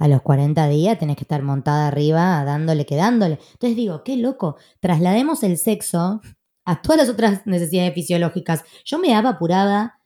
a 0.00 0.08
los 0.08 0.22
40 0.22 0.66
días 0.68 0.98
tenés 0.98 1.16
que 1.16 1.24
estar 1.24 1.42
montada 1.42 1.88
arriba 1.88 2.42
dándole 2.44 2.86
que 2.86 2.96
dándole. 2.96 3.38
Entonces 3.52 3.76
digo, 3.76 4.02
qué 4.02 4.16
loco. 4.16 4.56
Traslademos 4.80 5.42
el 5.42 5.58
sexo 5.58 6.22
a 6.64 6.80
todas 6.80 6.98
las 6.98 7.10
otras 7.10 7.46
necesidades 7.46 7.92
fisiológicas. 7.92 8.64
Yo 8.84 8.98
me 8.98 9.10
daba 9.10 9.30
apurada. 9.30 10.00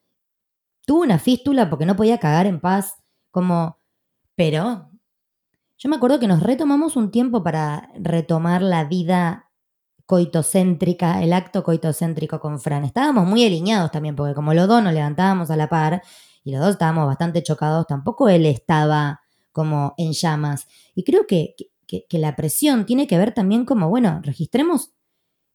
Tuve 0.84 1.06
una 1.06 1.18
fístula 1.20 1.70
porque 1.70 1.86
no 1.86 1.94
podía 1.94 2.18
cagar 2.18 2.46
en 2.46 2.60
paz. 2.60 2.96
Como, 3.30 3.78
pero 4.34 4.90
yo 5.78 5.88
me 5.88 5.96
acuerdo 5.96 6.18
que 6.18 6.26
nos 6.26 6.42
retomamos 6.42 6.96
un 6.96 7.12
tiempo 7.12 7.44
para 7.44 7.88
retomar 7.94 8.62
la 8.62 8.84
vida 8.84 9.52
coitocéntrica, 10.06 11.22
el 11.22 11.32
acto 11.32 11.62
coitocéntrico 11.62 12.40
con 12.40 12.58
Fran. 12.58 12.84
Estábamos 12.84 13.26
muy 13.26 13.46
alineados 13.46 13.92
también, 13.92 14.16
porque 14.16 14.34
como 14.34 14.54
los 14.54 14.66
dos 14.66 14.82
nos 14.82 14.92
levantábamos 14.92 15.52
a 15.52 15.56
la 15.56 15.68
par 15.68 16.02
y 16.42 16.50
los 16.50 16.60
dos 16.60 16.70
estábamos 16.70 17.06
bastante 17.06 17.44
chocados, 17.44 17.86
tampoco 17.86 18.28
él 18.28 18.44
estaba 18.44 19.23
como 19.54 19.94
en 19.96 20.12
llamas. 20.12 20.68
Y 20.94 21.04
creo 21.04 21.26
que, 21.26 21.54
que, 21.86 22.18
la 22.18 22.36
presión 22.36 22.84
tiene 22.84 23.06
que 23.06 23.16
ver 23.16 23.32
también 23.32 23.64
como, 23.64 23.88
bueno, 23.88 24.20
registremos 24.22 24.90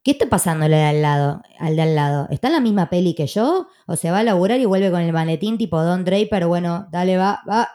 ¿Qué 0.01 0.11
está 0.11 0.29
pasándole 0.29 0.81
al 0.85 1.01
lado, 1.01 1.41
al 1.59 1.75
de 1.75 1.81
al 1.81 1.93
lado? 1.93 2.27
¿Está 2.31 2.47
en 2.47 2.53
la 2.53 2.61
misma 2.61 2.89
peli 2.89 3.13
que 3.15 3.27
yo? 3.27 3.67
¿O 3.85 3.97
se 3.97 4.09
va 4.11 4.19
a 4.19 4.23
laburar 4.23 4.57
y 4.61 4.65
vuelve 4.65 4.91
con 4.91 5.01
el 5.01 5.11
maletín 5.11 5.57
tipo 5.57 5.83
Don 5.83 6.05
Draper? 6.05 6.47
Bueno, 6.47 6.87
dale, 6.89 7.17
va, 7.17 7.41
va. 7.47 7.67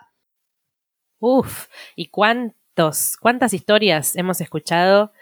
Uf, 1.21 1.67
¿y 1.97 2.07
cuántos, 2.07 3.19
cuántas 3.19 3.53
historias 3.53 4.17
hemos 4.17 4.41
escuchado 4.41 5.13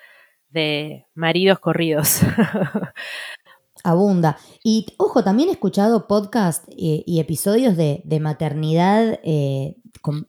de 0.53 1.07
maridos 1.15 1.59
corridos. 1.59 2.21
Abunda. 3.85 4.39
Y 4.63 4.87
ojo, 4.97 5.25
también 5.25 5.49
he 5.49 5.53
escuchado 5.53 6.07
podcast 6.07 6.65
y, 6.69 7.19
episodios 7.21 7.77
de, 7.77 8.03
maternidad 8.21 9.19
eh, 9.23 9.77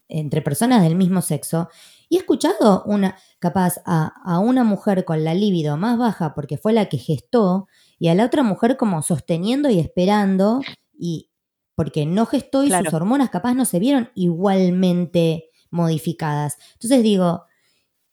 entre 0.07 0.41
personas 0.41 0.83
del 0.83 0.95
mismo 0.95 1.21
sexo. 1.21 1.69
Y 2.09 2.17
he 2.17 2.19
escuchado 2.19 2.83
una, 2.85 3.17
capaz, 3.39 3.81
a, 3.85 4.39
una 4.39 4.63
mujer 4.63 5.05
con 5.05 5.23
la 5.23 5.33
libido 5.33 5.77
más 5.77 5.97
baja 5.97 6.33
porque 6.35 6.57
fue 6.57 6.73
la 6.73 6.87
que 6.87 6.97
gestó, 6.97 7.67
y 7.99 8.09
a 8.09 8.15
la 8.15 8.25
otra 8.25 8.43
mujer 8.43 8.77
como 8.77 9.01
sosteniendo 9.01 9.69
y 9.69 9.79
esperando, 9.79 10.61
y 10.97 11.29
porque 11.75 12.05
no 12.05 12.25
gestó 12.25 12.63
y 12.63 12.71
sus 12.71 12.93
hormonas 12.93 13.29
capaz 13.29 13.53
no 13.55 13.65
se 13.65 13.79
vieron 13.79 14.09
igualmente 14.13 15.49
modificadas. 15.71 16.57
Entonces 16.73 17.01
digo, 17.01 17.45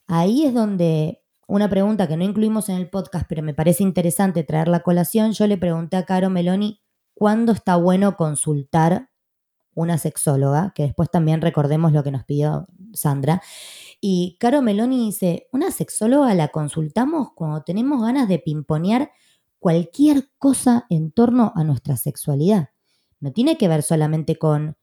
ahí 0.06 0.44
es 0.44 0.54
donde 0.54 1.19
una 1.50 1.68
pregunta 1.68 2.06
que 2.06 2.16
no 2.16 2.22
incluimos 2.22 2.68
en 2.68 2.76
el 2.76 2.88
podcast, 2.88 3.26
pero 3.28 3.42
me 3.42 3.54
parece 3.54 3.82
interesante 3.82 4.44
traer 4.44 4.68
la 4.68 4.80
colación. 4.80 5.32
Yo 5.32 5.48
le 5.48 5.58
pregunté 5.58 5.96
a 5.96 6.04
Caro 6.04 6.30
Meloni 6.30 6.80
cuándo 7.12 7.50
está 7.50 7.74
bueno 7.74 8.16
consultar 8.16 9.10
una 9.74 9.98
sexóloga, 9.98 10.72
que 10.74 10.84
después 10.84 11.10
también 11.10 11.40
recordemos 11.40 11.92
lo 11.92 12.04
que 12.04 12.12
nos 12.12 12.24
pidió 12.24 12.68
Sandra. 12.92 13.42
Y 14.00 14.36
Caro 14.38 14.62
Meloni 14.62 15.06
dice, 15.06 15.48
una 15.52 15.72
sexóloga 15.72 16.32
la 16.34 16.48
consultamos 16.48 17.30
cuando 17.34 17.62
tenemos 17.62 18.00
ganas 18.00 18.28
de 18.28 18.38
pimponear 18.38 19.10
cualquier 19.58 20.30
cosa 20.38 20.86
en 20.88 21.10
torno 21.10 21.52
a 21.56 21.64
nuestra 21.64 21.96
sexualidad. 21.96 22.70
No 23.18 23.32
tiene 23.32 23.58
que 23.58 23.66
ver 23.66 23.82
solamente 23.82 24.36
con 24.36 24.76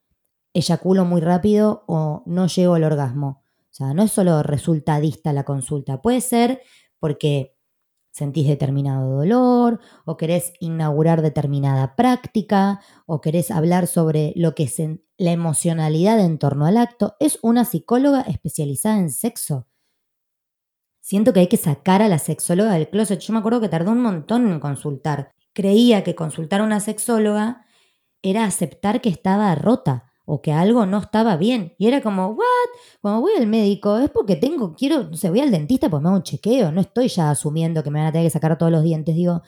eyaculo 0.53 1.05
muy 1.05 1.21
rápido 1.21 1.85
o 1.87 2.23
no 2.25 2.47
llego 2.47 2.73
al 2.73 2.83
orgasmo. 2.83 3.41
Sea, 3.77 3.93
no 3.93 4.01
es 4.01 4.11
solo 4.11 4.41
resultadista 4.41 5.33
la 5.33 5.43
consulta, 5.43 6.01
puede 6.01 6.21
ser 6.21 6.63
porque 6.97 7.55
sentís 8.09 8.47
determinado 8.47 9.17
dolor 9.17 9.79
o 10.03 10.17
querés 10.17 10.53
inaugurar 10.59 11.21
determinada 11.21 11.95
práctica 11.95 12.81
o 13.05 13.21
querés 13.21 13.51
hablar 13.51 13.85
sobre 13.85 14.33
lo 14.35 14.55
que 14.55 14.63
es 14.63 14.81
la 15.17 15.31
emocionalidad 15.31 16.19
en 16.19 16.39
torno 16.39 16.65
al 16.65 16.75
acto. 16.75 17.17
Es 17.19 17.37
una 17.43 17.65
psicóloga 17.65 18.21
especializada 18.21 18.97
en 18.97 19.11
sexo. 19.11 19.67
Siento 20.99 21.31
que 21.31 21.41
hay 21.41 21.47
que 21.47 21.57
sacar 21.57 22.01
a 22.01 22.07
la 22.07 22.17
sexóloga 22.17 22.73
del 22.73 22.89
closet. 22.89 23.19
Yo 23.19 23.31
me 23.31 23.39
acuerdo 23.39 23.61
que 23.61 23.69
tardó 23.69 23.91
un 23.91 24.01
montón 24.01 24.51
en 24.51 24.59
consultar. 24.59 25.35
Creía 25.53 26.03
que 26.03 26.15
consultar 26.15 26.61
a 26.61 26.63
una 26.63 26.79
sexóloga 26.79 27.63
era 28.23 28.43
aceptar 28.43 29.01
que 29.01 29.09
estaba 29.09 29.53
rota 29.53 30.06
o 30.29 30.41
que 30.41 30.51
algo 30.51 30.85
no 30.85 30.97
estaba 30.97 31.37
bien. 31.37 31.73
Y 31.77 31.87
era 31.87 32.01
como, 32.01 32.27
¿what? 32.27 32.69
Cuando 32.99 33.21
voy 33.21 33.31
al 33.37 33.47
médico 33.47 33.97
es 33.97 34.09
porque 34.09 34.35
tengo, 34.35 34.75
quiero, 34.75 35.05
no 35.05 35.15
sé, 35.15 35.29
voy 35.29 35.39
al 35.39 35.51
dentista 35.51 35.89
pues 35.89 36.03
me 36.03 36.09
hago 36.09 36.17
un 36.17 36.23
chequeo, 36.23 36.69
no 36.73 36.81
estoy 36.81 37.07
ya 37.07 37.31
asumiendo 37.31 37.81
que 37.81 37.89
me 37.89 37.99
van 37.99 38.09
a 38.09 38.11
tener 38.11 38.27
que 38.27 38.31
sacar 38.31 38.57
todos 38.57 38.69
los 38.69 38.83
dientes. 38.83 39.15
Digo, 39.15 39.41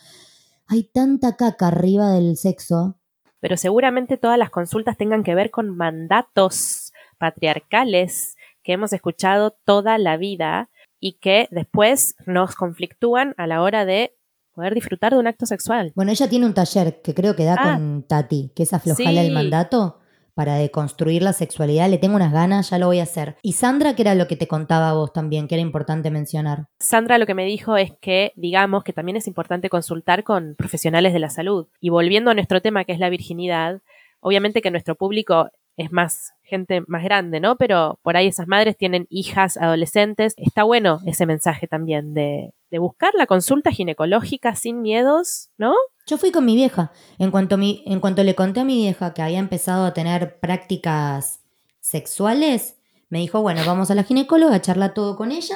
hay 0.67 0.83
tanta 0.83 1.35
caca 1.35 1.67
arriba 1.67 2.11
del 2.11 2.37
sexo. 2.37 2.97
Pero 3.41 3.57
seguramente 3.57 4.15
todas 4.15 4.37
las 4.37 4.51
consultas 4.51 4.95
tengan 4.95 5.23
que 5.23 5.35
ver 5.35 5.51
con 5.51 5.75
mandatos 5.75 6.93
patriarcales 7.17 8.37
que 8.63 8.71
hemos 8.71 8.93
escuchado 8.93 9.57
toda 9.65 9.97
la 9.97 10.15
vida 10.15 10.69
y 11.01 11.19
que 11.19 11.49
después 11.51 12.15
nos 12.25 12.55
conflictúan 12.55 13.33
a 13.35 13.47
la 13.47 13.61
hora 13.63 13.83
de 13.83 14.15
poder 14.53 14.75
disfrutar 14.75 15.11
de 15.11 15.19
un 15.19 15.27
acto 15.27 15.45
sexual. 15.45 15.91
Bueno, 15.93 16.11
ella 16.11 16.29
tiene 16.29 16.45
un 16.45 16.53
taller 16.53 17.01
que 17.01 17.13
creo 17.13 17.35
que 17.35 17.43
da 17.43 17.57
ah. 17.59 17.73
con 17.73 18.03
Tati, 18.03 18.53
que 18.55 18.63
es 18.63 18.71
aflojarle 18.71 19.27
el 19.27 19.33
mandato 19.33 19.98
para 20.39 20.55
deconstruir 20.55 21.21
la 21.21 21.33
sexualidad. 21.33 21.89
Le 21.89 21.97
tengo 21.97 22.15
unas 22.15 22.31
ganas, 22.31 22.69
ya 22.69 22.77
lo 22.77 22.85
voy 22.85 23.01
a 23.01 23.03
hacer. 23.03 23.35
Y 23.41 23.51
Sandra, 23.51 23.93
¿qué 23.93 24.03
era 24.03 24.15
lo 24.15 24.25
que 24.25 24.37
te 24.37 24.47
contaba 24.47 24.93
vos 24.93 25.11
también, 25.11 25.49
que 25.49 25.55
era 25.55 25.61
importante 25.61 26.11
mencionar? 26.11 26.67
Sandra 26.79 27.17
lo 27.17 27.25
que 27.25 27.33
me 27.33 27.43
dijo 27.43 27.75
es 27.75 27.91
que, 27.99 28.31
digamos, 28.37 28.85
que 28.85 28.93
también 28.93 29.17
es 29.17 29.27
importante 29.27 29.67
consultar 29.67 30.23
con 30.23 30.55
profesionales 30.57 31.11
de 31.11 31.19
la 31.19 31.29
salud. 31.29 31.67
Y 31.81 31.89
volviendo 31.89 32.31
a 32.31 32.35
nuestro 32.35 32.61
tema, 32.61 32.85
que 32.85 32.93
es 32.93 32.99
la 32.99 33.09
virginidad, 33.09 33.81
obviamente 34.21 34.61
que 34.61 34.71
nuestro 34.71 34.95
público 34.95 35.49
es 35.77 35.91
más 35.91 36.33
gente 36.43 36.83
más 36.87 37.03
grande, 37.03 37.39
¿no? 37.39 37.55
Pero 37.57 37.99
por 38.01 38.17
ahí 38.17 38.27
esas 38.27 38.47
madres 38.47 38.75
tienen 38.77 39.07
hijas 39.09 39.55
adolescentes. 39.57 40.33
Está 40.37 40.63
bueno 40.63 40.99
ese 41.05 41.25
mensaje 41.25 41.67
también 41.67 42.13
de, 42.13 42.53
buscar 42.79 43.13
la 43.15 43.25
consulta 43.25 43.71
ginecológica 43.71 44.55
sin 44.55 44.81
miedos, 44.81 45.49
¿no? 45.57 45.73
Yo 46.05 46.17
fui 46.17 46.31
con 46.31 46.45
mi 46.45 46.55
vieja. 46.55 46.91
En 47.17 47.31
cuanto, 47.31 47.57
en 47.61 47.99
cuanto 47.99 48.23
le 48.23 48.35
conté 48.35 48.59
a 48.59 48.65
mi 48.65 48.75
vieja 48.75 49.13
que 49.13 49.21
había 49.21 49.39
empezado 49.39 49.85
a 49.85 49.93
tener 49.93 50.39
prácticas 50.39 51.41
sexuales, 51.79 52.77
me 53.09 53.19
dijo, 53.19 53.41
bueno, 53.41 53.61
vamos 53.65 53.89
a 53.91 53.95
la 53.95 54.03
ginecóloga 54.03 54.55
a 54.55 54.61
charlar 54.61 54.93
todo 54.93 55.15
con 55.15 55.31
ella. 55.31 55.55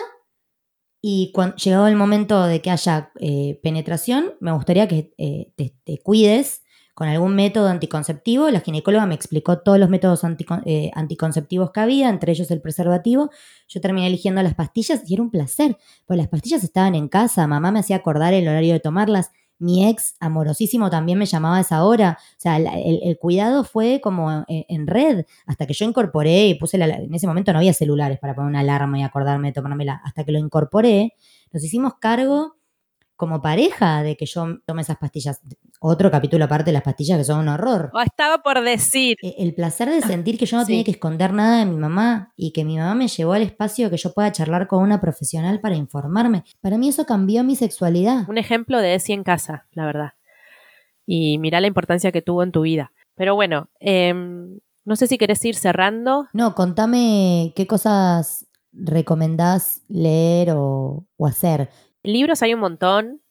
Y 1.02 1.32
cuando 1.34 1.58
llegado 1.58 1.88
el 1.88 1.96
momento 1.96 2.46
de 2.46 2.62
que 2.62 2.72
haya 2.72 3.12
eh, 3.20 3.60
penetración, 3.62 4.36
me 4.40 4.54
gustaría 4.54 4.88
que 4.88 5.14
eh, 5.18 5.52
te, 5.56 5.98
cuides 6.02 6.63
con 6.94 7.08
algún 7.08 7.36
método 7.36 7.70
anticonceptivo. 7.70 8.50
La 8.50 8.62
ginecóloga 8.62 9.06
me 9.06 9.16
explicó 9.16 9.60
todos 9.60 9.80
los 9.80 9.90
métodos 9.90 10.22
eh, 10.66 10.92
anticonceptivos 10.94 11.72
que 11.72 11.80
había, 11.80 12.10
entre 12.10 12.32
ellos 12.32 12.52
el 12.52 12.62
preservativo. 12.62 13.30
Yo 13.68 13.82
terminé 13.82 14.08
eligiendo 14.08 14.42
las 14.44 14.56
pastillas 14.56 15.02
y 15.10 15.14
era 15.14 15.24
un 15.24 15.32
placer, 15.32 15.78
porque 16.06 16.18
las 16.18 16.28
pastillas 16.28 16.64
estaban 16.64 16.96
en 16.96 17.08
casa, 17.08 17.48
mamá 17.48 17.72
me 17.72 17.80
hacía 17.80 17.96
acordar 17.96 18.34
el 18.34 18.48
horario 18.48 18.74
de 18.74 18.80
tomarlas 18.80 19.32
mi 19.64 19.88
ex 19.88 20.16
amorosísimo 20.20 20.90
también 20.90 21.18
me 21.18 21.26
llamaba 21.26 21.58
a 21.58 21.62
esa 21.62 21.86
hora. 21.86 22.18
O 22.20 22.36
sea, 22.40 22.58
el, 22.58 23.18
cuidado 23.18 23.64
fue 23.64 24.02
como 24.02 24.44
en, 24.48 24.88
red, 24.88 25.26
hasta 25.46 25.66
que 25.66 25.74
yo 25.74 25.86
incorporé 25.86 26.48
y 26.48 26.56
puse 26.56 26.78
la, 26.78 26.88
en 26.88 27.14
ese 27.14 27.28
momento 27.28 27.54
no 27.54 27.60
había 27.60 27.74
celulares 27.74 28.20
para 28.20 28.36
poner 28.36 28.50
una 28.50 28.60
alarma 28.60 29.00
y 29.00 29.04
acordarme 29.04 29.50
de 29.50 29.54
tomármela. 29.54 30.02
Hasta 30.04 30.26
que 30.26 30.34
lo 30.34 30.40
incorporé, 30.40 31.14
nos 31.54 31.64
hicimos 31.64 31.94
cargo 32.00 32.58
como 33.16 33.42
pareja 33.42 34.04
de 34.04 34.18
que 34.18 34.26
yo 34.26 34.60
tome 34.66 34.82
esas 34.82 34.98
pastillas. 34.98 35.40
Otro 35.86 36.10
capítulo 36.10 36.46
aparte 36.46 36.70
de 36.70 36.72
las 36.72 36.82
pastillas 36.82 37.18
que 37.18 37.26
son 37.26 37.40
un 37.40 37.50
horror. 37.50 37.92
O 37.94 38.00
estaba 38.00 38.38
por 38.38 38.64
decir. 38.64 39.18
E, 39.22 39.36
el 39.40 39.54
placer 39.54 39.90
de 39.90 40.02
sentir 40.02 40.38
que 40.38 40.46
yo 40.46 40.56
no 40.56 40.66
tenía 40.66 40.86
que 40.86 40.92
esconder 40.92 41.34
nada 41.34 41.60
de 41.60 41.66
mi 41.66 41.76
mamá 41.76 42.32
y 42.38 42.54
que 42.54 42.64
mi 42.64 42.78
mamá 42.78 42.96
me 42.96 43.10
llevó 43.10 43.34
al 43.34 43.42
espacio 43.42 43.90
que 43.90 43.98
yo 43.98 44.14
pueda 44.14 44.32
charlar 44.32 44.68
con 44.68 44.82
una 44.82 45.02
profesional 45.02 45.60
para 45.60 45.76
informarme. 45.76 46.46
Para 46.62 46.78
mí 46.78 46.88
eso 46.88 47.06
cambió 47.06 47.44
mi 47.44 47.58
sexualidad. 47.58 48.30
Un 48.30 48.38
ejemplo 48.38 48.80
de 48.80 48.96
Esi 48.96 49.12
en 49.12 49.26
casa, 49.26 49.68
la 49.74 49.86
verdad. 49.86 50.14
Y 51.06 51.38
mira 51.40 51.60
la 51.60 51.68
importancia 51.68 52.14
que 52.14 52.22
tuvo 52.22 52.44
en 52.44 52.54
tu 52.54 52.62
vida. 52.62 52.94
Pero 53.16 53.36
bueno, 53.36 53.68
em, 53.82 54.60
no 54.86 54.96
sé 54.96 55.08
si 55.08 55.18
querés 55.18 55.44
ir 55.44 55.56
cerrando. 55.56 56.28
No, 56.32 56.56
contame 56.56 57.52
qué 57.58 57.68
cosas 57.68 58.48
recomendás 58.72 59.82
leer 59.90 60.52
o 60.56 61.06
hacer. 61.20 61.70
Libros 62.04 62.42
hay 62.42 62.54
un 62.54 62.62
montón. 62.62 63.23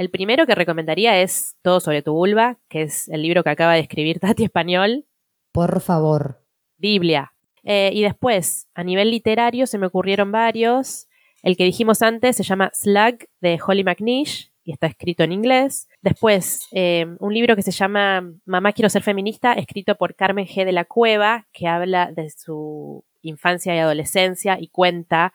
El 0.00 0.08
primero 0.08 0.46
que 0.46 0.54
recomendaría 0.54 1.20
es 1.20 1.56
Todo 1.60 1.78
sobre 1.78 2.00
tu 2.00 2.14
vulva, 2.14 2.56
que 2.70 2.80
es 2.80 3.06
el 3.10 3.20
libro 3.20 3.44
que 3.44 3.50
acaba 3.50 3.74
de 3.74 3.80
escribir 3.80 4.18
Tati 4.20 4.44
Español. 4.44 5.04
Por 5.52 5.78
favor. 5.82 6.42
Biblia. 6.78 7.34
Eh, 7.64 7.90
y 7.92 8.00
después, 8.00 8.66
a 8.74 8.82
nivel 8.82 9.10
literario, 9.10 9.66
se 9.66 9.76
me 9.76 9.88
ocurrieron 9.88 10.32
varios. 10.32 11.06
El 11.42 11.54
que 11.54 11.64
dijimos 11.64 12.00
antes 12.00 12.34
se 12.34 12.44
llama 12.44 12.70
Slug 12.72 13.26
de 13.42 13.60
Holly 13.62 13.84
McNish. 13.84 14.50
y 14.64 14.72
está 14.72 14.86
escrito 14.86 15.22
en 15.22 15.32
inglés. 15.32 15.86
Después, 16.00 16.66
eh, 16.72 17.04
un 17.18 17.34
libro 17.34 17.54
que 17.54 17.62
se 17.62 17.70
llama 17.70 18.24
Mamá 18.46 18.72
quiero 18.72 18.88
ser 18.88 19.02
feminista, 19.02 19.52
escrito 19.52 19.96
por 19.96 20.14
Carmen 20.14 20.46
G. 20.46 20.64
de 20.64 20.72
la 20.72 20.86
Cueva, 20.86 21.46
que 21.52 21.66
habla 21.66 22.10
de 22.10 22.30
su 22.30 23.04
infancia 23.20 23.76
y 23.76 23.78
adolescencia 23.80 24.56
y 24.58 24.68
cuenta 24.68 25.34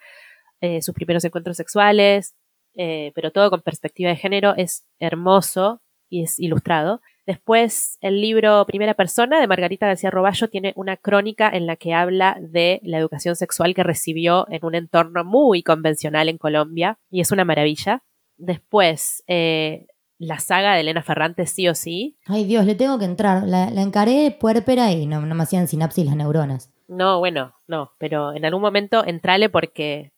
eh, 0.60 0.82
sus 0.82 0.96
primeros 0.96 1.24
encuentros 1.24 1.56
sexuales, 1.56 2.34
eh, 2.76 3.12
pero 3.16 3.32
todo 3.32 3.50
con 3.50 3.62
perspectiva 3.62 4.10
de 4.10 4.16
género. 4.16 4.56
Es 4.56 4.86
hermoso 5.00 5.82
y 6.10 6.24
es 6.24 6.40
ilustrado. 6.40 7.02
Después, 7.26 7.98
el 8.02 8.22
libro 8.22 8.66
Primera 8.68 8.94
Persona 8.94 9.40
de 9.40 9.48
Margarita 9.48 9.88
García 9.88 10.12
Roballo 10.12 10.48
tiene 10.48 10.74
una 10.76 10.96
crónica 10.96 11.50
en 11.50 11.66
la 11.66 11.76
que 11.76 11.94
habla 11.94 12.38
de 12.40 12.80
la 12.84 13.00
educación 13.00 13.36
sexual 13.36 13.74
que 13.74 13.82
recibió 13.82 14.46
en 14.50 14.64
un 14.64 14.76
entorno 14.76 15.24
muy 15.24 15.64
convencional 15.64 16.30
en 16.30 16.38
Colombia 16.38 17.00
y 17.10 17.22
es 17.22 17.32
una 17.32 17.44
maravilla. 17.44 18.04
Después, 18.38 19.24
eh, 19.28 19.88
la 20.20 20.40
saga 20.40 20.76
de 20.76 20.82
Elena 20.82 21.02
Ferrante, 21.02 21.48
sí 21.48 21.68
o 21.68 21.74
sí. 21.74 22.18
Ay 22.28 22.46
Dios, 22.46 22.66
le 22.66 22.76
tengo 22.76 23.00
que 23.00 23.06
entrar. 23.06 23.44
La, 23.48 23.72
la 23.72 23.82
encaré 23.82 24.36
puérpera 24.40 24.92
y 24.92 25.08
no, 25.08 25.22
no 25.22 25.36
me 25.36 25.44
hacían 25.44 25.68
sinapsis 25.68 26.06
las 26.06 26.16
neuronas. 26.16 26.72
No, 26.88 27.18
bueno, 27.20 27.56
no, 27.68 27.94
pero 27.98 28.34
en 28.34 28.46
algún 28.46 28.62
momento 28.62 29.04
entrale 29.04 29.50
porque 29.50 30.12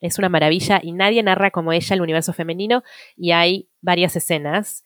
es 0.00 0.18
una 0.18 0.28
maravilla 0.28 0.80
y 0.82 0.92
nadie 0.92 1.22
narra 1.22 1.50
como 1.50 1.72
ella 1.72 1.94
el 1.94 2.02
universo 2.02 2.32
femenino 2.32 2.82
y 3.16 3.32
hay 3.32 3.68
varias 3.80 4.16
escenas 4.16 4.84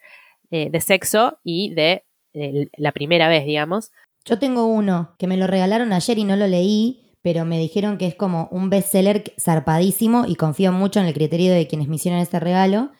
eh, 0.50 0.70
de 0.70 0.80
sexo 0.80 1.38
y 1.44 1.74
de 1.74 2.04
eh, 2.34 2.68
la 2.76 2.92
primera 2.92 3.28
vez, 3.28 3.44
digamos. 3.44 3.90
Yo 4.24 4.38
tengo 4.38 4.66
uno 4.66 5.14
que 5.18 5.26
me 5.26 5.36
lo 5.36 5.46
regalaron 5.46 5.92
ayer 5.92 6.18
y 6.18 6.24
no 6.24 6.36
lo 6.36 6.46
leí, 6.46 7.14
pero 7.22 7.44
me 7.44 7.58
dijeron 7.58 7.98
que 7.98 8.06
es 8.06 8.14
como 8.14 8.48
un 8.50 8.70
bestseller 8.70 9.32
zarpadísimo 9.40 10.24
y 10.26 10.36
confío 10.36 10.72
mucho 10.72 11.00
en 11.00 11.06
el 11.06 11.14
criterio 11.14 11.52
de 11.52 11.66
quienes 11.66 11.88
me 11.88 11.96
hicieron 11.96 12.20
este 12.20 12.40
regalo, 12.40 12.90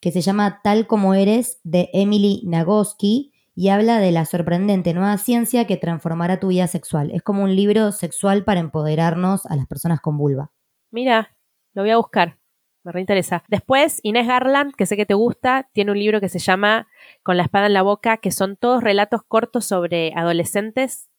que 0.00 0.10
se 0.10 0.22
llama 0.22 0.60
Tal 0.64 0.86
como 0.86 1.12
eres 1.12 1.60
de 1.62 1.90
Emily 1.92 2.40
Nagoski 2.46 3.34
y 3.54 3.68
habla 3.68 3.98
de 3.98 4.10
la 4.10 4.24
sorprendente 4.24 4.94
nueva 4.94 5.18
ciencia 5.18 5.66
que 5.66 5.76
transformará 5.76 6.40
tu 6.40 6.48
vida 6.48 6.66
sexual. 6.66 7.10
Es 7.12 7.22
como 7.22 7.42
un 7.42 7.54
libro 7.54 7.92
sexual 7.92 8.42
para 8.44 8.60
empoderarnos 8.60 9.44
a 9.44 9.54
las 9.54 9.66
personas 9.66 10.00
con 10.00 10.16
vulva. 10.16 10.50
Mira, 10.90 11.35
lo 11.76 11.82
voy 11.82 11.90
a 11.90 11.98
buscar. 11.98 12.38
Me 12.84 12.92
reinteresa. 12.92 13.44
Después, 13.48 14.00
Inés 14.02 14.26
Garland, 14.26 14.74
que 14.74 14.86
sé 14.86 14.96
que 14.96 15.06
te 15.06 15.14
gusta, 15.14 15.68
tiene 15.72 15.90
un 15.90 15.98
libro 15.98 16.20
que 16.20 16.28
se 16.28 16.38
llama 16.38 16.88
Con 17.22 17.36
la 17.36 17.42
espada 17.42 17.66
en 17.66 17.74
la 17.74 17.82
boca, 17.82 18.16
que 18.16 18.30
son 18.30 18.56
todos 18.56 18.82
relatos 18.82 19.20
cortos 19.26 19.66
sobre 19.66 20.12
adolescentes 20.16 21.10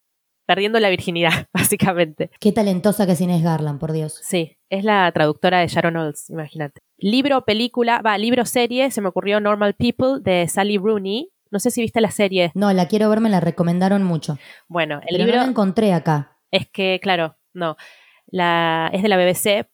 perdiendo 0.47 0.80
la 0.80 0.89
virginidad, 0.89 1.47
básicamente. 1.53 2.32
Qué 2.39 2.51
talentosa 2.51 3.05
que 3.05 3.12
es 3.12 3.22
Inés 3.22 3.43
Garland, 3.43 3.80
por 3.80 3.91
Dios. 3.91 4.20
Sí, 4.24 4.58
es 4.70 4.84
la 4.84 5.12
traductora 5.12 5.60
de 5.60 5.68
Sharon 5.68 5.97
Olds, 5.97 6.30
imagínate. 6.32 6.82
Libro, 6.97 7.45
película, 7.45 8.01
va, 8.01 8.18
libro, 8.18 8.45
serie, 8.45 8.89
se 8.89 9.01
me 9.01 9.10
ocurrió 9.10 9.39
Normal 9.39 9.76
People 9.76 10.22
de 10.22 10.47
Sally 10.47 10.78
Rooney. 10.78 11.30
No 11.51 11.60
sé 11.60 11.70
si 11.70 11.82
viste 11.82 12.01
la 12.01 12.12
serie. 12.12 12.51
No, 12.55 12.74
la 12.74 12.88
quiero 12.88 13.10
ver, 13.10 13.20
me 13.20 13.30
la 13.30 13.41
recomendaron 13.41 14.03
mucho. 14.03 14.39
Bueno, 14.68 15.01
el 15.01 15.18
pero 15.18 15.26
libro 15.26 15.36
no 15.36 15.43
la 15.43 15.49
encontré 15.49 15.93
acá. 15.93 16.38
es 16.49 16.68
que, 16.68 16.99
claro, 17.01 17.38
no, 17.53 17.78
la, 18.26 18.89
es 18.93 19.03
de 19.03 19.10
la 19.10 19.18
BBC, 19.18 19.68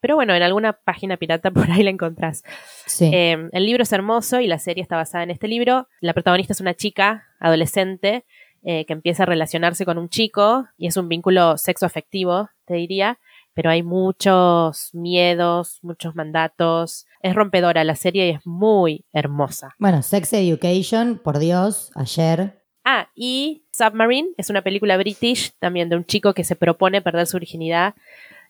pero 0.00 0.16
bueno, 0.16 0.34
en 0.34 0.42
alguna 0.42 0.72
página 0.72 1.16
pirata 1.16 1.50
por 1.52 1.70
ahí 1.70 1.82
la 1.82 1.90
encontrás. 1.90 2.42
Sí. 2.86 3.10
Eh, 3.12 3.48
el 3.52 3.66
libro 3.66 3.82
es 3.82 3.92
hermoso 3.92 4.40
y 4.40 4.46
la 4.46 4.58
serie 4.58 4.82
está 4.82 4.96
basada 4.96 5.24
en 5.24 5.30
este 5.30 5.48
libro. 5.48 5.88
La 6.00 6.14
protagonista 6.14 6.52
es 6.52 6.60
una 6.60 6.74
chica 6.74 7.26
adolescente 7.38 8.24
eh, 8.62 8.84
que 8.84 8.92
empieza 8.92 9.22
a 9.22 9.26
relacionarse 9.26 9.84
con 9.84 9.96
un 9.96 10.08
chico 10.08 10.66
y 10.76 10.86
es 10.86 10.96
un 10.96 11.08
vínculo 11.08 11.56
sexoafectivo, 11.56 12.50
te 12.66 12.74
diría, 12.74 13.18
pero 13.54 13.70
hay 13.70 13.82
muchos 13.82 14.90
miedos, 14.92 15.78
muchos 15.82 16.14
mandatos. 16.14 17.06
Es 17.22 17.34
rompedora 17.34 17.84
la 17.84 17.96
serie 17.96 18.26
y 18.26 18.30
es 18.30 18.46
muy 18.46 19.06
hermosa. 19.12 19.74
Bueno, 19.78 20.02
Sex 20.02 20.32
Education, 20.34 21.18
por 21.18 21.38
Dios, 21.38 21.90
ayer. 21.94 22.62
Ah, 22.84 23.08
y 23.14 23.64
Submarine 23.72 24.30
es 24.36 24.50
una 24.50 24.62
película 24.62 24.96
british 24.96 25.52
también 25.58 25.88
de 25.88 25.96
un 25.96 26.04
chico 26.04 26.34
que 26.34 26.44
se 26.44 26.56
propone 26.56 27.02
perder 27.02 27.26
su 27.26 27.38
virginidad. 27.38 27.94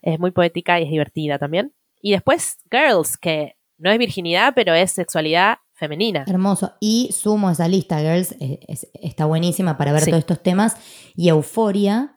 Es 0.03 0.19
muy 0.19 0.31
poética 0.31 0.81
y 0.81 0.85
es 0.85 0.91
divertida 0.91 1.39
también. 1.39 1.73
Y 2.03 2.13
después 2.13 2.59
Girls, 2.71 3.17
que 3.19 3.57
no 3.79 3.91
es 3.91 3.99
virginidad, 3.99 4.53
pero 4.55 4.75
es 4.75 4.93
sexualidad 4.93 5.59
femenina. 5.73 6.25
Hermoso. 6.27 6.73
Y 6.81 7.11
sumo 7.13 7.49
a 7.49 7.53
esa 7.53 7.69
lista, 7.69 7.99
Girls, 8.01 8.35
es- 8.41 8.89
está 8.95 9.25
buenísima 9.27 9.77
para 9.79 9.93
ver 9.93 10.03
Sí. 10.03 10.11
todos 10.11 10.21
estos 10.21 10.43
temas. 10.43 10.77
Y 11.15 11.29
Euforia, 11.29 12.17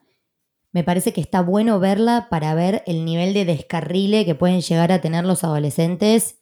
me 0.71 0.84
parece 0.84 1.13
que 1.13 1.21
está 1.21 1.41
bueno 1.41 1.79
verla 1.79 2.27
para 2.29 2.53
ver 2.55 2.84
el 2.88 3.05
nivel 3.05 3.34
de 3.34 3.45
descarrile 3.45 4.25
que 4.25 4.36
pueden 4.36 4.61
llegar 4.61 4.91
a 4.91 5.01
tener 5.01 5.23
los 5.25 5.43
adolescentes 5.43 6.39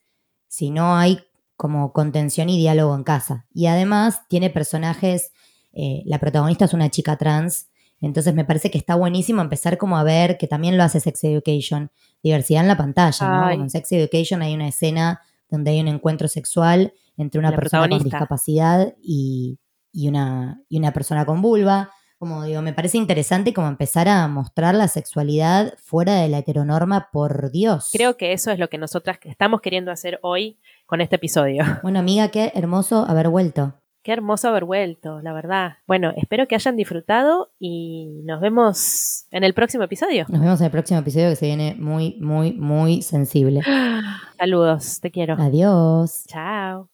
si 0.47 0.69
no 0.71 0.95
hay 0.95 1.19
como 1.57 1.93
contención 1.93 2.49
y 2.49 2.57
diálogo 2.57 2.95
en 2.95 3.03
casa. 3.03 3.45
Y 3.53 3.67
además 3.67 4.21
tiene 4.29 4.49
personajes, 4.49 5.31
eh, 5.73 6.01
la 6.05 6.17
protagonista 6.19 6.65
es 6.65 6.73
una 6.73 6.89
chica 6.89 7.17
trans, 7.17 7.67
entonces 8.07 8.33
me 8.33 8.45
parece 8.45 8.71
que 8.71 8.77
está 8.77 8.95
buenísimo 8.95 9.41
empezar 9.41 9.77
como 9.77 9.97
a 9.97 10.03
ver, 10.03 10.37
que 10.37 10.47
también 10.47 10.77
lo 10.77 10.83
hace 10.83 10.99
Sex 10.99 11.23
Education, 11.23 11.91
diversidad 12.23 12.61
en 12.61 12.67
la 12.67 12.77
pantalla, 12.77 13.27
¿no? 13.27 13.45
Ay. 13.45 13.53
Como 13.53 13.63
en 13.65 13.69
Sex 13.69 13.91
Education 13.91 14.41
hay 14.41 14.55
una 14.55 14.67
escena 14.67 15.21
donde 15.49 15.71
hay 15.71 15.81
un 15.81 15.87
encuentro 15.87 16.27
sexual 16.27 16.93
entre 17.17 17.39
una 17.39 17.51
La 17.51 17.57
persona 17.57 17.87
con 17.87 18.03
discapacidad 18.03 18.95
y, 19.01 19.59
y 19.91 20.07
una, 20.07 20.61
y 20.69 20.79
una 20.79 20.91
persona 20.91 21.25
con 21.25 21.41
vulva. 21.41 21.91
Como 22.17 22.43
digo, 22.43 22.61
me 22.61 22.73
parece 22.73 22.97
interesante 22.97 23.51
como 23.53 23.67
empezar 23.67 24.07
a 24.07 24.27
mostrar 24.27 24.75
la 24.75 24.87
sexualidad 24.87 25.73
fuera 25.79 26.15
de 26.15 26.29
la 26.29 26.37
heteronorma, 26.37 27.09
por 27.11 27.51
Dios. 27.51 27.89
Creo 27.91 28.15
que 28.15 28.33
eso 28.33 28.51
es 28.51 28.59
lo 28.59 28.69
que 28.69 28.77
nosotras 28.77 29.17
estamos 29.23 29.59
queriendo 29.61 29.91
hacer 29.91 30.19
hoy 30.21 30.59
con 30.85 31.01
este 31.01 31.15
episodio. 31.15 31.63
Bueno, 31.81 31.99
amiga, 31.99 32.29
qué 32.29 32.51
hermoso 32.53 33.05
haber 33.07 33.29
vuelto. 33.29 33.80
Qué 34.03 34.11
hermoso 34.11 34.47
haber 34.47 34.65
vuelto, 34.65 35.21
la 35.21 35.31
verdad. 35.31 35.73
Bueno, 35.85 36.11
espero 36.17 36.47
que 36.47 36.55
hayan 36.55 36.75
disfrutado 36.75 37.51
y 37.59 38.21
nos 38.23 38.41
vemos 38.41 39.27
en 39.29 39.43
el 39.43 39.53
próximo 39.53 39.83
episodio. 39.83 40.25
Nos 40.27 40.41
vemos 40.41 40.59
en 40.59 40.65
el 40.65 40.71
próximo 40.71 40.99
episodio 40.99 41.29
que 41.29 41.35
se 41.35 41.45
viene 41.45 41.75
muy, 41.77 42.17
muy, 42.19 42.53
muy 42.53 43.03
sensible. 43.03 43.61
Saludos, 44.39 44.99
te 45.01 45.11
quiero. 45.11 45.35
Adiós. 45.39 46.25
Chao. 46.27 46.89